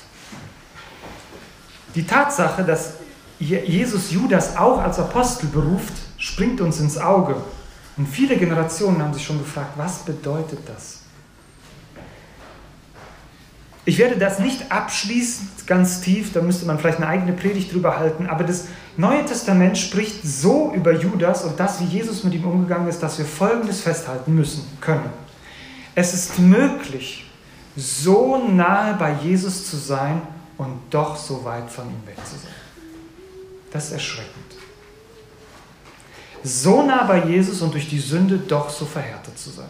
Die 1.93 2.07
Tatsache, 2.07 2.63
dass 2.63 2.93
Jesus 3.37 4.11
Judas 4.11 4.55
auch 4.55 4.79
als 4.79 4.97
Apostel 4.97 5.47
beruft, 5.47 5.93
springt 6.17 6.61
uns 6.61 6.79
ins 6.79 6.97
Auge. 6.97 7.35
Und 7.97 8.07
viele 8.07 8.37
Generationen 8.37 9.01
haben 9.01 9.13
sich 9.13 9.25
schon 9.25 9.39
gefragt, 9.39 9.73
was 9.75 10.05
bedeutet 10.05 10.59
das? 10.67 10.99
Ich 13.87 13.99
werde 13.99 14.17
das 14.17 14.39
nicht 14.39 14.69
abschließend 14.69 15.65
ganz 15.65 16.01
tief, 16.01 16.33
da 16.33 16.41
müsste 16.41 16.65
man 16.65 16.77
vielleicht 16.77 16.97
eine 16.97 17.07
eigene 17.07 17.31
Predigt 17.31 17.73
drüber 17.73 17.97
halten, 17.97 18.27
aber 18.27 18.43
das 18.43 18.65
Neue 18.97 19.23
Testament 19.23 19.77
spricht 19.77 20.27
so 20.27 20.73
über 20.75 20.91
Judas 20.91 21.45
und 21.45 21.57
das, 21.57 21.79
wie 21.79 21.85
Jesus 21.85 22.25
mit 22.25 22.33
ihm 22.33 22.43
umgegangen 22.43 22.89
ist, 22.89 23.01
dass 23.01 23.17
wir 23.17 23.23
Folgendes 23.23 23.79
festhalten 23.79 24.35
müssen 24.35 24.67
können. 24.81 25.09
Es 25.95 26.13
ist 26.13 26.37
möglich, 26.37 27.31
so 27.77 28.37
nahe 28.49 28.95
bei 28.95 29.13
Jesus 29.23 29.69
zu 29.69 29.77
sein 29.77 30.21
und 30.57 30.81
doch 30.89 31.15
so 31.15 31.45
weit 31.45 31.69
von 31.69 31.85
ihm 31.85 32.05
weg 32.05 32.17
zu 32.25 32.35
sein. 32.35 32.51
Das 33.71 33.85
ist 33.85 33.93
erschreckend. 33.93 34.33
So 36.43 36.83
nah 36.83 37.05
bei 37.05 37.23
Jesus 37.23 37.61
und 37.61 37.73
durch 37.73 37.87
die 37.87 37.99
Sünde 37.99 38.37
doch 38.37 38.69
so 38.69 38.85
verhärtet 38.85 39.39
zu 39.39 39.49
sein. 39.49 39.69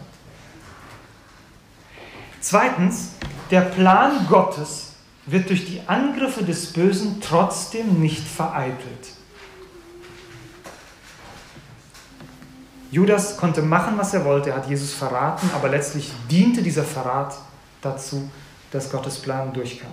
Zweitens, 2.40 3.10
der 3.50 3.62
Plan 3.62 4.26
Gottes 4.28 4.92
wird 5.26 5.50
durch 5.50 5.66
die 5.66 5.80
Angriffe 5.86 6.44
des 6.44 6.72
Bösen 6.72 7.20
trotzdem 7.20 8.00
nicht 8.00 8.26
vereitelt. 8.26 9.12
Judas 12.90 13.36
konnte 13.36 13.60
machen, 13.60 13.98
was 13.98 14.14
er 14.14 14.24
wollte, 14.24 14.50
er 14.50 14.56
hat 14.56 14.68
Jesus 14.68 14.94
verraten, 14.94 15.50
aber 15.54 15.68
letztlich 15.68 16.10
diente 16.30 16.62
dieser 16.62 16.84
Verrat 16.84 17.34
dazu, 17.82 18.30
dass 18.70 18.90
Gottes 18.90 19.18
Plan 19.18 19.52
durchkam. 19.52 19.90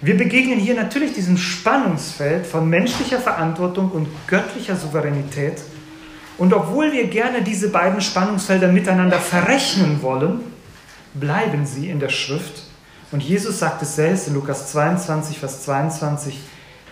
Wir 0.00 0.16
begegnen 0.16 0.58
hier 0.58 0.74
natürlich 0.74 1.14
diesem 1.14 1.36
Spannungsfeld 1.36 2.46
von 2.46 2.68
menschlicher 2.68 3.18
Verantwortung 3.18 3.90
und 3.90 4.06
göttlicher 4.26 4.76
Souveränität. 4.76 5.62
Und 6.36 6.52
obwohl 6.52 6.92
wir 6.92 7.08
gerne 7.08 7.42
diese 7.42 7.70
beiden 7.70 8.00
Spannungsfelder 8.00 8.68
miteinander 8.68 9.18
verrechnen 9.18 10.02
wollen, 10.02 10.40
bleiben 11.14 11.64
sie 11.64 11.88
in 11.88 12.00
der 12.00 12.08
Schrift. 12.08 12.64
Und 13.12 13.22
Jesus 13.22 13.60
sagt 13.60 13.80
es 13.82 13.96
selbst 13.96 14.28
in 14.28 14.34
Lukas 14.34 14.72
22, 14.72 15.38
Vers 15.38 15.64
22, 15.64 16.38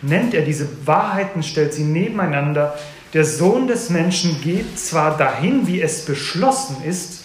nennt 0.03 0.35
er 0.35 0.43
diese 0.43 0.68
Wahrheiten, 0.87 1.43
stellt 1.43 1.75
sie 1.75 1.85
nebeneinander. 1.85 2.75
Der 3.12 3.25
Sohn 3.25 3.66
des 3.66 3.91
Menschen 3.91 4.41
geht 4.41 4.79
zwar 4.79 5.16
dahin, 5.16 5.66
wie 5.66 5.83
es 5.83 6.05
beschlossen 6.05 6.83
ist, 6.85 7.25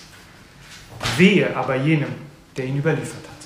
wehe 1.17 1.55
aber 1.55 1.75
jenem, 1.75 2.09
der 2.57 2.65
ihn 2.65 2.77
überliefert 2.77 3.13
hat. 3.15 3.37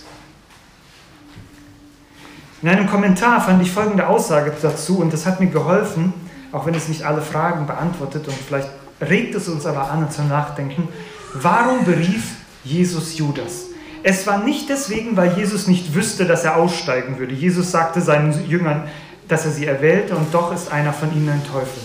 In 2.62 2.70
einem 2.70 2.88
Kommentar 2.88 3.42
fand 3.42 3.62
ich 3.62 3.72
folgende 3.72 4.08
Aussage 4.08 4.54
dazu 4.62 5.00
und 5.00 5.12
das 5.12 5.26
hat 5.26 5.40
mir 5.40 5.48
geholfen, 5.48 6.14
auch 6.52 6.66
wenn 6.66 6.76
es 6.76 6.88
nicht 6.88 7.04
alle 7.04 7.22
Fragen 7.22 7.66
beantwortet 7.66 8.28
und 8.28 8.36
vielleicht 8.36 8.70
regt 9.02 9.36
es 9.36 9.48
uns 9.48 9.66
aber 9.66 9.90
an 9.90 10.10
zum 10.12 10.28
Nachdenken. 10.28 10.88
Warum 11.34 11.86
berief 11.86 12.36
Jesus 12.64 13.18
Judas? 13.18 13.68
Es 14.04 14.26
war 14.26 14.44
nicht 14.44 14.70
deswegen, 14.70 15.16
weil 15.16 15.38
Jesus 15.38 15.68
nicht 15.68 15.94
wüsste, 15.94 16.26
dass 16.26 16.44
er 16.44 16.58
aussteigen 16.58 17.20
würde. 17.20 17.34
Jesus 17.34 17.72
sagte 17.72 18.02
seinen 18.02 18.48
Jüngern, 18.48 18.88
dass 19.28 19.46
er 19.46 19.52
sie 19.52 19.66
erwählte 19.66 20.16
und 20.16 20.34
doch 20.34 20.54
ist 20.54 20.72
einer 20.72 20.94
von 20.94 21.16
ihnen 21.16 21.30
ein 21.30 21.44
Teufel. 21.46 21.82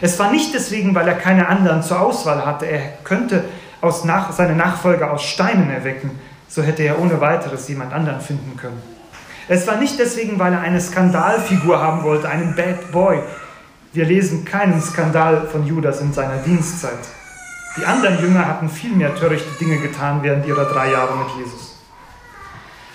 Es 0.00 0.18
war 0.18 0.30
nicht 0.30 0.52
deswegen, 0.52 0.94
weil 0.94 1.08
er 1.08 1.14
keine 1.14 1.48
anderen 1.48 1.82
zur 1.82 2.00
Auswahl 2.00 2.44
hatte. 2.44 2.66
Er 2.66 2.80
könnte 3.04 3.44
aus 3.80 4.04
nach, 4.04 4.32
seine 4.32 4.56
Nachfolger 4.56 5.12
aus 5.12 5.22
Steinen 5.22 5.70
erwecken 5.70 6.10
so 6.48 6.62
hätte 6.62 6.82
er 6.82 7.00
ohne 7.00 7.20
weiteres 7.20 7.68
jemand 7.68 7.92
anderen 7.92 8.20
finden 8.20 8.56
können. 8.56 8.80
Es 9.48 9.66
war 9.66 9.76
nicht 9.76 9.98
deswegen, 9.98 10.38
weil 10.38 10.52
er 10.52 10.60
eine 10.60 10.80
Skandalfigur 10.80 11.80
haben 11.80 12.02
wollte, 12.02 12.28
einen 12.28 12.54
Bad 12.54 12.90
Boy. 12.92 13.20
Wir 13.92 14.04
lesen 14.04 14.44
keinen 14.44 14.80
Skandal 14.80 15.46
von 15.46 15.66
Judas 15.66 16.00
in 16.00 16.12
seiner 16.12 16.38
Dienstzeit. 16.38 16.98
Die 17.76 17.84
anderen 17.84 18.18
Jünger 18.20 18.46
hatten 18.46 18.68
viel 18.68 18.94
mehr 18.94 19.14
törichte 19.14 19.50
Dinge 19.58 19.78
getan 19.78 20.22
während 20.22 20.46
ihrer 20.46 20.64
drei 20.64 20.92
Jahre 20.92 21.14
mit 21.16 21.28
Jesus. 21.36 21.76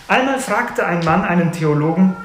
Einmal 0.07 0.39
fragte 0.39 0.86
ein 0.86 1.05
Mann 1.05 1.23
einen 1.23 1.51
Theologen, 1.51 2.15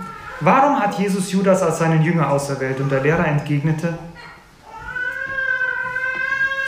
warum 0.41 0.81
hat 0.81 0.99
Jesus 0.99 1.31
Judas 1.33 1.63
als 1.63 1.79
seinen 1.79 2.03
Jünger 2.03 2.31
auserwählt? 2.31 2.81
Und 2.81 2.91
der 2.91 3.03
Lehrer 3.03 3.27
entgegnete, 3.27 3.99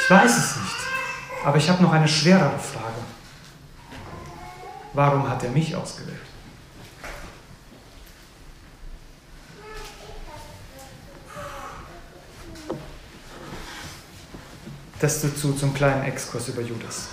ich 0.00 0.10
weiß 0.10 0.36
es 0.36 0.56
nicht, 0.56 0.76
aber 1.44 1.56
ich 1.56 1.68
habe 1.68 1.82
noch 1.82 1.92
eine 1.92 2.08
schwerere 2.08 2.58
Frage. 2.58 2.94
Warum 4.92 5.28
hat 5.28 5.42
er 5.42 5.50
mich 5.50 5.74
ausgewählt? 5.74 6.27
Das 15.00 15.22
dazu 15.22 15.52
zum 15.52 15.74
kleinen 15.74 16.04
Exkurs 16.04 16.48
über 16.48 16.62
Judas. 16.62 17.08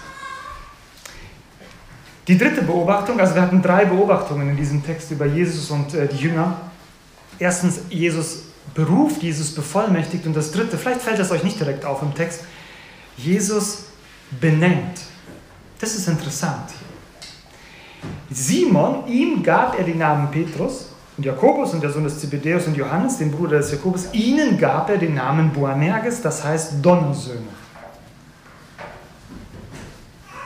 Die 2.27 2.37
dritte 2.37 2.63
Beobachtung, 2.63 3.19
also 3.19 3.35
wir 3.35 3.41
hatten 3.43 3.61
drei 3.61 3.85
Beobachtungen 3.85 4.49
in 4.49 4.57
diesem 4.57 4.83
Text 4.83 5.11
über 5.11 5.27
Jesus 5.27 5.69
und 5.69 5.93
äh, 5.93 6.07
die 6.07 6.17
Jünger. 6.17 6.57
Erstens, 7.37 7.81
Jesus 7.89 8.45
beruft, 8.73 9.21
Jesus 9.21 9.53
bevollmächtigt 9.53 10.25
und 10.25 10.35
das 10.35 10.51
dritte, 10.51 10.77
vielleicht 10.77 11.01
fällt 11.01 11.19
es 11.19 11.29
euch 11.29 11.43
nicht 11.43 11.59
direkt 11.59 11.85
auf 11.85 12.01
im 12.01 12.15
Text, 12.15 12.41
Jesus 13.17 13.83
benennt. 14.41 14.99
Das 15.79 15.93
ist 15.93 16.07
interessant. 16.07 16.71
Simon, 18.31 19.07
ihm 19.07 19.43
gab 19.43 19.77
er 19.77 19.83
die 19.83 19.93
Namen 19.93 20.31
Petrus 20.31 20.89
und 21.17 21.25
Jakobus 21.25 21.73
und 21.73 21.83
der 21.83 21.91
Sohn 21.91 22.03
des 22.03 22.19
Zebedäus 22.19 22.65
und 22.65 22.75
Johannes, 22.75 23.17
den 23.17 23.31
Bruder 23.31 23.57
des 23.57 23.71
Jakobus, 23.71 24.07
ihnen 24.13 24.57
gab 24.57 24.89
er 24.89 24.97
den 24.97 25.13
Namen 25.13 25.51
Boanerges, 25.51 26.21
das 26.21 26.43
heißt 26.43 26.73
Donnersöhne. 26.81 27.64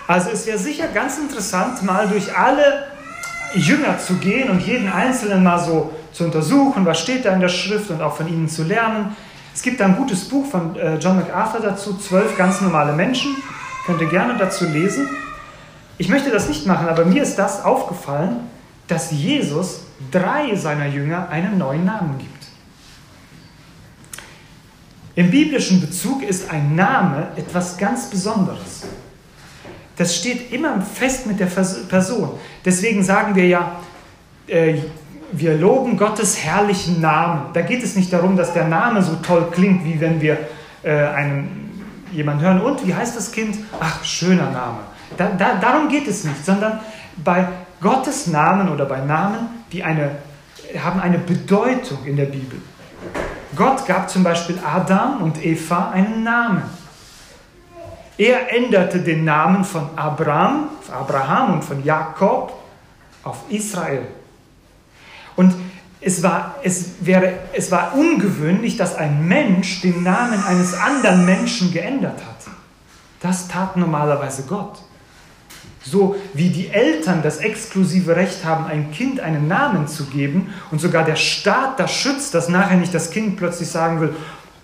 Also 0.10 0.32
es 0.32 0.48
wäre 0.48 0.58
sicher 0.58 0.88
ganz 0.88 1.20
interessant, 1.20 1.84
mal 1.84 2.08
durch 2.08 2.36
alle 2.36 2.88
Jünger 3.54 4.00
zu 4.00 4.16
gehen 4.16 4.50
und 4.50 4.60
jeden 4.60 4.92
Einzelnen 4.92 5.44
mal 5.44 5.60
so 5.60 5.94
zu 6.12 6.24
untersuchen, 6.24 6.84
was 6.84 7.00
steht 7.00 7.26
da 7.26 7.34
in 7.36 7.40
der 7.40 7.48
Schrift 7.48 7.92
und 7.92 8.02
auch 8.02 8.16
von 8.16 8.28
ihnen 8.28 8.50
zu 8.50 8.64
lernen. 8.64 9.16
Es 9.54 9.62
gibt 9.62 9.80
ein 9.84 9.96
gutes 9.96 10.28
Buch 10.28 10.48
von 10.48 10.76
äh, 10.76 10.98
John 10.98 11.16
MacArthur 11.16 11.62
dazu, 11.62 11.96
zwölf 12.00 12.36
ganz 12.36 12.60
normale 12.60 12.94
Menschen. 12.94 13.36
Könnt 13.86 14.02
ihr 14.02 14.10
gerne 14.10 14.36
dazu 14.36 14.66
lesen. 14.66 15.08
Ich 16.00 16.10
möchte 16.10 16.32
das 16.32 16.50
nicht 16.50 16.66
machen, 16.66 16.90
aber 16.90 17.06
mir 17.06 17.22
ist 17.22 17.36
das 17.36 17.64
aufgefallen, 17.64 18.50
dass 18.88 19.12
Jesus 19.12 19.82
drei 20.10 20.56
seiner 20.56 20.88
Jünger 20.88 21.30
einen 21.30 21.60
neuen 21.60 21.86
Namen 21.86 22.18
gibt. 22.18 22.48
Im 25.14 25.30
biblischen 25.30 25.80
Bezug 25.80 26.24
ist 26.24 26.50
ein 26.50 26.74
Name 26.74 27.28
etwas 27.36 27.78
ganz 27.78 28.10
Besonderes. 28.10 28.86
Das 30.00 30.16
steht 30.16 30.54
immer 30.54 30.82
fest 30.82 31.28
mit 31.28 31.42
der 31.42 31.48
Person. 31.48 32.32
Deswegen 32.64 33.04
sagen 33.04 33.36
wir 33.36 33.46
ja, 33.46 33.82
äh, 34.48 34.76
wir 35.34 35.58
loben 35.58 35.98
Gottes 35.98 36.42
herrlichen 36.42 37.02
Namen. 37.02 37.48
Da 37.52 37.60
geht 37.64 37.84
es 37.84 37.98
nicht 37.98 38.14
darum, 38.14 38.38
dass 38.38 38.54
der 38.54 38.64
Name 38.70 39.04
so 39.04 39.16
toll 39.16 39.50
klingt, 39.52 39.84
wie 39.84 40.00
wenn 40.00 40.22
wir 40.22 40.38
äh, 40.84 40.94
einen, 40.94 41.84
jemanden 42.14 42.46
hören. 42.46 42.62
Und 42.62 42.88
wie 42.88 42.96
heißt 42.96 43.18
das 43.18 43.34
Kind? 43.34 43.58
Ach, 43.78 44.02
schöner 44.06 44.50
Name. 44.52 44.78
Da, 45.18 45.32
da, 45.38 45.56
darum 45.56 45.90
geht 45.90 46.08
es 46.08 46.24
nicht, 46.24 46.46
sondern 46.46 46.80
bei 47.18 47.50
Gottes 47.82 48.28
Namen 48.28 48.70
oder 48.70 48.86
bei 48.86 49.02
Namen, 49.02 49.50
die 49.74 49.84
eine, 49.84 50.12
haben 50.82 51.02
eine 51.02 51.18
Bedeutung 51.18 52.06
in 52.06 52.16
der 52.16 52.28
Bibel. 52.28 52.62
Gott 53.54 53.86
gab 53.86 54.10
zum 54.10 54.24
Beispiel 54.24 54.60
Adam 54.66 55.24
und 55.24 55.46
Eva 55.46 55.90
einen 55.90 56.24
Namen. 56.24 56.64
Er 58.20 58.54
änderte 58.54 59.00
den 59.00 59.24
Namen 59.24 59.64
von 59.64 59.92
Abraham, 59.96 60.68
Abraham 60.92 61.54
und 61.54 61.64
von 61.64 61.82
Jakob 61.86 62.54
auf 63.24 63.38
Israel. 63.48 64.02
Und 65.38 65.56
es 66.02 66.22
war, 66.22 66.56
es, 66.62 66.96
wäre, 67.00 67.32
es 67.54 67.72
war 67.72 67.96
ungewöhnlich, 67.96 68.76
dass 68.76 68.98
ein 68.98 69.26
Mensch 69.26 69.80
den 69.80 70.04
Namen 70.04 70.44
eines 70.44 70.74
anderen 70.74 71.26
Menschen 71.26 71.72
geändert 71.72 72.20
hat. 72.20 72.54
Das 73.22 73.48
tat 73.48 73.78
normalerweise 73.78 74.44
Gott. 74.44 74.80
So 75.82 76.18
wie 76.34 76.50
die 76.50 76.68
Eltern 76.68 77.22
das 77.24 77.38
exklusive 77.38 78.18
Recht 78.18 78.44
haben, 78.44 78.66
ein 78.66 78.92
Kind 78.92 79.22
einen 79.22 79.48
Namen 79.48 79.88
zu 79.88 80.08
geben 80.08 80.54
und 80.72 80.82
sogar 80.82 81.06
der 81.06 81.16
Staat 81.16 81.80
das 81.80 81.94
schützt, 81.94 82.34
dass 82.34 82.50
nachher 82.50 82.76
nicht 82.76 82.94
das 82.94 83.12
Kind 83.12 83.38
plötzlich 83.38 83.70
sagen 83.70 84.02
will, 84.02 84.14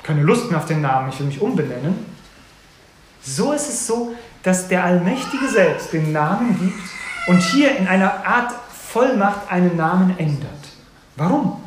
keine 0.04 0.24
Lust 0.24 0.52
mehr 0.52 0.60
auf 0.60 0.66
den 0.66 0.82
Namen, 0.82 1.08
ich 1.08 1.20
will 1.20 1.28
mich 1.28 1.40
umbenennen, 1.40 2.15
so 3.26 3.52
ist 3.52 3.70
es 3.70 3.88
so, 3.88 4.16
dass 4.44 4.68
der 4.68 4.84
Allmächtige 4.84 5.48
selbst 5.48 5.92
den 5.92 6.12
Namen 6.12 6.58
gibt 6.60 6.90
und 7.28 7.42
hier 7.42 7.76
in 7.76 7.88
einer 7.88 8.26
Art 8.26 8.54
Vollmacht 8.72 9.52
einen 9.52 9.76
Namen 9.76 10.18
ändert. 10.18 10.50
Warum? 11.16 11.62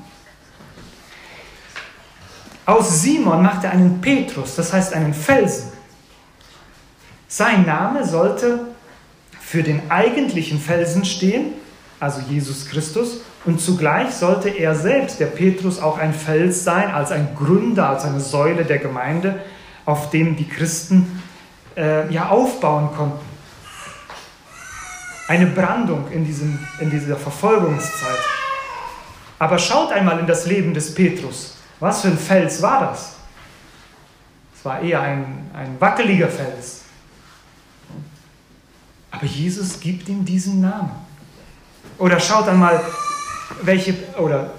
Aus 2.65 3.03
Simon 3.03 3.43
macht 3.43 3.65
er 3.65 3.73
einen 3.73 4.01
Petrus, 4.01 4.55
das 4.55 4.73
heißt 4.73 4.93
einen 4.93 5.15
Felsen. 5.15 5.73
Sein 7.27 7.67
Name 7.67 8.07
sollte 8.07 8.61
für 9.41 9.63
den 9.63 9.91
eigentlichen 9.91 10.61
Felsen 10.61 11.05
stehen, 11.05 11.55
also 11.99 12.21
Jesus 12.29 12.67
Christus, 12.69 13.23
und 13.45 13.61
zugleich 13.61 14.11
sollte 14.11 14.51
er 14.51 14.75
selbst, 14.75 15.19
der 15.21 15.27
Petrus, 15.27 15.81
auch 15.81 15.99
ein 15.99 16.13
Fels 16.13 16.65
sein, 16.65 16.91
als 16.91 17.11
ein 17.11 17.35
Gründer, 17.35 17.89
als 17.89 18.05
eine 18.05 18.21
Säule 18.21 18.65
der 18.65 18.79
Gemeinde, 18.79 19.41
auf 19.87 20.11
dem 20.11 20.37
die 20.37 20.47
Christen 20.47 21.23
äh, 21.79 22.13
ja, 22.13 22.29
aufbauen 22.29 22.91
konnten. 22.95 23.25
Eine 25.29 25.47
Brandung 25.47 26.11
in, 26.11 26.25
diesem, 26.25 26.59
in 26.81 26.91
dieser 26.91 27.17
Verfolgungszeit. 27.17 28.19
Aber 29.39 29.59
schaut 29.59 29.93
einmal 29.93 30.19
in 30.19 30.27
das 30.27 30.47
Leben 30.47 30.75
des 30.75 30.95
Petrus. 30.95 31.57
Was 31.79 32.01
für 32.01 32.09
ein 32.09 32.19
Fels 32.19 32.61
war 32.61 32.81
das? 32.81 33.15
Es 34.57 34.65
war 34.65 34.81
eher 34.81 35.01
ein, 35.01 35.51
ein 35.55 35.77
wackeliger 35.79 36.29
Fels. 36.29 36.83
Aber 39.11 39.25
Jesus 39.25 39.79
gibt 39.79 40.09
ihm 40.09 40.25
diesen 40.25 40.61
Namen. 40.61 40.91
Oder 41.99 42.19
schaut 42.19 42.49
einmal, 42.49 42.81
welche, 43.63 43.95
oder 44.19 44.51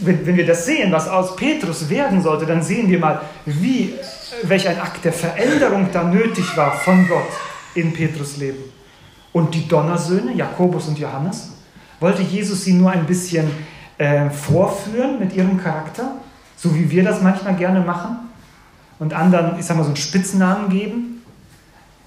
wenn, 0.00 0.24
wenn 0.24 0.36
wir 0.36 0.46
das 0.46 0.66
sehen, 0.66 0.92
was 0.92 1.08
aus 1.08 1.34
Petrus 1.34 1.88
werden 1.88 2.22
sollte, 2.22 2.46
dann 2.46 2.62
sehen 2.62 2.88
wir 2.88 2.98
mal, 2.98 3.22
wie 3.44 3.94
welch 4.44 4.68
ein 4.68 4.80
Akt 4.80 5.04
der 5.04 5.12
Veränderung 5.12 5.88
da 5.92 6.04
nötig 6.04 6.56
war 6.56 6.72
von 6.72 7.06
Gott 7.08 7.28
in 7.74 7.92
Petrus 7.92 8.36
Leben. 8.36 8.62
Und 9.32 9.54
die 9.54 9.68
Donnersöhne, 9.68 10.32
Jakobus 10.34 10.88
und 10.88 10.98
Johannes, 10.98 11.52
wollte 12.00 12.22
Jesus 12.22 12.64
sie 12.64 12.72
nur 12.72 12.90
ein 12.90 13.06
bisschen 13.06 13.50
äh, 13.98 14.30
vorführen 14.30 15.18
mit 15.18 15.34
ihrem 15.34 15.60
Charakter, 15.60 16.12
so 16.56 16.74
wie 16.74 16.90
wir 16.90 17.04
das 17.04 17.22
manchmal 17.22 17.54
gerne 17.56 17.80
machen, 17.80 18.18
und 18.98 19.14
anderen, 19.14 19.58
ich 19.58 19.64
sag 19.64 19.76
mal, 19.76 19.84
so 19.84 19.90
einen 19.90 19.96
Spitznamen 19.96 20.70
geben? 20.70 21.22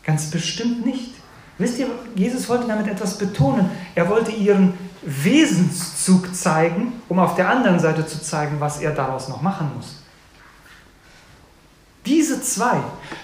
Ganz 0.04 0.30
bestimmt 0.30 0.86
nicht. 0.86 1.14
Wisst 1.58 1.80
ihr, 1.80 1.88
Jesus 2.16 2.50
wollte 2.50 2.68
damit 2.68 2.88
etwas 2.88 3.18
betonen. 3.18 3.70
Er 3.96 4.10
wollte 4.10 4.32
ihren 4.32 4.74
Wesenszug 5.04 6.36
zeigen, 6.36 6.94
um 7.08 7.20
auf 7.20 7.36
der 7.36 7.50
anderen 7.50 7.80
Seite 7.80 8.06
zu 8.06 8.22
zeigen, 8.22 8.60
was 8.60 8.82
er 8.82 8.92
daraus 8.92 9.30
noch 9.30 9.42
machen 9.42 9.72
muss. 9.76 10.01
Diese 12.06 12.42
zwei, 12.42 12.78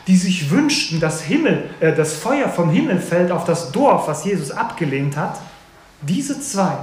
die 0.05 0.17
sich 0.17 0.51
wünschten, 0.51 0.99
dass 0.99 1.21
Himmel, 1.21 1.69
äh, 1.79 1.95
das 1.95 2.13
Feuer 2.13 2.47
vom 2.49 2.69
Himmel 2.69 2.99
fällt 2.99 3.31
auf 3.31 3.45
das 3.45 3.71
Dorf, 3.71 4.07
was 4.07 4.23
Jesus 4.23 4.51
abgelehnt 4.51 5.17
hat, 5.17 5.39
diese 6.01 6.39
zwei 6.39 6.77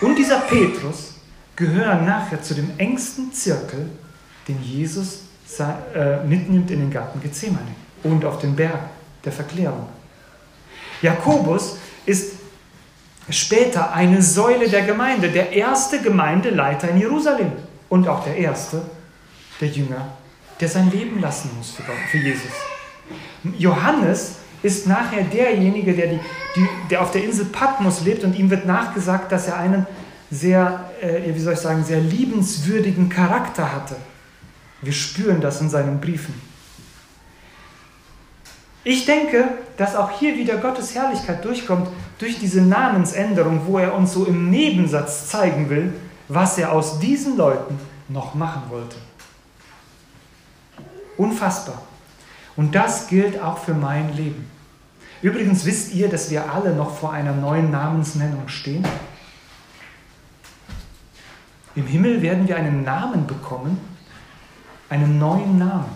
und 0.00 0.16
dieser 0.16 0.40
Petrus 0.40 1.14
gehören 1.56 2.04
nachher 2.04 2.40
zu 2.40 2.54
dem 2.54 2.70
engsten 2.78 3.32
Zirkel, 3.32 3.90
den 4.46 4.62
Jesus 4.62 5.22
äh, 5.58 6.24
mitnimmt 6.24 6.70
in 6.70 6.80
den 6.80 6.90
Garten 6.90 7.20
Gethsemane 7.20 7.74
und 8.04 8.24
auf 8.24 8.38
den 8.38 8.54
Berg 8.54 8.78
der 9.24 9.32
Verklärung. 9.32 9.88
Jakobus 11.02 11.78
ist 12.06 12.34
später 13.28 13.92
eine 13.92 14.22
Säule 14.22 14.68
der 14.68 14.82
Gemeinde, 14.82 15.30
der 15.30 15.52
erste 15.52 16.00
Gemeindeleiter 16.00 16.88
in 16.90 16.98
Jerusalem 16.98 17.52
und 17.88 18.06
auch 18.06 18.22
der 18.24 18.36
erste 18.36 18.82
der 19.60 19.68
Jünger, 19.68 20.12
der 20.60 20.68
sein 20.68 20.90
Leben 20.90 21.20
lassen 21.20 21.50
muss 21.56 21.70
für, 21.70 21.82
Gott, 21.82 21.96
für 22.10 22.18
Jesus. 22.18 22.52
Johannes 23.58 24.36
ist 24.62 24.86
nachher 24.86 25.22
derjenige, 25.24 25.94
der, 25.94 26.08
die, 26.08 26.20
die, 26.56 26.68
der 26.90 27.02
auf 27.02 27.12
der 27.12 27.24
Insel 27.24 27.46
Patmos 27.46 28.02
lebt 28.02 28.24
und 28.24 28.36
ihm 28.36 28.50
wird 28.50 28.66
nachgesagt, 28.66 29.30
dass 29.30 29.46
er 29.46 29.56
einen 29.56 29.86
sehr, 30.30 30.90
äh, 31.00 31.34
wie 31.34 31.38
soll 31.38 31.54
ich 31.54 31.60
sagen, 31.60 31.84
sehr 31.84 32.00
liebenswürdigen 32.00 33.08
Charakter 33.08 33.72
hatte. 33.72 33.96
Wir 34.82 34.92
spüren 34.92 35.40
das 35.40 35.60
in 35.60 35.70
seinen 35.70 36.00
Briefen. 36.00 36.34
Ich 38.84 39.04
denke, 39.06 39.48
dass 39.76 39.96
auch 39.96 40.10
hier 40.10 40.36
wieder 40.36 40.56
Gottes 40.56 40.94
Herrlichkeit 40.94 41.44
durchkommt 41.44 41.88
durch 42.18 42.38
diese 42.38 42.62
Namensänderung, 42.62 43.62
wo 43.66 43.78
er 43.78 43.94
uns 43.94 44.12
so 44.12 44.24
im 44.24 44.50
Nebensatz 44.50 45.28
zeigen 45.28 45.68
will, 45.68 45.92
was 46.28 46.58
er 46.58 46.72
aus 46.72 46.98
diesen 46.98 47.36
Leuten 47.36 47.78
noch 48.08 48.34
machen 48.34 48.62
wollte. 48.70 48.96
Unfassbar. 51.18 51.82
Und 52.56 52.74
das 52.74 53.08
gilt 53.08 53.40
auch 53.40 53.58
für 53.58 53.74
mein 53.74 54.16
Leben. 54.16 54.50
Übrigens 55.20 55.64
wisst 55.64 55.92
ihr, 55.92 56.08
dass 56.08 56.30
wir 56.30 56.50
alle 56.50 56.74
noch 56.74 56.96
vor 56.96 57.12
einer 57.12 57.32
neuen 57.32 57.70
Namensnennung 57.70 58.48
stehen? 58.48 58.86
Im 61.74 61.86
Himmel 61.86 62.22
werden 62.22 62.48
wir 62.48 62.56
einen 62.56 62.82
Namen 62.82 63.26
bekommen, 63.26 63.78
einen 64.88 65.18
neuen 65.18 65.58
Namen. 65.58 65.90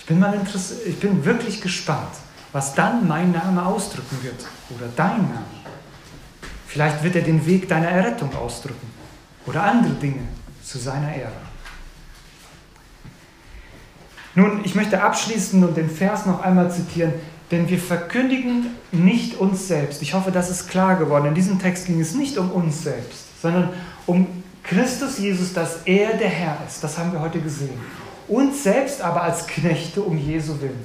Ich 0.00 0.06
bin, 0.06 0.18
mal 0.18 0.40
ich 0.86 1.00
bin 1.00 1.24
wirklich 1.24 1.60
gespannt, 1.60 2.12
was 2.52 2.74
dann 2.74 3.06
mein 3.06 3.32
Name 3.32 3.64
ausdrücken 3.64 4.22
wird 4.22 4.46
oder 4.70 4.88
dein 4.96 5.22
Name. 5.22 5.44
Vielleicht 6.66 7.02
wird 7.02 7.16
er 7.16 7.22
den 7.22 7.44
Weg 7.46 7.68
deiner 7.68 7.88
Errettung 7.88 8.34
ausdrücken 8.34 8.90
oder 9.46 9.62
andere 9.62 9.94
Dinge 9.94 10.28
zu 10.62 10.78
seiner 10.78 11.14
Ehre. 11.14 11.47
Nun, 14.38 14.60
ich 14.62 14.76
möchte 14.76 15.02
abschließen 15.02 15.64
und 15.64 15.76
den 15.76 15.90
Vers 15.90 16.24
noch 16.24 16.44
einmal 16.44 16.70
zitieren, 16.70 17.12
denn 17.50 17.68
wir 17.68 17.78
verkündigen 17.80 18.66
nicht 18.92 19.34
uns 19.34 19.66
selbst. 19.66 20.00
Ich 20.00 20.14
hoffe, 20.14 20.30
das 20.30 20.48
ist 20.48 20.68
klar 20.68 20.94
geworden. 20.94 21.26
In 21.26 21.34
diesem 21.34 21.58
Text 21.58 21.86
ging 21.86 22.00
es 22.00 22.14
nicht 22.14 22.38
um 22.38 22.52
uns 22.52 22.84
selbst, 22.84 23.42
sondern 23.42 23.70
um 24.06 24.28
Christus 24.62 25.18
Jesus, 25.18 25.54
dass 25.54 25.78
er 25.86 26.16
der 26.16 26.28
Herr 26.28 26.56
ist. 26.68 26.84
Das 26.84 26.98
haben 26.98 27.10
wir 27.10 27.20
heute 27.20 27.40
gesehen. 27.40 27.80
Uns 28.28 28.62
selbst 28.62 29.02
aber 29.02 29.24
als 29.24 29.48
Knechte 29.48 30.02
um 30.02 30.16
Jesu 30.16 30.60
Willen. 30.60 30.84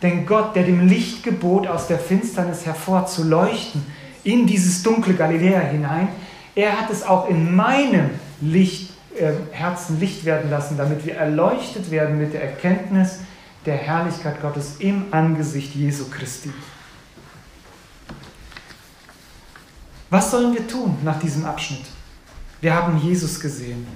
Denn 0.00 0.24
Gott, 0.24 0.54
der 0.54 0.62
dem 0.62 0.86
Licht 0.86 1.24
gebot, 1.24 1.66
aus 1.66 1.88
der 1.88 1.98
Finsternis 1.98 2.64
hervorzuleuchten, 2.64 3.84
in 4.22 4.46
dieses 4.46 4.84
dunkle 4.84 5.14
Galiläa 5.14 5.58
hinein, 5.58 6.10
er 6.54 6.80
hat 6.80 6.90
es 6.90 7.02
auch 7.02 7.28
in 7.28 7.56
meinem 7.56 8.10
Licht 8.40 8.83
Herzen 9.52 10.00
Licht 10.00 10.24
werden 10.24 10.50
lassen, 10.50 10.76
damit 10.76 11.04
wir 11.06 11.14
erleuchtet 11.16 11.90
werden 11.90 12.18
mit 12.18 12.34
der 12.34 12.42
Erkenntnis 12.42 13.20
der 13.64 13.76
Herrlichkeit 13.76 14.42
Gottes 14.42 14.76
im 14.78 15.06
Angesicht 15.12 15.74
Jesu 15.74 16.10
Christi. 16.10 16.52
Was 20.10 20.30
sollen 20.30 20.52
wir 20.52 20.66
tun 20.66 20.98
nach 21.02 21.18
diesem 21.18 21.44
Abschnitt? 21.44 21.84
Wir 22.60 22.74
haben 22.74 22.98
Jesus 22.98 23.40
gesehen. 23.40 23.86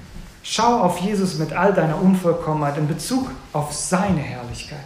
Schau 0.43 0.81
auf 0.81 0.99
Jesus 0.99 1.39
mit 1.39 1.53
all 1.53 1.73
deiner 1.75 2.01
Unvollkommenheit 2.01 2.79
in 2.79 2.89
Bezug 2.89 3.31
auf 3.53 3.73
seine 3.73 4.21
Herrlichkeit. 4.21 4.79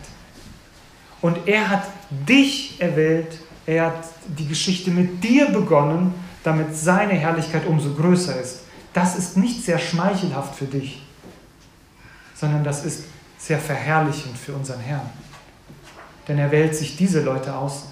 Und 1.21 1.47
er 1.47 1.69
hat 1.69 1.85
dich 2.11 2.81
erwählt, 2.81 3.39
er 3.67 3.87
hat 3.87 4.05
die 4.27 4.49
Geschichte 4.49 4.91
mit 4.91 5.23
dir 5.23 5.51
begonnen, 5.51 6.15
damit 6.43 6.75
seine 6.75 7.13
Herrlichkeit 7.13 7.67
umso 7.67 7.95
größer 7.95 8.41
ist 8.41 8.62
das 8.93 9.17
ist 9.17 9.37
nicht 9.37 9.65
sehr 9.65 9.79
schmeichelhaft 9.79 10.55
für 10.55 10.67
dich, 10.67 11.03
sondern 12.35 12.65
das 12.65 12.85
ist 12.85 13.05
sehr 13.39 13.59
verherrlichend 13.59 14.37
für 14.37 14.53
unseren 14.55 14.81
Herrn. 14.81 15.09
Denn 16.29 16.39
er 16.39 16.51
wählt 16.51 16.77
sich 16.77 16.97
diese 16.97 17.21
Leute 17.21 17.55
aus, 17.55 17.89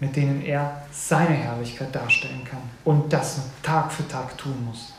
mit 0.00 0.14
denen 0.16 0.42
er 0.42 0.82
seine 0.92 1.34
Herrlichkeit 1.34 1.94
darstellen 1.94 2.44
kann 2.44 2.62
und 2.84 3.12
das 3.12 3.40
Tag 3.62 3.92
für 3.92 4.06
Tag 4.06 4.36
tun 4.36 4.64
muss. 4.66 4.92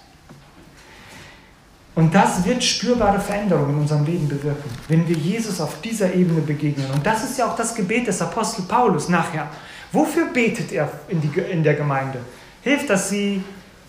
Und 1.94 2.14
das 2.14 2.44
wird 2.44 2.62
spürbare 2.62 3.22
Veränderungen 3.22 3.76
in 3.76 3.80
unserem 3.82 4.06
Leben 4.06 4.28
bewirken, 4.28 4.70
wenn 4.90 5.08
wir 5.08 5.16
Jesus 5.16 5.62
auf 5.62 5.80
dieser 5.80 6.14
Ebene 6.14 6.42
begegnen. 6.42 6.92
Und 6.92 7.06
das 7.06 7.24
ist 7.24 7.38
ja 7.38 7.48
auch 7.48 7.56
das 7.56 7.74
Gebet 7.74 8.08
des 8.08 8.22
Apostel 8.22 8.64
Paulus 8.64 9.08
nachher. 9.08 9.48
Wofür 9.94 10.26
betet 10.34 10.74
er 10.74 10.92
in, 11.08 11.22
die, 11.22 11.40
in 11.40 11.64
der 11.64 11.76
Gemeinde? 11.76 12.20
Hilft, 12.64 12.90
dass 12.90 13.10
sie 13.10 13.42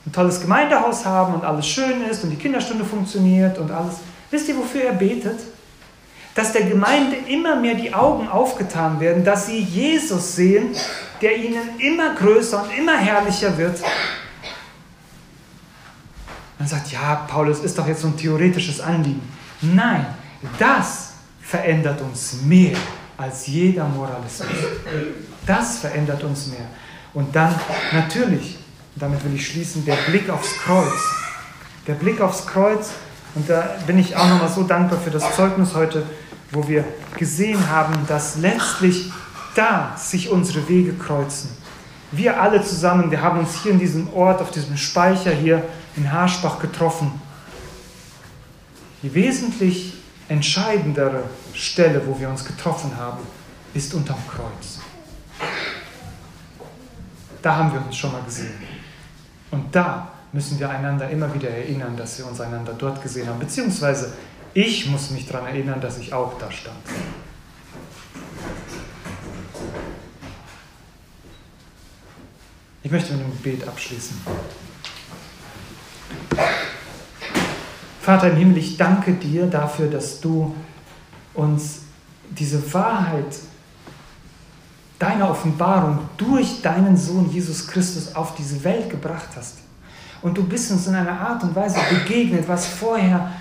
ein 0.07 0.13
tolles 0.13 0.41
Gemeindehaus 0.41 1.05
haben 1.05 1.35
und 1.35 1.45
alles 1.45 1.67
schön 1.67 2.03
ist 2.09 2.23
und 2.23 2.31
die 2.31 2.37
Kinderstunde 2.37 2.85
funktioniert 2.85 3.59
und 3.59 3.71
alles. 3.71 3.97
Wisst 4.31 4.49
ihr, 4.49 4.57
wofür 4.57 4.85
er 4.85 4.93
betet? 4.93 5.41
Dass 6.35 6.53
der 6.53 6.63
Gemeinde 6.63 7.17
immer 7.29 7.57
mehr 7.57 7.75
die 7.75 7.93
Augen 7.93 8.29
aufgetan 8.29 9.01
werden, 9.01 9.25
dass 9.25 9.47
sie 9.47 9.59
Jesus 9.59 10.37
sehen, 10.37 10.77
der 11.21 11.37
ihnen 11.37 11.81
immer 11.81 12.15
größer 12.15 12.63
und 12.63 12.77
immer 12.77 12.97
herrlicher 12.97 13.57
wird. 13.57 13.81
Man 16.59 16.69
sagt, 16.69 16.93
ja, 16.93 17.27
Paulus 17.27 17.61
ist 17.61 17.77
doch 17.77 17.87
jetzt 17.87 18.03
so 18.03 18.09
ein 18.09 18.17
theoretisches 18.17 18.81
Anliegen. 18.81 19.23
Nein, 19.61 20.07
das 20.59 21.15
verändert 21.41 22.01
uns 22.01 22.43
mehr 22.45 22.77
als 23.17 23.47
jeder 23.47 23.87
Moralismus. 23.89 24.51
Das 25.47 25.79
verändert 25.79 26.23
uns 26.23 26.49
mehr. 26.49 26.67
Und 27.15 27.35
dann 27.35 27.55
natürlich 27.93 28.59
damit 28.97 29.23
will 29.25 29.35
ich 29.35 29.47
schließen, 29.47 29.85
der 29.85 29.97
Blick 30.09 30.29
aufs 30.31 30.57
Kreuz. 30.59 30.93
Der 31.87 31.95
Blick 31.95 32.21
aufs 32.21 32.47
Kreuz. 32.47 32.91
Und 33.35 33.49
da 33.49 33.77
bin 33.87 33.99
ich 33.99 34.17
auch 34.17 34.29
nochmal 34.29 34.49
so 34.49 34.63
dankbar 34.63 34.99
für 34.99 35.11
das 35.11 35.37
Zeugnis 35.37 35.75
heute, 35.75 36.05
wo 36.51 36.67
wir 36.67 36.85
gesehen 37.19 37.69
haben, 37.71 37.95
dass 38.09 38.37
letztlich 38.37 39.13
da 39.55 39.95
sich 39.97 40.31
unsere 40.31 40.69
Wege 40.69 40.95
kreuzen. 40.95 41.51
Wir 42.13 42.41
alle 42.41 42.63
zusammen, 42.63 43.11
wir 43.11 43.21
haben 43.21 43.41
uns 43.41 43.63
hier 43.63 43.73
in 43.73 43.79
diesem 43.79 44.13
Ort, 44.15 44.41
auf 44.41 44.51
diesem 44.51 44.77
Speicher 44.77 45.33
hier 45.33 45.63
in 45.97 46.11
Harschbach 46.11 46.59
getroffen. 46.59 47.21
Die 49.03 49.13
wesentlich 49.13 49.95
entscheidendere 50.29 51.25
Stelle, 51.53 52.03
wo 52.07 52.19
wir 52.19 52.29
uns 52.29 52.45
getroffen 52.45 52.93
haben, 52.97 53.23
ist 53.75 53.93
unterm 53.93 54.19
Kreuz. 54.29 54.81
Da 57.43 57.57
haben 57.57 57.73
wir 57.73 57.85
uns 57.85 57.97
schon 57.97 58.13
mal 58.13 58.23
gesehen. 58.23 58.76
Und 59.51 59.75
da 59.75 60.13
müssen 60.33 60.59
wir 60.59 60.69
einander 60.69 61.09
immer 61.09 61.33
wieder 61.33 61.49
erinnern, 61.49 61.97
dass 61.97 62.19
wir 62.19 62.27
uns 62.27 62.41
einander 62.41 62.75
dort 62.77 63.03
gesehen 63.03 63.29
haben. 63.29 63.39
Beziehungsweise 63.39 64.13
ich 64.55 64.87
muss 64.87 65.11
mich 65.11 65.27
daran 65.27 65.47
erinnern, 65.47 65.81
dass 65.81 65.99
ich 65.99 66.13
auch 66.13 66.39
da 66.39 66.51
stand. 66.51 66.77
Ich 72.83 72.91
möchte 72.91 73.15
mit 73.15 73.25
einem 73.25 73.33
Gebet 73.33 73.67
abschließen. 73.67 74.17
Vater 78.01 78.31
im 78.31 78.37
Himmel, 78.37 78.59
ich 78.59 78.77
danke 78.77 79.15
dir 79.15 79.47
dafür, 79.47 79.91
dass 79.91 80.21
du 80.21 80.55
uns 81.35 81.81
diese 82.31 82.73
Wahrheit 82.73 83.37
deine 84.99 85.29
Offenbarung 85.29 85.99
durch 86.17 86.63
deinen 86.63 86.97
Sohn 86.97 87.31
Jesus 87.31 87.67
Christus 87.67 88.15
auf 88.15 88.35
diese 88.35 88.63
Welt 88.65 88.91
gebracht 88.91 89.29
hast. 89.37 89.59
Und 90.23 90.37
du 90.37 90.43
bist 90.43 90.71
uns 90.73 90.87
in 90.87 90.95
einer 90.95 91.21
Art 91.21 91.43
und 91.43 91.55
Weise 91.55 91.79
begegnet, 91.91 92.49
was 92.49 92.67
vorher 92.67 93.33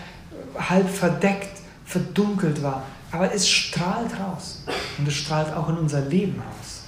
halb 0.58 0.90
verdeckt, 0.90 1.60
verdunkelt 1.86 2.62
war. 2.62 2.84
Aber 3.12 3.34
es 3.34 3.48
strahlt 3.48 4.12
raus. 4.20 4.64
Und 4.98 5.08
es 5.08 5.14
strahlt 5.14 5.54
auch 5.54 5.70
in 5.70 5.78
unser 5.78 6.02
Leben 6.02 6.42
aus. 6.42 6.84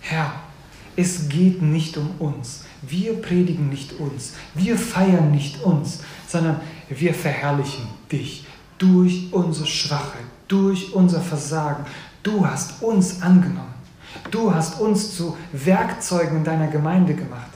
Herr, 0.00 0.32
es 0.96 1.28
geht 1.28 1.60
nicht 1.60 1.96
um 1.96 2.10
uns. 2.18 2.64
Wir 2.82 3.20
predigen 3.20 3.68
nicht 3.68 3.94
uns. 3.94 4.34
Wir 4.54 4.76
feiern 4.76 5.30
nicht 5.30 5.62
uns, 5.62 6.00
sondern 6.28 6.60
wir 6.88 7.14
verherrlichen 7.14 7.86
dich 8.12 8.46
durch 8.78 9.32
unsere 9.32 9.66
Schwachheit, 9.66 10.24
durch 10.46 10.92
unser 10.94 11.20
Versagen, 11.20 11.86
Du 12.24 12.44
hast 12.44 12.82
uns 12.82 13.22
angenommen. 13.22 13.74
Du 14.30 14.52
hast 14.52 14.80
uns 14.80 15.14
zu 15.16 15.36
Werkzeugen 15.52 16.38
in 16.38 16.44
deiner 16.44 16.68
Gemeinde 16.68 17.14
gemacht. 17.14 17.50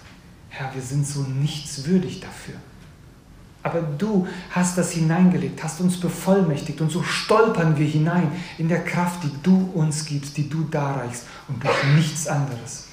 Herr, 0.51 0.73
wir 0.75 0.83
sind 0.83 1.07
so 1.07 1.23
nichtswürdig 1.23 2.21
dafür. 2.21 2.55
Aber 3.63 3.81
du 3.81 4.29
hast 4.51 4.79
das 4.79 4.93
hineingelegt, 4.93 5.65
hast 5.65 5.81
uns 5.81 5.99
bevollmächtigt 5.99 6.81
und 6.81 6.91
so 6.91 7.03
stolpern 7.03 7.77
wir 7.79 7.87
hinein 7.87 8.31
in 8.59 8.69
der 8.69 8.85
Kraft, 8.85 9.25
die 9.25 9.33
du 9.43 9.71
uns 9.75 10.05
gibst, 10.05 10.37
die 10.37 10.49
du 10.49 10.65
darreichst 10.71 11.25
und 11.49 11.65
durch 11.65 11.85
nichts 11.97 12.29
anderes. 12.29 12.89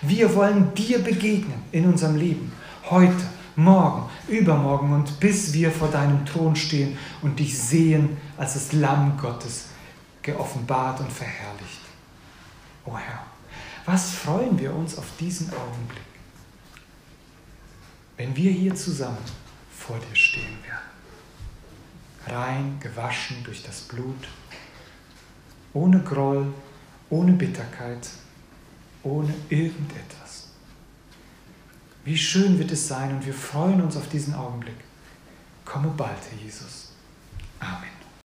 Wir 0.00 0.34
wollen 0.34 0.72
dir 0.74 0.98
begegnen 0.98 1.60
in 1.72 1.86
unserem 1.86 2.16
Leben, 2.16 2.52
heute, 2.90 3.24
morgen, 3.54 4.08
übermorgen 4.28 4.92
und 4.92 5.20
bis 5.20 5.52
wir 5.52 5.70
vor 5.70 5.88
deinem 5.88 6.24
Thron 6.24 6.56
stehen 6.56 6.96
und 7.20 7.38
dich 7.38 7.58
sehen 7.58 8.16
als 8.36 8.54
das 8.54 8.72
Lamm 8.72 9.18
Gottes, 9.20 9.66
geoffenbart 10.28 11.00
und 11.00 11.10
verherrlicht. 11.10 11.80
O 12.84 12.90
oh 12.90 12.98
Herr, 12.98 13.24
was 13.86 14.10
freuen 14.10 14.58
wir 14.58 14.74
uns 14.74 14.98
auf 14.98 15.06
diesen 15.18 15.50
Augenblick, 15.54 16.02
wenn 18.18 18.36
wir 18.36 18.52
hier 18.52 18.74
zusammen 18.74 19.24
vor 19.70 19.98
dir 19.98 20.16
stehen 20.16 20.58
werden. 20.64 20.88
Rein, 22.26 22.78
gewaschen 22.78 23.42
durch 23.42 23.62
das 23.62 23.80
Blut, 23.80 24.28
ohne 25.72 26.00
Groll, 26.00 26.52
ohne 27.08 27.32
Bitterkeit, 27.32 28.10
ohne 29.02 29.32
irgendetwas. 29.48 30.48
Wie 32.04 32.18
schön 32.18 32.58
wird 32.58 32.70
es 32.72 32.86
sein 32.86 33.14
und 33.14 33.24
wir 33.24 33.34
freuen 33.34 33.80
uns 33.80 33.96
auf 33.96 34.08
diesen 34.10 34.34
Augenblick. 34.34 34.76
Komme 35.64 35.88
bald, 35.96 36.20
Herr 36.30 36.44
Jesus. 36.44 36.92
Amen. 37.60 37.97